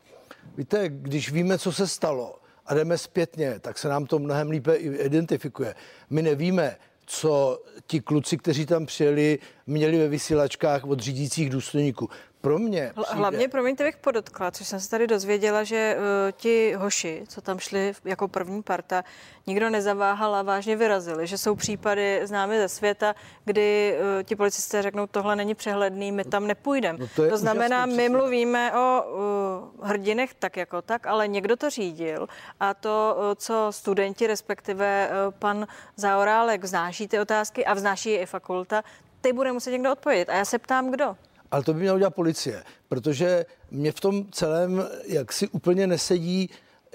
Víte, 0.57 0.89
když 0.89 1.33
víme, 1.33 1.59
co 1.59 1.73
se 1.73 1.89
stalo 1.89 2.35
a 2.67 2.75
jdeme 2.75 2.99
zpětně, 2.99 3.59
tak 3.61 3.79
se 3.79 3.89
nám 3.89 4.07
to 4.07 4.19
mnohem 4.19 4.51
lípe 4.51 4.75
identifikuje. 4.77 5.75
My 6.11 6.23
nevíme, 6.23 6.77
co 7.07 7.63
ti 7.87 8.01
kluci, 8.01 8.39
kteří 8.39 8.67
tam 8.67 8.87
přijeli, 8.87 9.39
měli 9.67 9.99
ve 9.99 10.09
vysílačkách 10.09 10.85
od 10.85 11.01
řídících 11.01 11.51
důstojníků 11.51 12.09
pro 12.43 12.59
mě. 12.59 12.93
Přijde... 13.03 13.19
Hlavně, 13.19 13.49
promiňte, 13.49 13.85
bych 13.85 13.97
podotkla, 13.97 14.51
což 14.51 14.69
jsem 14.69 14.81
se 14.81 14.91
tady 14.91 15.07
dozvěděla, 15.07 15.65
že 15.65 15.97
uh, 15.97 16.03
ti 16.33 16.75
hoši, 16.79 17.25
co 17.29 17.41
tam 17.41 17.59
šli 17.59 17.93
jako 18.05 18.29
první 18.29 18.63
parta, 18.63 19.05
nikdo 19.47 19.71
nezaváhal 19.71 20.35
a 20.35 20.43
vážně 20.43 20.77
vyrazili, 20.77 21.27
že 21.27 21.39
jsou 21.39 21.55
případy 21.55 22.21
známy 22.25 22.59
ze 22.59 22.69
světa, 22.69 23.15
kdy 23.45 23.97
uh, 23.97 24.23
ti 24.23 24.37
policisté 24.37 24.83
řeknou, 24.83 25.07
tohle 25.07 25.37
není 25.37 25.55
přehledný, 25.55 26.13
my 26.13 26.25
tam 26.25 26.47
nepůjdeme. 26.47 26.99
No 26.99 27.07
to, 27.17 27.29
to 27.29 27.37
znamená, 27.37 27.87
my 27.87 28.09
mluvíme 28.09 28.73
o 28.73 29.03
uh, 29.81 29.87
hrdinech 29.87 30.35
tak 30.35 30.57
jako 30.57 30.83
tak, 30.83 31.07
ale 31.07 31.29
někdo 31.29 31.57
to 31.57 31.71
řídil 31.71 32.29
a 32.61 32.75
to, 32.75 33.17
uh, 33.19 33.25
co 33.37 33.67
studenti, 33.71 34.27
respektive 34.27 35.11
uh, 35.11 35.35
pan 35.39 35.67
Zaorálek 35.97 36.63
vznáší 36.63 37.09
ty 37.09 37.21
otázky 37.21 37.65
a 37.65 37.75
vznáší 37.75 38.11
je 38.11 38.19
i 38.19 38.27
fakulta, 38.27 38.83
ty 39.21 39.33
bude 39.33 39.53
muset 39.53 39.71
někdo 39.71 39.93
odpovědět. 39.93 40.29
A 40.29 40.35
já 40.35 40.45
se 40.45 40.59
ptám, 40.59 40.91
kdo? 40.91 41.17
Ale 41.53 41.63
to 41.63 41.75
by 41.75 41.81
měla 41.81 41.95
udělat 41.95 42.15
policie, 42.15 42.65
protože 42.89 43.47
mě 43.71 43.93
v 43.93 44.01
tom 44.01 44.27
celém 44.31 44.85
jak 45.07 45.33
si 45.33 45.49
úplně 45.49 45.87
nesedí, 45.87 46.51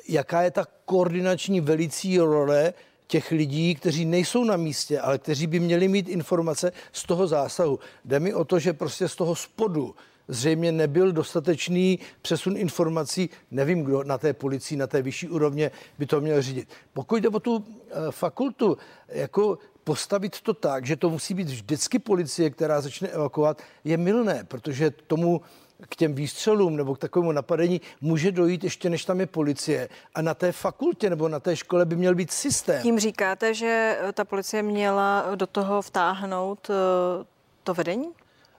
jaká 0.07 0.41
je 0.41 0.51
ta 0.51 0.65
koordinační 0.85 1.61
velicí 1.61 2.19
role 2.19 2.73
těch 3.07 3.31
lidí, 3.31 3.75
kteří 3.75 4.05
nejsou 4.05 4.43
na 4.43 4.57
místě, 4.57 4.99
ale 4.99 5.17
kteří 5.17 5.47
by 5.47 5.59
měli 5.59 5.87
mít 5.87 6.09
informace 6.09 6.71
z 6.91 7.03
toho 7.03 7.27
zásahu. 7.27 7.79
Jde 8.05 8.19
mi 8.19 8.33
o 8.33 8.45
to, 8.45 8.59
že 8.59 8.73
prostě 8.73 9.07
z 9.07 9.15
toho 9.15 9.35
spodu 9.35 9.95
zřejmě 10.27 10.71
nebyl 10.71 11.11
dostatečný 11.11 11.99
přesun 12.21 12.57
informací, 12.57 13.29
nevím, 13.51 13.83
kdo 13.83 14.03
na 14.03 14.17
té 14.17 14.33
policii, 14.33 14.77
na 14.77 14.87
té 14.87 15.01
vyšší 15.01 15.29
úrovně 15.29 15.71
by 15.99 16.05
to 16.05 16.21
měl 16.21 16.41
řídit. 16.41 16.69
Pokud 16.93 17.15
jde 17.15 17.29
o 17.29 17.39
tu 17.39 17.65
eh, 17.65 17.93
fakultu, 18.11 18.77
jako 19.07 19.57
postavit 19.87 20.41
to 20.41 20.53
tak, 20.53 20.85
že 20.85 20.95
to 20.95 21.09
musí 21.09 21.33
být 21.33 21.47
vždycky 21.47 21.99
policie, 21.99 22.49
která 22.49 22.81
začne 22.81 23.07
evakuovat, 23.07 23.61
je 23.83 23.97
milné, 23.97 24.43
protože 24.43 24.91
tomu 24.91 25.41
k 25.89 25.95
těm 25.95 26.15
výstřelům 26.15 26.75
nebo 26.75 26.95
k 26.95 26.99
takovému 26.99 27.31
napadení 27.31 27.81
může 28.01 28.31
dojít 28.31 28.63
ještě 28.63 28.89
než 28.89 29.05
tam 29.05 29.19
je 29.19 29.25
policie. 29.25 29.89
A 30.15 30.21
na 30.21 30.33
té 30.33 30.51
fakultě 30.51 31.09
nebo 31.09 31.29
na 31.29 31.39
té 31.39 31.55
škole 31.55 31.85
by 31.85 31.95
měl 31.95 32.15
být 32.15 32.31
systém. 32.31 32.81
Tím 32.81 32.99
říkáte, 32.99 33.53
že 33.53 33.99
ta 34.13 34.25
policie 34.25 34.63
měla 34.63 35.35
do 35.35 35.47
toho 35.47 35.81
vtáhnout 35.81 36.67
eh, 36.69 37.25
to 37.63 37.73
vedení? 37.73 38.07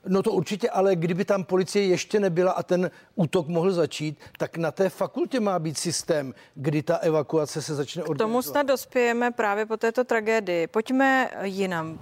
No 0.07 0.23
to 0.23 0.31
určitě, 0.31 0.69
ale 0.69 0.95
kdyby 0.95 1.25
tam 1.25 1.43
policie 1.43 1.85
ještě 1.85 2.19
nebyla 2.19 2.51
a 2.51 2.63
ten 2.63 2.91
útok 3.15 3.47
mohl 3.47 3.71
začít, 3.71 4.19
tak 4.37 4.57
na 4.57 4.71
té 4.71 4.89
fakultě 4.89 5.39
má 5.39 5.59
být 5.59 5.77
systém, 5.77 6.33
kdy 6.55 6.83
ta 6.83 6.95
evakuace 6.95 7.61
se 7.61 7.75
začne 7.75 8.03
organizovat. 8.03 8.29
K 8.29 8.31
tomu 8.31 8.41
snad 8.41 8.63
dospějeme 8.63 9.31
právě 9.31 9.65
po 9.65 9.77
této 9.77 10.03
tragédii. 10.03 10.67
Pojďme 10.67 11.29
jinam. 11.43 11.99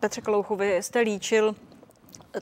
Petře 0.00 0.20
Kalouchu, 0.20 0.56
vy 0.56 0.76
jste 0.76 1.00
líčil 1.00 1.54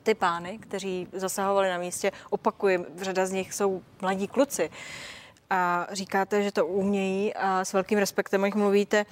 ty 0.02 0.14
pány, 0.14 0.58
kteří 0.58 1.08
zasahovali 1.12 1.68
na 1.68 1.78
místě. 1.78 2.12
Opakuji, 2.30 2.78
řada 2.96 3.26
z 3.26 3.32
nich 3.32 3.54
jsou 3.54 3.82
mladí 4.00 4.28
kluci. 4.28 4.70
A 5.50 5.86
říkáte, 5.92 6.42
že 6.42 6.52
to 6.52 6.66
umějí 6.66 7.34
a 7.34 7.64
s 7.64 7.72
velkým 7.72 7.98
respektem 7.98 8.42
o 8.42 8.46
nich 8.46 8.54
mluvíte. 8.54 9.06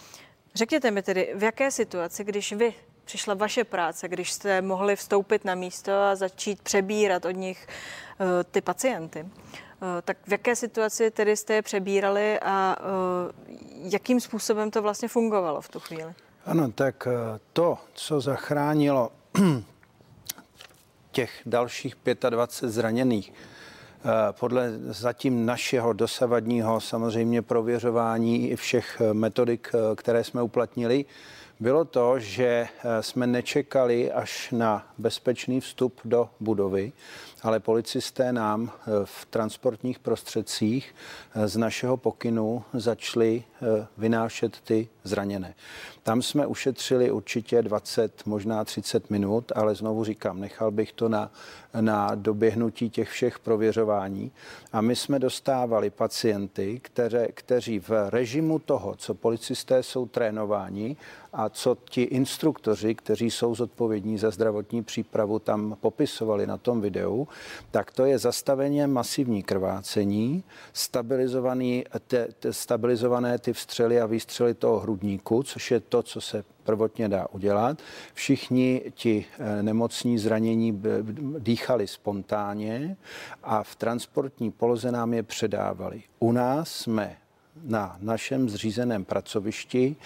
Řekněte 0.55 0.91
mi 0.91 1.03
tedy, 1.03 1.33
v 1.35 1.43
jaké 1.43 1.71
situaci, 1.71 2.25
když 2.25 2.53
vy 2.53 2.75
přišla 3.09 3.35
vaše 3.35 3.65
práce, 3.65 4.09
když 4.09 4.33
jste 4.33 4.63
mohli 4.63 4.97
vstoupit 4.97 5.45
na 5.45 5.55
místo 5.55 5.93
a 5.93 6.17
začít 6.17 6.63
přebírat 6.63 7.25
od 7.25 7.31
nich 7.31 7.67
uh, 8.21 8.27
ty 8.51 8.61
pacienty, 8.61 9.23
uh, 9.23 9.29
tak 10.05 10.17
v 10.27 10.33
jaké 10.33 10.57
situaci 10.57 11.11
tedy 11.11 11.37
jste 11.37 11.55
je 11.55 11.63
přebírali 11.63 12.41
a 12.41 12.77
uh, 12.81 13.93
jakým 13.93 14.21
způsobem 14.21 14.71
to 14.71 14.83
vlastně 14.83 15.09
fungovalo 15.09 15.61
v 15.61 15.69
tu 15.69 15.81
chvíli? 15.81 16.15
Ano, 16.47 16.73
tak 16.73 17.09
to, 17.53 17.79
co 17.95 18.21
zachránilo 18.21 19.13
těch 21.11 21.31
dalších 21.47 21.97
25 22.31 22.71
zraněných, 22.71 23.33
podle 24.31 24.73
zatím 24.79 25.47
našeho 25.47 25.93
dosavadního 25.93 26.81
samozřejmě 26.81 27.43
prověřování 27.43 28.51
i 28.51 28.57
všech 28.57 29.03
metodik, 29.13 29.73
které 29.97 30.25
jsme 30.25 30.43
uplatnili, 30.43 31.05
bylo 31.61 31.85
to, 31.85 32.19
že 32.19 32.69
jsme 33.01 33.27
nečekali 33.27 34.13
až 34.13 34.51
na 34.53 34.87
bezpečný 34.99 35.61
vstup 35.61 36.01
do 36.05 36.31
budovy, 36.41 36.93
ale 37.43 37.61
policisté 37.61 38.33
nám 38.33 38.73
v 39.05 39.27
transportních 39.27 39.99
prostředcích 39.99 40.95
z 41.45 41.57
našeho 41.57 41.97
pokynu 41.97 42.65
začali 42.73 43.45
vynášet 43.99 44.61
ty 44.61 44.89
zraněné. 45.05 45.55
Tam 46.03 46.23
jsme 46.23 46.47
ušetřili 46.47 47.11
určitě 47.11 47.63
20, 47.63 48.27
možná 48.27 48.65
30 48.65 49.11
minut, 49.11 49.53
ale 49.55 49.75
znovu 49.75 50.05
říkám, 50.05 50.41
nechal 50.41 50.71
bych 50.71 50.93
to 50.93 51.09
na, 51.09 51.31
na 51.81 52.15
doběhnutí 52.15 52.91
těch 52.91 53.09
všech 53.09 53.39
prověřování. 53.39 54.33
A 54.73 54.81
my 54.81 54.97
jsme 54.97 55.19
dostávali 55.19 55.91
pacienty, 55.91 56.81
které, 56.83 57.29
kteří 57.29 57.79
v 57.79 57.91
režimu 58.11 58.59
toho, 58.59 58.95
co 58.97 59.15
policisté 59.15 59.83
jsou 59.83 60.07
trénováni 60.07 60.97
a 61.33 61.49
co 61.49 61.77
ti 61.91 62.03
instruktoři, 62.03 62.95
kteří 62.95 63.31
jsou 63.31 63.55
zodpovědní 63.55 64.19
za 64.19 64.31
zdravotní 64.31 64.83
přípravu, 64.83 65.39
tam 65.39 65.77
popisovali 65.81 66.47
na 66.47 66.57
tom 66.57 66.81
videu, 66.81 67.29
tak 67.71 67.93
to 67.93 68.05
je 68.05 68.19
zastavení 68.19 68.87
masivní 68.87 69.43
krvácení, 69.43 70.45
stabilizovaný, 70.73 71.85
te, 72.07 72.29
te, 72.39 72.53
stabilizované 72.53 73.39
ty 73.39 73.53
vstřely 73.53 74.01
a 74.01 74.07
výstřely 74.07 74.55
toho 74.55 74.79
hrudníku, 74.79 75.43
což 75.43 75.71
je 75.71 75.81
to, 75.81 76.03
co 76.03 76.21
se 76.21 76.45
prvotně 76.69 77.09
dá 77.09 77.27
udělat. 77.33 77.79
Všichni 78.15 78.93
ti 78.95 79.25
eh, 79.39 79.63
nemocní 79.63 80.19
zranění 80.19 80.83
dýchali 81.39 81.87
spontánně 81.87 82.97
a 83.43 83.63
v 83.63 83.77
transportní 83.77 84.51
poloze 84.51 84.93
nám 84.93 85.15
je 85.15 85.23
předávali. 85.23 86.03
U 86.19 86.33
nás 86.33 86.71
jsme 86.71 87.17
na 87.65 87.97
našem 88.01 88.49
zřízeném 88.49 89.05
pracovišti. 89.05 89.97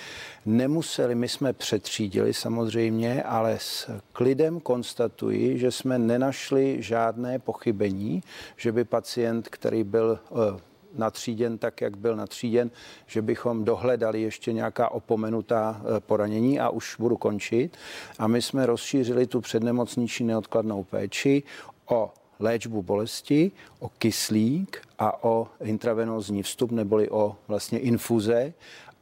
Nemuseli, 0.46 1.14
my 1.14 1.28
jsme 1.28 1.52
přetřídili 1.52 2.34
samozřejmě, 2.34 3.22
ale 3.22 3.58
s 3.58 3.90
klidem 4.12 4.60
konstatuji, 4.60 5.58
že 5.58 5.70
jsme 5.70 5.98
nenašli 5.98 6.76
žádné 6.82 7.38
pochybení, 7.38 8.22
že 8.56 8.72
by 8.72 8.84
pacient, 8.84 9.48
který 9.48 9.84
byl 9.84 10.18
eh, 10.30 10.71
natříděn 10.96 11.58
tak, 11.58 11.80
jak 11.80 11.96
byl 11.96 12.16
natříděn, 12.16 12.70
že 13.06 13.22
bychom 13.22 13.64
dohledali 13.64 14.22
ještě 14.22 14.52
nějaká 14.52 14.88
opomenutá 14.88 15.80
eh, 15.80 16.00
poranění 16.00 16.60
a 16.60 16.68
už 16.68 16.96
budu 16.98 17.16
končit. 17.16 17.76
A 18.18 18.26
my 18.26 18.42
jsme 18.42 18.66
rozšířili 18.66 19.26
tu 19.26 19.40
přednemocniční 19.40 20.26
neodkladnou 20.26 20.84
péči 20.84 21.42
o 21.86 22.14
léčbu 22.38 22.82
bolesti, 22.82 23.52
o 23.78 23.88
kyslík 23.88 24.82
a 24.98 25.24
o 25.24 25.48
intravenózní 25.64 26.42
vstup 26.42 26.70
neboli 26.70 27.10
o 27.10 27.36
vlastně 27.48 27.78
infuze 27.78 28.54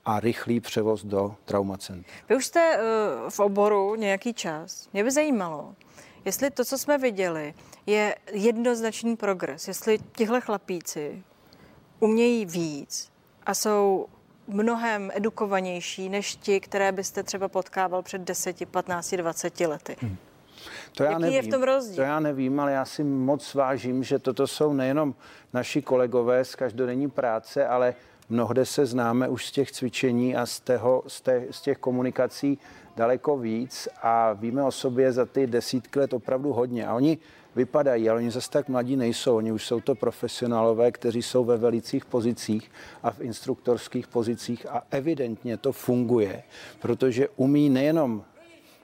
a 0.05 0.21
rychlý 0.21 0.61
převoz 0.61 1.05
do 1.05 1.35
traumacentra. 1.45 2.13
Vy 2.29 2.37
už 2.37 2.47
jste 2.47 2.79
uh, 2.79 3.31
v 3.31 3.41
oboru 3.41 3.95
nějaký 3.95 4.35
čas. 4.35 4.89
Mě 4.93 5.05
by 5.05 5.11
zajímalo, 5.11 5.75
jestli 6.25 6.51
to, 6.51 6.65
co 6.65 6.79
jsme 6.79 6.99
viděli, 6.99 7.55
je 7.87 8.17
jednoznačný 8.33 9.17
progres, 9.17 9.69
jestli 9.69 9.99
tihle 10.17 10.41
chlapíci 10.41 11.23
umějí 12.01 12.47
víc 12.47 13.11
a 13.47 13.55
jsou 13.55 14.07
mnohem 14.49 15.11
edukovanější 15.15 16.09
než 16.09 16.37
ti, 16.37 16.61
které 16.61 16.93
byste 16.93 17.23
třeba 17.23 17.49
potkával 17.49 18.03
před 18.03 18.21
10, 18.21 18.69
15, 18.71 19.15
20 19.15 19.61
lety. 19.61 19.97
Hmm. 20.01 20.17
To 20.95 21.03
já 21.05 21.11
Jaký 21.11 21.23
nevím. 21.23 21.37
je 21.37 21.43
v 21.43 21.49
tom 21.49 21.63
rozdíl? 21.63 21.97
To 21.97 22.03
já 22.03 22.21
nevím, 22.21 22.61
ale 22.61 22.73
já 22.73 22.85
si 22.85 23.05
moc 23.05 23.55
vážím, 23.55 24.05
že 24.05 24.19
toto 24.19 24.47
jsou 24.47 24.73
nejenom 24.73 25.15
naši 25.53 25.83
kolegové 25.83 26.45
z 26.45 26.55
každodenní 26.55 27.11
práce, 27.11 27.67
ale 27.67 27.95
mnohde 28.29 28.67
se 28.67 28.87
známe 28.87 29.29
už 29.29 29.47
z 29.47 29.51
těch 29.51 29.73
cvičení 29.73 30.37
a 30.37 30.47
z, 30.47 30.61
tého, 30.61 31.03
z, 31.07 31.21
té, 31.21 31.45
z 31.51 31.61
těch 31.61 31.79
komunikací 31.79 32.59
daleko 32.97 33.39
víc 33.39 33.89
a 34.03 34.33
víme 34.33 34.63
o 34.63 34.71
sobě 34.71 35.13
za 35.13 35.27
ty 35.27 35.47
desítky 35.47 35.99
let 35.99 36.13
opravdu 36.13 36.53
hodně. 36.53 36.87
A 36.87 36.95
oni 36.95 37.19
vypadají, 37.57 38.11
ale 38.11 38.19
oni 38.19 38.31
zase 38.31 38.51
tak 38.51 38.69
mladí 38.69 38.97
nejsou. 38.97 39.37
Oni 39.37 39.53
už 39.53 39.67
jsou 39.67 39.81
to 39.81 39.95
profesionálové, 39.95 40.93
kteří 40.93 41.23
jsou 41.23 41.45
ve 41.45 41.57
velicích 41.57 42.05
pozicích 42.05 42.71
a 43.03 43.11
v 43.11 43.21
instruktorských 43.21 44.09
pozicích 44.09 44.67
a 44.69 44.83
evidentně 44.91 45.57
to 45.57 45.73
funguje, 45.73 46.43
protože 46.81 47.29
umí 47.37 47.71
nejenom 47.71 48.25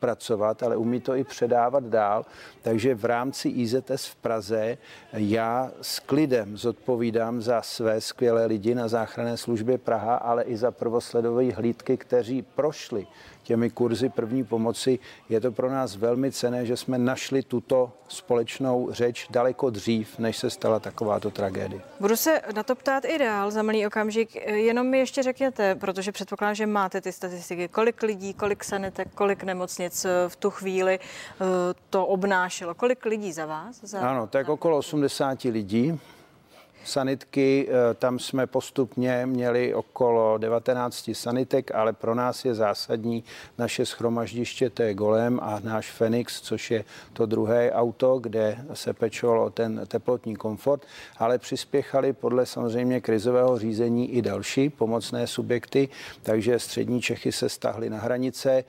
pracovat, 0.01 0.63
ale 0.63 0.77
umí 0.77 1.01
to 1.01 1.15
i 1.15 1.25
předávat 1.25 1.85
dál. 1.85 2.27
Takže 2.63 2.95
v 2.95 3.05
rámci 3.05 3.49
IZS 3.49 4.07
v 4.07 4.17
Praze 4.17 4.79
já 5.13 5.71
s 5.83 5.99
klidem 5.99 6.57
zodpovídám 6.57 7.43
za 7.43 7.63
své 7.63 8.01
skvělé 8.01 8.47
lidi 8.47 8.75
na 8.75 8.89
záchranné 8.89 9.37
službě 9.37 9.79
Praha, 9.79 10.17
ale 10.17 10.43
i 10.43 10.57
za 10.57 10.71
prvosledové 10.71 11.53
hlídky, 11.53 11.97
kteří 11.97 12.43
prošli 12.43 13.07
těmi 13.47 13.71
kurzy 13.71 14.09
první 14.09 14.45
pomoci. 14.45 14.99
Je 15.29 15.41
to 15.41 15.53
pro 15.53 15.71
nás 15.71 15.97
velmi 15.97 16.33
cené, 16.33 16.67
že 16.67 16.77
jsme 16.77 16.99
našli 16.99 17.43
tuto 17.43 17.93
společnou 18.09 18.89
řeč 18.91 19.27
daleko 19.31 19.71
dřív, 19.71 20.19
než 20.19 20.37
se 20.37 20.51
stala 20.51 20.81
takováto 20.81 21.31
tragédie. 21.31 21.81
Budu 22.01 22.17
se 22.17 22.41
na 22.55 22.63
to 22.63 22.75
ptát 22.75 23.05
i 23.05 23.19
dál 23.19 23.51
za 23.51 23.63
malý 23.63 23.87
okamžik. 23.87 24.35
Jenom 24.47 24.87
mi 24.87 24.99
ještě 24.99 25.23
řekněte, 25.23 25.75
protože 25.75 26.13
předpokládám, 26.13 26.55
že 26.55 26.67
máte 26.67 27.01
ty 27.01 27.13
statistiky, 27.13 27.69
kolik 27.69 28.03
lidí, 28.03 28.35
kolik 28.35 28.65
sanitek, 28.65 29.09
kolik 29.15 29.43
nemocnic 29.43 29.86
eh, 30.05 30.29
v 30.29 30.37
tu 30.37 30.51
chvíli 30.51 30.99
eh, 30.99 31.45
to 31.91 32.07
obnášelo. 32.07 32.75
Kolik 32.75 33.05
lidí 33.05 33.33
za 33.33 33.47
vás? 33.47 33.81
Za... 33.83 34.01
Ano, 34.01 34.27
tak 34.27 34.49
okolo 34.49 34.79
80 34.79 35.45
lidí 35.45 36.01
sanitky, 36.87 37.69
eh, 37.69 37.95
tam 37.95 38.19
jsme 38.19 38.47
postupně 38.47 39.27
měli 39.27 39.75
okolo 39.75 40.39
19 40.39 41.15
sanitek, 41.15 41.75
ale 41.75 41.93
pro 41.93 42.15
nás 42.15 42.45
je 42.45 42.55
zásadní 42.55 43.25
naše 43.59 43.87
schromaždiště, 43.87 44.71
to 44.71 44.83
je 44.83 44.95
Golem 44.95 45.41
a 45.43 45.61
náš 45.65 45.91
Fenix, 45.91 46.41
což 46.41 46.71
je 46.71 46.85
to 47.13 47.27
druhé 47.27 47.73
auto, 47.73 48.19
kde 48.19 48.59
se 48.75 48.93
pečovalo 48.93 49.45
o 49.45 49.51
ten 49.51 49.81
teplotní 49.89 50.37
komfort, 50.37 50.83
ale 51.19 51.39
přispěchali 51.39 52.13
podle 52.13 52.47
samozřejmě 52.47 53.01
krizového 53.01 53.59
řízení 53.59 54.11
i 54.11 54.23
další 54.23 54.71
pomocné 54.71 55.27
subjekty, 55.27 55.89
takže 56.23 56.59
střední 56.59 57.03
Čechy 57.03 57.33
se 57.33 57.49
stahly 57.49 57.91
na 57.91 57.99
hranice 57.99 58.51
eh, 58.51 58.65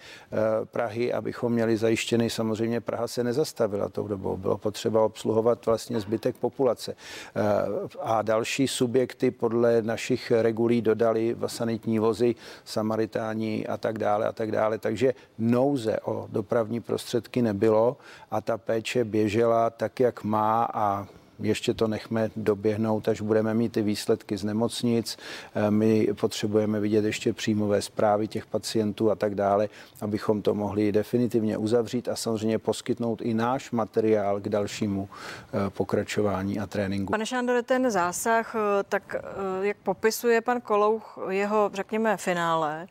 Prahy, 0.66 1.14
abychom 1.14 1.54
měli 1.54 1.78
zajištěný, 1.78 2.30
samozřejmě 2.30 2.82
Praha 2.82 3.08
se 3.08 3.24
nezastavila 3.24 3.90
tou 3.90 4.08
dobou, 4.08 4.38
bylo 4.38 4.58
potřeba 4.58 5.06
obsluhovat 5.06 5.66
vlastně 5.66 6.00
zbytek 6.00 6.36
populace. 6.36 6.96
Eh, 7.36 7.98
a 8.10 8.22
další 8.22 8.68
subjekty 8.68 9.32
podle 9.32 9.82
našich 9.82 10.32
regulí 10.32 10.82
dodali 10.82 11.36
sanitní 11.48 12.00
vozy, 12.00 12.36
samaritáni 12.66 13.68
a 13.68 13.78
tak 13.78 13.98
dále 13.98 14.28
a 14.28 14.32
tak 14.32 14.52
dále. 14.52 14.78
Takže 14.78 15.14
nouze 15.38 16.00
o 16.00 16.28
dopravní 16.32 16.80
prostředky 16.80 17.42
nebylo 17.42 17.98
a 18.32 18.42
ta 18.42 18.58
péče 18.58 19.04
běžela 19.04 19.70
tak, 19.70 20.00
jak 20.00 20.24
má 20.24 20.70
a 20.74 21.08
ještě 21.40 21.74
to 21.74 21.88
nechme 21.88 22.30
doběhnout, 22.36 23.08
až 23.08 23.22
budeme 23.22 23.54
mít 23.54 23.72
ty 23.72 23.82
výsledky 23.82 24.38
z 24.38 24.44
nemocnic. 24.44 25.18
Eh, 25.56 25.72
my 25.72 26.08
potřebujeme 26.20 26.80
vidět 26.80 27.06
ještě 27.06 27.34
příjmové 27.34 27.82
zprávy 27.82 28.28
těch 28.28 28.46
pacientů 28.46 29.12
a 29.12 29.16
tak 29.16 29.36
dále, 29.36 29.70
abychom 30.02 30.42
to 30.42 30.54
mohli 30.54 30.92
definitivně 30.92 31.58
uzavřít 31.58 32.10
a 32.10 32.16
samozřejmě 32.16 32.60
poskytnout 32.60 33.22
i 33.22 33.34
náš 33.34 33.72
materiál 33.72 34.40
k 34.40 34.50
dalšímu 34.50 35.10
eh, 35.10 35.70
pokračování 35.70 36.60
a 36.60 36.68
tréninku. 36.68 37.12
Pane 37.12 37.26
Šándore, 37.26 37.64
ten 37.64 37.92
zásah, 37.92 38.56
eh, 38.56 38.84
tak 38.90 39.16
jak 39.62 39.78
popisuje 39.78 40.42
pan 40.42 40.62
Kolouch 40.62 41.20
jeho, 41.30 41.70
řekněme, 41.74 42.18
finále, 42.18 42.88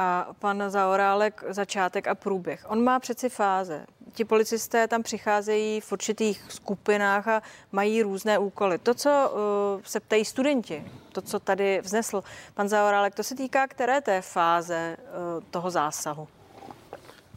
a 0.00 0.28
pan 0.38 0.64
Zaorálek 0.68 1.44
začátek 1.48 2.08
a 2.08 2.14
průběh. 2.14 2.64
On 2.68 2.84
má 2.84 3.00
přeci 3.00 3.28
fáze. 3.28 3.86
Ti 4.12 4.24
policisté 4.24 4.88
tam 4.88 5.02
přicházejí 5.02 5.80
v 5.80 5.92
určitých 5.92 6.42
skupinách 6.48 7.28
a 7.28 7.42
mají 7.72 8.02
různé 8.02 8.38
úkoly. 8.38 8.78
To, 8.78 8.94
co 8.94 9.30
uh, 9.30 9.82
se 9.84 10.00
ptají 10.00 10.24
studenti, 10.24 10.84
to, 11.12 11.22
co 11.22 11.40
tady 11.40 11.80
vznesl 11.80 12.22
pan 12.54 12.68
Zaorálek, 12.68 13.14
to 13.14 13.22
se 13.22 13.34
týká 13.34 13.66
které 13.66 14.00
té 14.00 14.22
fáze 14.22 14.96
uh, 14.98 15.44
toho 15.50 15.70
zásahu? 15.70 16.28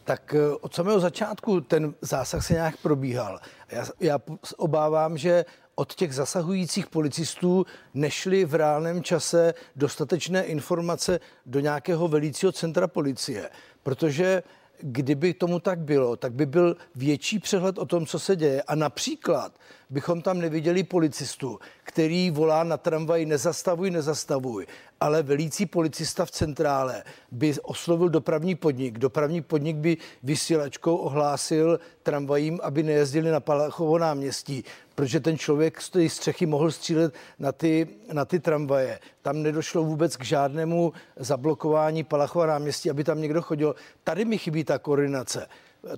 Tak 0.04 0.36
uh, 0.36 0.58
od 0.62 0.76
samého 0.76 1.00
začátku 1.00 1.62
ten 1.62 1.94
zásah 2.02 2.46
se 2.46 2.54
nějak 2.54 2.78
probíhal. 2.78 3.40
Já, 3.70 3.86
já 4.00 4.20
obávám, 4.58 5.18
že 5.18 5.46
od 5.76 5.94
těch 5.96 6.16
zasahujících 6.16 6.88
policistů 6.88 7.66
nešly 7.94 8.46
v 8.46 8.56
reálném 8.56 9.04
čase 9.04 9.54
dostatečné 9.76 10.44
informace 10.44 11.20
do 11.46 11.60
nějakého 11.60 12.08
velícího 12.08 12.52
centra 12.52 12.88
policie, 12.88 13.50
protože 13.84 14.44
kdyby 14.82 15.34
tomu 15.34 15.60
tak 15.60 15.80
bylo, 15.80 16.16
tak 16.16 16.34
by 16.34 16.46
byl 16.46 16.76
větší 16.96 17.40
přehled 17.40 17.78
o 17.78 17.86
tom, 17.86 18.06
co 18.06 18.20
se 18.20 18.36
děje. 18.36 18.62
A 18.62 18.76
například 18.76 19.54
bychom 19.90 20.22
tam 20.22 20.40
neviděli 20.40 20.84
policistu, 20.84 21.60
který 21.84 22.32
volá 22.32 22.64
na 22.64 22.78
tramvaj 22.78 23.26
nezastavuj, 23.26 23.92
nezastavuj, 23.92 24.68
ale 25.00 25.24
velící 25.24 25.66
policista 25.66 26.26
v 26.26 26.32
centrále 26.32 27.04
by 27.32 27.54
oslovil 27.64 28.10
dopravní 28.10 28.56
podnik. 28.56 29.00
Dopravní 29.00 29.42
podnik 29.42 29.76
by 29.76 29.98
vysílačkou 30.24 30.96
ohlásil 30.96 31.80
tramvajím, 32.04 32.60
aby 32.64 32.84
nejezdili 32.84 33.32
na 33.32 33.40
Palachovo 33.40 33.98
náměstí, 33.98 34.64
protože 35.02 35.20
ten 35.20 35.38
člověk 35.38 35.82
z 35.82 35.90
té 35.90 36.10
střechy 36.10 36.46
mohl 36.46 36.72
střílet 36.72 37.14
na 37.40 37.52
ty, 37.52 37.88
na 38.14 38.26
ty 38.26 38.40
tramvaje. 38.40 39.00
Tam 39.22 39.44
nedošlo 39.44 39.84
vůbec 39.84 40.18
k 40.18 40.24
žádnému 40.24 40.94
zablokování 41.16 42.04
Palachova 42.04 42.46
náměstí, 42.46 42.90
aby 42.90 43.04
tam 43.04 43.22
někdo 43.22 43.42
chodil. 43.42 43.76
Tady 44.04 44.26
mi 44.26 44.38
chybí 44.38 44.64
ta 44.64 44.80
koordinace. 44.80 45.48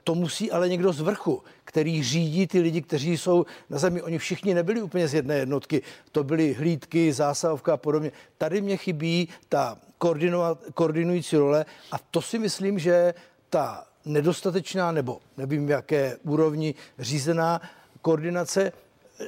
To 0.04 0.16
musí 0.16 0.51
ale 0.51 0.70
někdo 0.70 0.93
z 0.93 1.01
vrchu, 1.01 1.43
který 1.66 2.04
řídí 2.04 2.47
ty 2.47 2.60
lidi, 2.60 2.82
kteří 2.82 3.18
jsou 3.18 3.45
na 3.70 3.78
zemi. 3.78 4.01
Oni 4.01 4.18
všichni 4.18 4.54
nebyli 4.54 4.82
úplně 4.82 5.08
z 5.08 5.14
jedné 5.14 5.38
jednotky. 5.38 5.82
To 6.12 6.24
byly 6.24 6.54
hlídky, 6.54 7.14
zásahovka 7.14 7.74
a 7.74 7.78
podobně. 7.78 8.12
Tady 8.38 8.62
mě 8.62 8.78
chybí 8.78 9.30
ta 9.49 9.78
koordinující 10.74 11.38
role 11.38 11.66
a 11.91 11.95
to 12.12 12.22
si 12.22 12.39
myslím, 12.39 12.80
že 12.80 13.14
ta 13.49 13.86
nedostatečná 14.06 14.91
nebo 14.91 15.20
nevím 15.38 15.68
v 15.68 15.70
jaké 15.70 16.18
úrovni 16.24 16.76
řízená 16.99 17.62
koordinace 18.01 18.72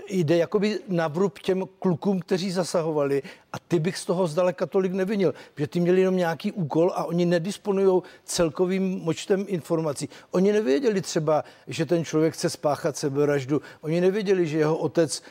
jde 0.09 0.37
jakoby 0.37 0.79
na 0.87 1.07
vrub 1.07 1.39
těm 1.39 1.63
klukům, 1.79 2.19
kteří 2.19 2.51
zasahovali 2.51 3.23
a 3.53 3.59
ty 3.67 3.79
bych 3.79 3.97
z 3.97 4.05
toho 4.05 4.27
zdaleka 4.27 4.65
tolik 4.65 4.91
nevinil, 4.91 5.33
že 5.57 5.67
ty 5.67 5.79
měli 5.79 6.01
jenom 6.01 6.17
nějaký 6.17 6.51
úkol 6.51 6.91
a 6.95 7.03
oni 7.03 7.25
nedisponují 7.25 8.01
celkovým 8.23 8.99
močtem 8.99 9.45
informací. 9.47 10.09
Oni 10.31 10.53
nevěděli 10.53 11.01
třeba, 11.01 11.43
že 11.67 11.85
ten 11.85 12.05
člověk 12.05 12.33
chce 12.33 12.49
spáchat 12.49 12.97
sebevraždu, 12.97 13.61
oni 13.81 14.01
nevěděli, 14.01 14.47
že 14.47 14.57
jeho 14.57 14.77
otec 14.77 15.19
e, 15.19 15.21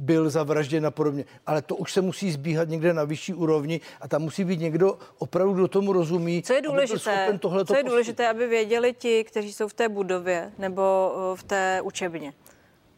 byl 0.00 0.30
zavražděn 0.30 0.86
a 0.86 0.90
podobně, 0.90 1.24
ale 1.46 1.62
to 1.62 1.76
už 1.76 1.92
se 1.92 2.00
musí 2.00 2.32
zbíhat 2.32 2.68
někde 2.68 2.94
na 2.94 3.04
vyšší 3.04 3.34
úrovni 3.34 3.80
a 4.00 4.08
tam 4.08 4.22
musí 4.22 4.44
být 4.44 4.60
někdo 4.60 4.98
opravdu 5.18 5.54
do 5.54 5.68
tomu 5.68 5.92
rozumí. 5.92 6.42
Co 6.42 6.52
je 6.52 6.62
důležité, 6.62 7.38
co 7.66 7.76
je 7.76 7.84
důležité 7.84 8.28
aby 8.28 8.46
věděli 8.46 8.92
ti, 8.92 9.24
kteří 9.24 9.52
jsou 9.52 9.68
v 9.68 9.74
té 9.74 9.88
budově 9.88 10.52
nebo 10.58 11.12
eh, 11.32 11.36
v 11.36 11.42
té 11.42 11.80
učebně? 11.84 12.32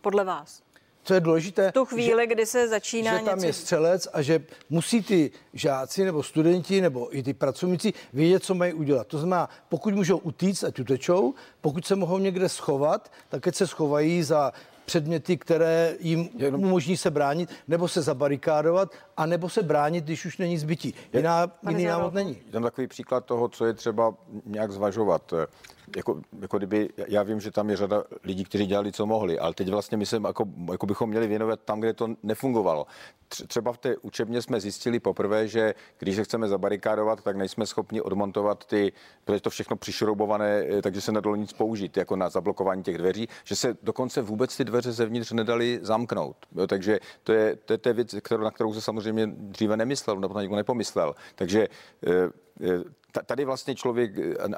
Podle 0.01 0.25
vás? 0.25 0.63
Co 1.03 1.15
je 1.15 1.21
důležité, 1.21 1.71
v 1.71 1.73
tu 1.73 1.85
chvíli, 1.85 2.23
že, 2.23 2.27
kdy 2.27 2.47
se 2.47 2.69
začíná 2.69 3.19
že 3.19 3.25
tam 3.25 3.39
něco... 3.39 3.47
je 3.47 3.53
střelec 3.53 4.09
a 4.13 4.23
že 4.23 4.41
musí 4.71 5.03
ty 5.03 5.31
žáci 5.53 6.05
nebo 6.05 6.23
studenti 6.23 6.81
nebo 6.81 7.17
i 7.17 7.23
ty 7.23 7.35
pracovníci 7.35 7.93
vědět, 8.13 8.45
co 8.45 8.55
mají 8.55 8.73
udělat. 8.73 9.07
To 9.07 9.19
znamená, 9.19 9.49
pokud 9.69 9.95
můžou 9.95 10.19
utíct, 10.19 10.65
ať 10.65 10.81
utečou, 10.81 11.35
pokud 11.61 11.87
se 11.87 11.97
mohou 11.97 12.19
někde 12.19 12.49
schovat, 12.49 13.13
tak 13.29 13.55
se 13.55 13.67
schovají 13.67 14.23
za 14.23 14.53
předměty, 14.85 15.37
které 15.37 15.97
jim 16.01 16.29
umožní 16.55 16.97
se 16.97 17.11
bránit, 17.11 17.51
nebo 17.69 17.89
se 17.89 18.03
zabarikádovat, 18.03 18.93
a 19.17 19.27
nebo 19.27 19.49
se 19.49 19.63
bránit, 19.63 20.05
když 20.05 20.25
už 20.25 20.39
není 20.39 20.59
zbytí. 20.59 20.95
Jiná, 21.13 21.53
jiný 21.69 21.85
návod 21.85 22.15
není. 22.15 22.35
Tam 22.35 22.63
takový 22.63 22.87
příklad 22.87 23.25
toho, 23.25 23.49
co 23.49 23.67
je 23.67 23.73
třeba 23.73 24.15
nějak 24.47 24.73
zvažovat 24.73 25.35
jako, 25.97 26.21
jako 26.41 26.59
kdyby, 26.59 26.89
já 27.09 27.23
vím, 27.23 27.41
že 27.41 27.51
tam 27.51 27.71
je 27.71 27.77
řada 27.77 28.05
lidí, 28.25 28.45
kteří 28.45 28.67
dělali, 28.67 28.93
co 28.93 29.07
mohli, 29.07 29.39
ale 29.39 29.55
teď 29.55 29.69
vlastně 29.69 29.97
my 29.97 30.07
se 30.07 30.21
jako, 30.27 30.45
jako 30.73 30.87
bychom 30.87 31.11
měli 31.11 31.27
věnovat 31.27 31.61
tam, 31.65 31.81
kde 31.81 31.93
to 31.93 32.09
nefungovalo. 32.23 32.87
Třeba 33.29 33.73
v 33.73 33.79
té 33.79 33.97
učebně 33.97 34.43
jsme 34.43 34.61
zjistili 34.61 35.01
poprvé, 35.01 35.49
že 35.49 35.75
když 35.99 36.17
se 36.17 36.25
chceme 36.25 36.49
zabarikádovat, 36.49 37.23
tak 37.23 37.37
nejsme 37.37 37.67
schopni 37.67 38.01
odmontovat 38.01 38.65
ty, 38.65 38.93
protože 39.25 39.41
to 39.41 39.51
všechno 39.51 39.77
přišroubované, 39.77 40.65
eh, 40.71 40.83
takže 40.83 41.01
se 41.01 41.13
nedalo 41.13 41.37
nic 41.37 41.53
použít, 41.53 41.97
jako 41.97 42.17
na 42.17 42.29
zablokování 42.29 42.83
těch 42.83 42.99
dveří, 42.99 43.29
že 43.45 43.57
se 43.57 43.77
dokonce 43.83 44.23
vůbec 44.23 44.57
ty 44.57 44.65
dveře 44.65 44.93
zevnitř 44.93 45.33
nedali 45.33 45.79
zamknout. 45.83 46.37
Jo, 46.57 46.67
takže 46.67 47.01
to 47.23 47.33
je, 47.33 47.57
to 47.57 47.73
je, 47.73 47.79
to 47.79 47.89
je 47.89 47.93
věc, 47.93 48.15
kterou, 48.23 48.43
na 48.43 48.51
kterou 48.51 48.75
se 48.75 48.81
samozřejmě 48.81 49.27
dříve 49.27 49.77
nemyslel, 49.77 50.17
nebo 50.21 50.35
na 50.35 50.43
nikdo 50.43 50.57
nepomyslel. 50.57 51.15
Takže 51.35 51.69
eh, 52.07 52.11
eh, 52.61 52.85
tady 53.27 53.45
vlastně 53.45 53.75
člověk, 53.75 54.13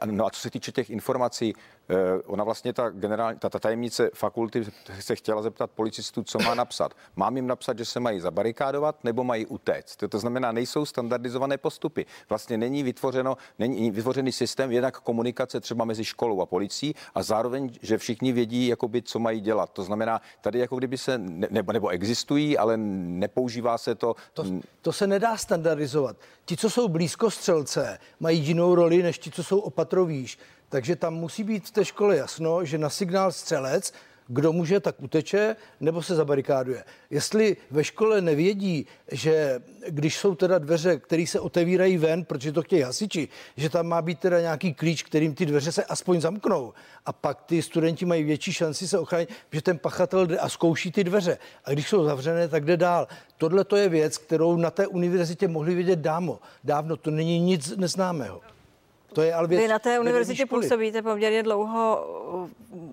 no 0.05 0.27
a 0.27 0.31
co 0.31 0.41
se 0.41 0.51
týče 0.51 0.73
těch 0.73 0.91
informací, 0.91 1.55
eh, 1.57 1.84
ona 2.27 2.45
vlastně 2.45 2.73
ta 2.73 2.91
generální, 2.91 3.39
ta, 3.39 3.49
ta 3.49 3.59
tajemnice 3.59 4.11
fakulty 4.15 4.65
se 5.01 5.17
chtěla 5.17 5.43
zeptat 5.43 5.71
policistů, 5.71 6.23
co 6.23 6.39
má 6.39 6.55
napsat. 6.55 6.95
Mám 7.17 7.37
jim 7.37 7.47
napsat, 7.47 7.79
že 7.79 7.85
se 7.85 8.01
mají 8.01 8.21
zabarikádovat 8.21 9.05
nebo 9.05 9.25
mají 9.25 9.47
utéct. 9.47 9.97
To, 9.97 10.09
to 10.09 10.19
znamená, 10.19 10.53
nejsou 10.53 10.87
standardizované 10.87 11.59
postupy. 11.59 12.07
Vlastně 12.29 12.59
není 12.59 12.83
vytvořeno, 12.83 13.37
není 13.59 13.91
vytvořený 13.91 14.33
systém 14.33 14.73
jednak 14.73 15.01
komunikace 15.01 15.61
třeba 15.61 15.85
mezi 15.85 16.05
školou 16.05 16.41
a 16.41 16.47
policií 16.47 16.95
a 17.15 17.23
zároveň, 17.23 17.71
že 17.83 17.99
všichni 17.99 18.33
vědí, 18.33 18.67
jakoby, 18.67 19.03
co 19.03 19.19
mají 19.19 19.41
dělat. 19.41 19.71
To 19.73 19.83
znamená, 19.83 20.21
tady 20.41 20.59
jako 20.59 20.77
kdyby 20.77 20.99
se, 20.99 21.19
ne, 21.19 21.49
nebo, 21.51 21.73
nebo 21.73 21.89
existují, 21.89 22.59
ale 22.59 22.77
nepoužívá 22.77 23.79
se 23.79 23.95
to. 23.95 24.15
to. 24.33 24.45
To 24.83 24.93
se 24.93 25.07
nedá 25.07 25.37
standardizovat. 25.37 26.17
Ti, 26.45 26.57
co 26.57 26.71
jsou 26.71 26.89
blízko 26.89 27.31
střelce, 27.31 27.99
mají 28.21 28.41
jinou 28.41 28.75
roli 28.75 29.03
než 29.03 29.19
ti, 29.19 29.31
co 29.31 29.45
jsou 29.45 29.59
opatrovíš. 29.59 30.39
Takže 30.75 30.97
tam 30.97 31.15
musí 31.15 31.45
být 31.45 31.67
v 31.67 31.71
té 31.71 31.85
škole 31.85 32.17
jasno, 32.17 32.65
že 32.65 32.79
na 32.79 32.91
signál 32.91 33.33
střelec 33.33 33.93
kdo 34.27 34.53
může, 34.53 34.81
tak 34.81 35.03
uteče 35.03 35.57
nebo 35.81 36.03
se 36.03 36.15
zabarikáduje. 36.15 36.85
Jestli 37.11 37.57
ve 37.71 37.85
škole 37.85 38.21
nevědí, 38.21 38.87
že 39.13 39.63
když 39.89 40.19
jsou 40.19 40.35
teda 40.35 40.59
dveře, 40.59 40.97
které 40.97 41.27
se 41.27 41.41
otevírají 41.41 41.99
ven, 41.99 42.25
protože 42.25 42.53
to 42.53 42.63
chtějí 42.63 42.83
hasiči, 42.83 43.29
že 43.57 43.71
tam 43.71 43.87
má 43.87 44.03
být 44.03 44.19
teda 44.19 44.41
nějaký 44.41 44.75
klíč, 44.75 45.03
kterým 45.03 45.35
ty 45.35 45.47
dveře 45.47 45.73
se 45.73 45.85
aspoň 45.85 46.21
zamknou. 46.21 46.73
A 47.07 47.13
pak 47.13 47.43
ty 47.43 47.63
studenti 47.63 48.05
mají 48.05 48.25
větší 48.25 48.53
šanci 48.53 48.89
se 48.89 48.99
ochránit, 48.99 49.29
že 49.53 49.63
ten 49.63 49.79
pachatel 49.79 50.27
jde 50.27 50.39
a 50.39 50.49
zkouší 50.49 50.93
ty 50.93 51.05
dveře. 51.05 51.39
A 51.65 51.71
když 51.71 51.89
jsou 51.89 52.05
zavřené, 52.05 52.49
tak 52.49 52.65
jde 52.65 52.77
dál. 52.77 53.09
Tohle 53.39 53.65
to 53.65 53.77
je 53.77 53.89
věc, 53.89 54.19
kterou 54.19 54.57
na 54.57 54.71
té 54.71 54.87
univerzitě 54.87 55.49
mohli 55.49 55.75
vědět 55.75 55.99
dávno. 55.99 56.39
Dávno 56.65 56.97
to 56.97 57.11
není 57.11 57.41
nic 57.41 57.77
neznámého. 57.77 58.54
To 59.15 59.23
je 59.23 59.35
ale 59.35 59.49
věc 59.49 59.63
Vy 59.63 59.69
na 59.69 59.79
té 59.79 60.01
univerzitě 60.01 60.47
působíte 60.47 61.03
poměrně 61.03 61.43
dlouho. 61.43 62.07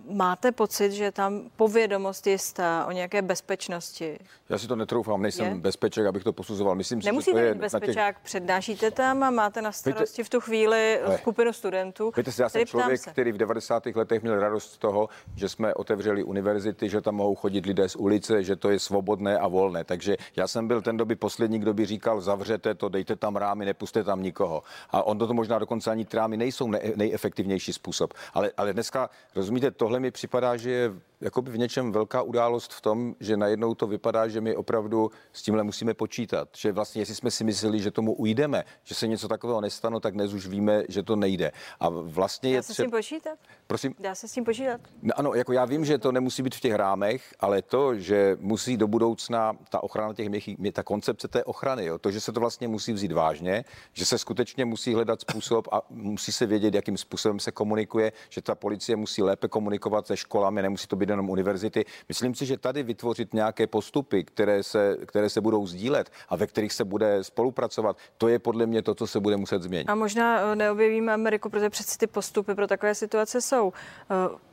Máte 0.09 0.51
pocit, 0.51 0.91
že 0.91 1.11
tam 1.11 1.41
povědomost 1.55 2.27
jistá 2.27 2.85
o 2.85 2.91
nějaké 2.91 3.21
bezpečnosti? 3.21 4.19
Já 4.49 4.57
si 4.57 4.67
to 4.67 4.75
netroufám, 4.75 5.21
nejsem 5.21 5.45
je? 5.45 5.55
bezpečák, 5.55 6.05
abych 6.05 6.23
to 6.23 6.33
posuzoval. 6.33 6.75
Myslím 6.75 7.01
Nemusíte 7.05 7.37
si, 7.37 7.43
že 7.43 7.49
to 7.49 7.53
být 7.53 7.61
bezpečák, 7.61 8.15
těch... 8.15 8.23
přednášíte 8.23 8.91
tam 8.91 9.23
a 9.23 9.29
máte 9.29 9.61
na 9.61 9.71
starosti 9.71 10.21
Víte, 10.21 10.27
v 10.27 10.29
tu 10.29 10.39
chvíli 10.39 10.99
ale, 10.99 11.17
skupinu 11.17 11.53
studentů. 11.53 12.11
Víte, 12.17 12.31
já 12.39 12.49
jsem 12.49 12.65
člověk, 12.65 13.01
se. 13.01 13.11
který 13.11 13.31
v 13.31 13.37
90. 13.37 13.85
letech 13.85 14.21
měl 14.21 14.39
radost 14.39 14.73
z 14.73 14.77
toho, 14.77 15.09
že 15.35 15.49
jsme 15.49 15.73
otevřeli 15.73 16.23
univerzity, 16.23 16.89
že 16.89 17.01
tam 17.01 17.15
mohou 17.15 17.35
chodit 17.35 17.65
lidé 17.65 17.89
z 17.89 17.95
ulice, 17.95 18.43
že 18.43 18.55
to 18.55 18.69
je 18.69 18.79
svobodné 18.79 19.39
a 19.39 19.47
volné. 19.47 19.83
Takže 19.83 20.17
já 20.35 20.47
jsem 20.47 20.67
byl 20.67 20.81
ten 20.81 20.97
doby 20.97 21.15
poslední, 21.15 21.59
kdo 21.59 21.73
by 21.73 21.85
říkal, 21.85 22.21
zavřete 22.21 22.73
to, 22.75 22.89
dejte 22.89 23.15
tam 23.15 23.35
rámy, 23.35 23.65
nepuste 23.65 24.03
tam 24.03 24.23
nikoho. 24.23 24.63
A 24.89 25.03
on 25.03 25.17
to 25.17 25.33
možná 25.33 25.59
dokonce 25.59 25.91
ani 25.91 26.05
trámy 26.11 26.37
nejsou 26.37 26.67
ne, 26.67 26.79
nejefektivnější 26.95 27.73
způsob. 27.73 28.13
Ale, 28.33 28.51
ale 28.57 28.73
dneska, 28.73 29.09
rozumíte, 29.35 29.71
tohle 29.71 29.99
mi 29.99 30.11
připadá, 30.11 30.57
že 30.57 30.71
je 30.71 30.91
jakoby 31.21 31.51
v 31.51 31.57
něčem 31.57 31.91
velká 31.91 32.21
událost 32.21 32.73
v 32.73 32.81
tom, 32.81 33.15
že 33.19 33.37
najednou 33.37 33.75
to 33.75 33.87
vypadá, 33.87 34.27
že 34.27 34.41
my 34.41 34.55
opravdu 34.55 35.11
s 35.33 35.41
tímhle 35.41 35.63
musíme 35.63 35.93
počítat. 35.93 36.49
Že 36.57 36.71
vlastně, 36.71 37.01
jestli 37.01 37.15
jsme 37.15 37.31
si 37.31 37.43
mysleli, 37.43 37.79
že 37.79 37.91
tomu 37.91 38.13
ujdeme, 38.13 38.63
že 38.83 38.95
se 38.95 39.07
něco 39.07 39.27
takového 39.27 39.61
nestane, 39.61 39.99
tak 39.99 40.13
dnes 40.13 40.33
už 40.33 40.47
víme, 40.47 40.83
že 40.89 41.03
to 41.03 41.15
nejde. 41.15 41.51
A 41.79 41.89
vlastně 41.89 42.49
Dá 42.49 42.55
je 42.55 42.63
se 42.63 42.73
s 42.73 42.77
tím 42.77 42.91
počítat? 42.91 43.39
Prosím? 43.67 43.95
Dá 43.99 44.15
se 44.15 44.27
s 44.27 44.31
tím 44.31 44.43
počítat? 44.43 44.81
No, 45.01 45.13
ano, 45.19 45.33
jako 45.33 45.53
já 45.53 45.65
vím, 45.65 45.85
že 45.85 45.97
to 45.97 46.11
nemusí 46.11 46.43
být 46.43 46.55
v 46.55 46.59
těch 46.59 46.73
rámech, 46.73 47.33
ale 47.39 47.61
to, 47.61 47.95
že 47.95 48.37
musí 48.39 48.77
do 48.77 48.87
budoucna 48.87 49.53
ta 49.69 49.83
ochrana 49.83 50.13
těch 50.13 50.29
měchých, 50.29 50.57
ta 50.73 50.83
koncepce 50.83 51.27
té 51.27 51.43
ochrany, 51.43 51.85
jo, 51.85 51.97
to, 51.97 52.11
že 52.11 52.21
se 52.21 52.31
to 52.31 52.39
vlastně 52.39 52.67
musí 52.67 52.93
vzít 52.93 53.11
vážně, 53.11 53.65
že 53.93 54.05
se 54.05 54.17
skutečně 54.17 54.65
musí 54.65 54.93
hledat 54.93 55.21
způsob 55.21 55.67
a 55.71 55.81
musí 55.89 56.31
se 56.31 56.45
vědět, 56.45 56.73
jakým 56.73 56.97
způsobem 56.97 57.39
se 57.39 57.51
komunikuje, 57.51 58.11
že 58.29 58.41
ta 58.41 58.55
policie 58.55 58.95
musí 58.95 59.23
lépe 59.23 59.47
komunikovat 59.47 60.07
se 60.07 60.17
školami, 60.17 60.61
nemusí 60.61 60.87
to 60.87 60.95
být 60.95 61.10
jenom 61.11 61.29
univerzity. 61.29 61.85
Myslím 62.07 62.35
si, 62.35 62.45
že 62.45 62.57
tady 62.57 62.83
vytvořit 62.83 63.33
nějaké 63.33 63.67
postupy, 63.67 64.23
které 64.23 64.63
se, 64.63 64.97
které 65.05 65.29
se 65.29 65.41
budou 65.41 65.67
sdílet 65.67 66.11
a 66.29 66.35
ve 66.35 66.47
kterých 66.47 66.73
se 66.73 66.83
bude 66.83 67.23
spolupracovat, 67.23 67.97
to 68.17 68.27
je 68.27 68.39
podle 68.39 68.65
mě 68.65 68.81
to, 68.81 68.95
co 68.95 69.07
se 69.07 69.19
bude 69.19 69.37
muset 69.37 69.63
změnit. 69.63 69.89
A 69.89 69.95
možná 69.95 70.41
eh, 70.41 70.55
neobjevíme 70.55 71.13
Ameriku, 71.13 71.49
protože 71.49 71.69
přeci 71.69 71.97
ty 71.97 72.07
postupy 72.07 72.55
pro 72.55 72.67
takové 72.67 72.95
situace 72.95 73.41
jsou. 73.41 73.73
Eh, 74.11 74.51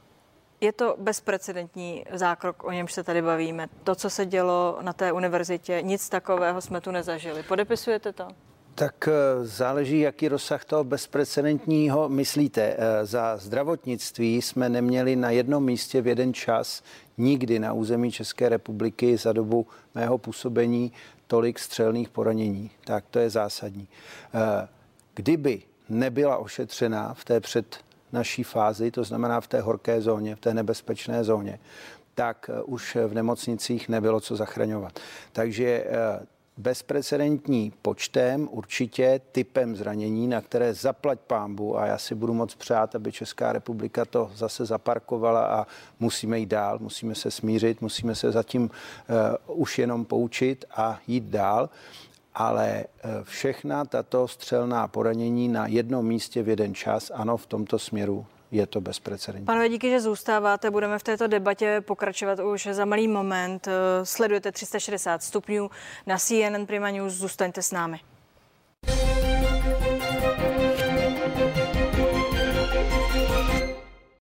je 0.61 0.73
to 0.73 0.97
bezprecedentní 0.99 2.05
zákrok, 2.13 2.65
o 2.65 2.73
němž 2.73 2.93
se 2.93 3.03
tady 3.05 3.23
bavíme. 3.23 3.69
To, 3.85 3.95
co 3.95 4.11
se 4.11 4.27
dělo 4.27 4.79
na 4.83 4.93
té 4.93 5.13
univerzitě, 5.13 5.83
nic 5.83 6.09
takového 6.09 6.61
jsme 6.61 6.81
tu 6.81 6.91
nezažili. 6.91 7.43
Podepisujete 7.43 8.13
to? 8.13 8.29
Tak 8.79 9.09
eh, 9.09 9.12
záleží, 9.45 10.01
jaký 10.01 10.29
rozsah 10.29 10.64
toho 10.64 10.85
bezprecedentního 10.85 12.09
myslíte. 12.09 12.76
Eh, 12.79 13.07
za 13.07 13.37
zdravotnictví 13.37 14.43
jsme 14.43 14.68
neměli 14.68 15.16
na 15.16 15.31
jednom 15.31 15.64
místě 15.64 16.01
v 16.01 16.07
jeden 16.07 16.35
čas 16.35 16.83
nikdy 17.16 17.59
na 17.59 17.72
území 17.72 18.12
České 18.12 18.49
republiky 18.49 19.16
za 19.16 19.33
dobu 19.33 19.66
mého 19.95 20.18
působení 20.18 20.93
tolik 21.26 21.59
střelných 21.59 22.09
poranění. 22.09 22.70
Tak 22.85 23.05
to 23.11 23.18
je 23.18 23.31
zásadní. 23.31 23.89
Eh, 24.35 24.68
kdyby 25.14 25.62
nebyla 25.89 26.37
ošetřena 26.37 27.14
v 27.14 27.24
té 27.24 27.41
před 27.41 27.76
naší 28.12 28.43
fázi, 28.43 28.91
to 28.91 29.05
znamená 29.05 29.41
v 29.41 29.47
té 29.47 29.61
horké 29.61 30.01
zóně, 30.01 30.37
v 30.37 30.41
té 30.41 30.55
nebezpečné 30.55 31.24
zóně, 31.24 31.59
tak 32.14 32.51
už 32.64 32.97
v 33.07 33.14
nemocnicích 33.14 33.89
nebylo 33.89 34.20
co 34.20 34.37
zachraňovat. 34.37 35.01
Takže 35.33 35.85
bezprecedentní 36.59 37.73
počtem, 37.83 38.49
určitě 38.51 39.21
typem 39.33 39.77
zranění, 39.77 40.27
na 40.27 40.41
které 40.41 40.75
zaplať 40.75 41.19
pámbu 41.21 41.79
a 41.79 41.87
já 41.87 41.99
si 41.99 42.15
budu 42.15 42.35
moc 42.35 42.55
přát, 42.55 42.95
aby 42.95 43.13
Česká 43.13 43.53
republika 43.53 44.05
to 44.05 44.31
zase 44.35 44.67
zaparkovala 44.67 45.47
a 45.47 45.67
musíme 46.01 46.39
jít 46.39 46.47
dál, 46.47 46.79
musíme 46.79 47.15
se 47.15 47.31
smířit, 47.31 47.81
musíme 47.81 48.15
se 48.15 48.33
zatím 48.33 48.63
uh, 49.47 49.61
už 49.61 49.79
jenom 49.79 50.05
poučit 50.05 50.65
a 50.77 51.01
jít 51.07 51.25
dál. 51.25 51.71
Ale 52.35 52.85
všechna 53.23 53.85
tato 53.85 54.29
střelná 54.29 54.89
poranění 54.89 55.49
na 55.49 55.67
jednom 55.67 56.07
místě 56.07 56.43
v 56.43 56.49
jeden 56.49 56.75
čas, 56.75 57.11
ano, 57.15 57.37
v 57.37 57.47
tomto 57.47 57.79
směru 57.79 58.27
je 58.51 58.66
to 58.66 58.80
bezprecedentní. 58.80 59.46
Panové, 59.46 59.68
díky, 59.68 59.90
že 59.90 60.01
zůstáváte. 60.01 60.70
Budeme 60.70 60.99
v 60.99 61.03
této 61.03 61.26
debatě 61.26 61.80
pokračovat 61.80 62.38
už 62.38 62.68
za 62.72 62.84
malý 62.84 63.09
moment. 63.09 63.68
Sledujete 64.03 64.53
360 64.53 65.22
stupňů 65.22 65.70
na 66.07 66.18
CNN 66.18 66.66
Prima 66.66 66.90
News. 66.90 67.12
Zůstaňte 67.12 67.62
s 67.62 67.72
námi. 67.72 68.01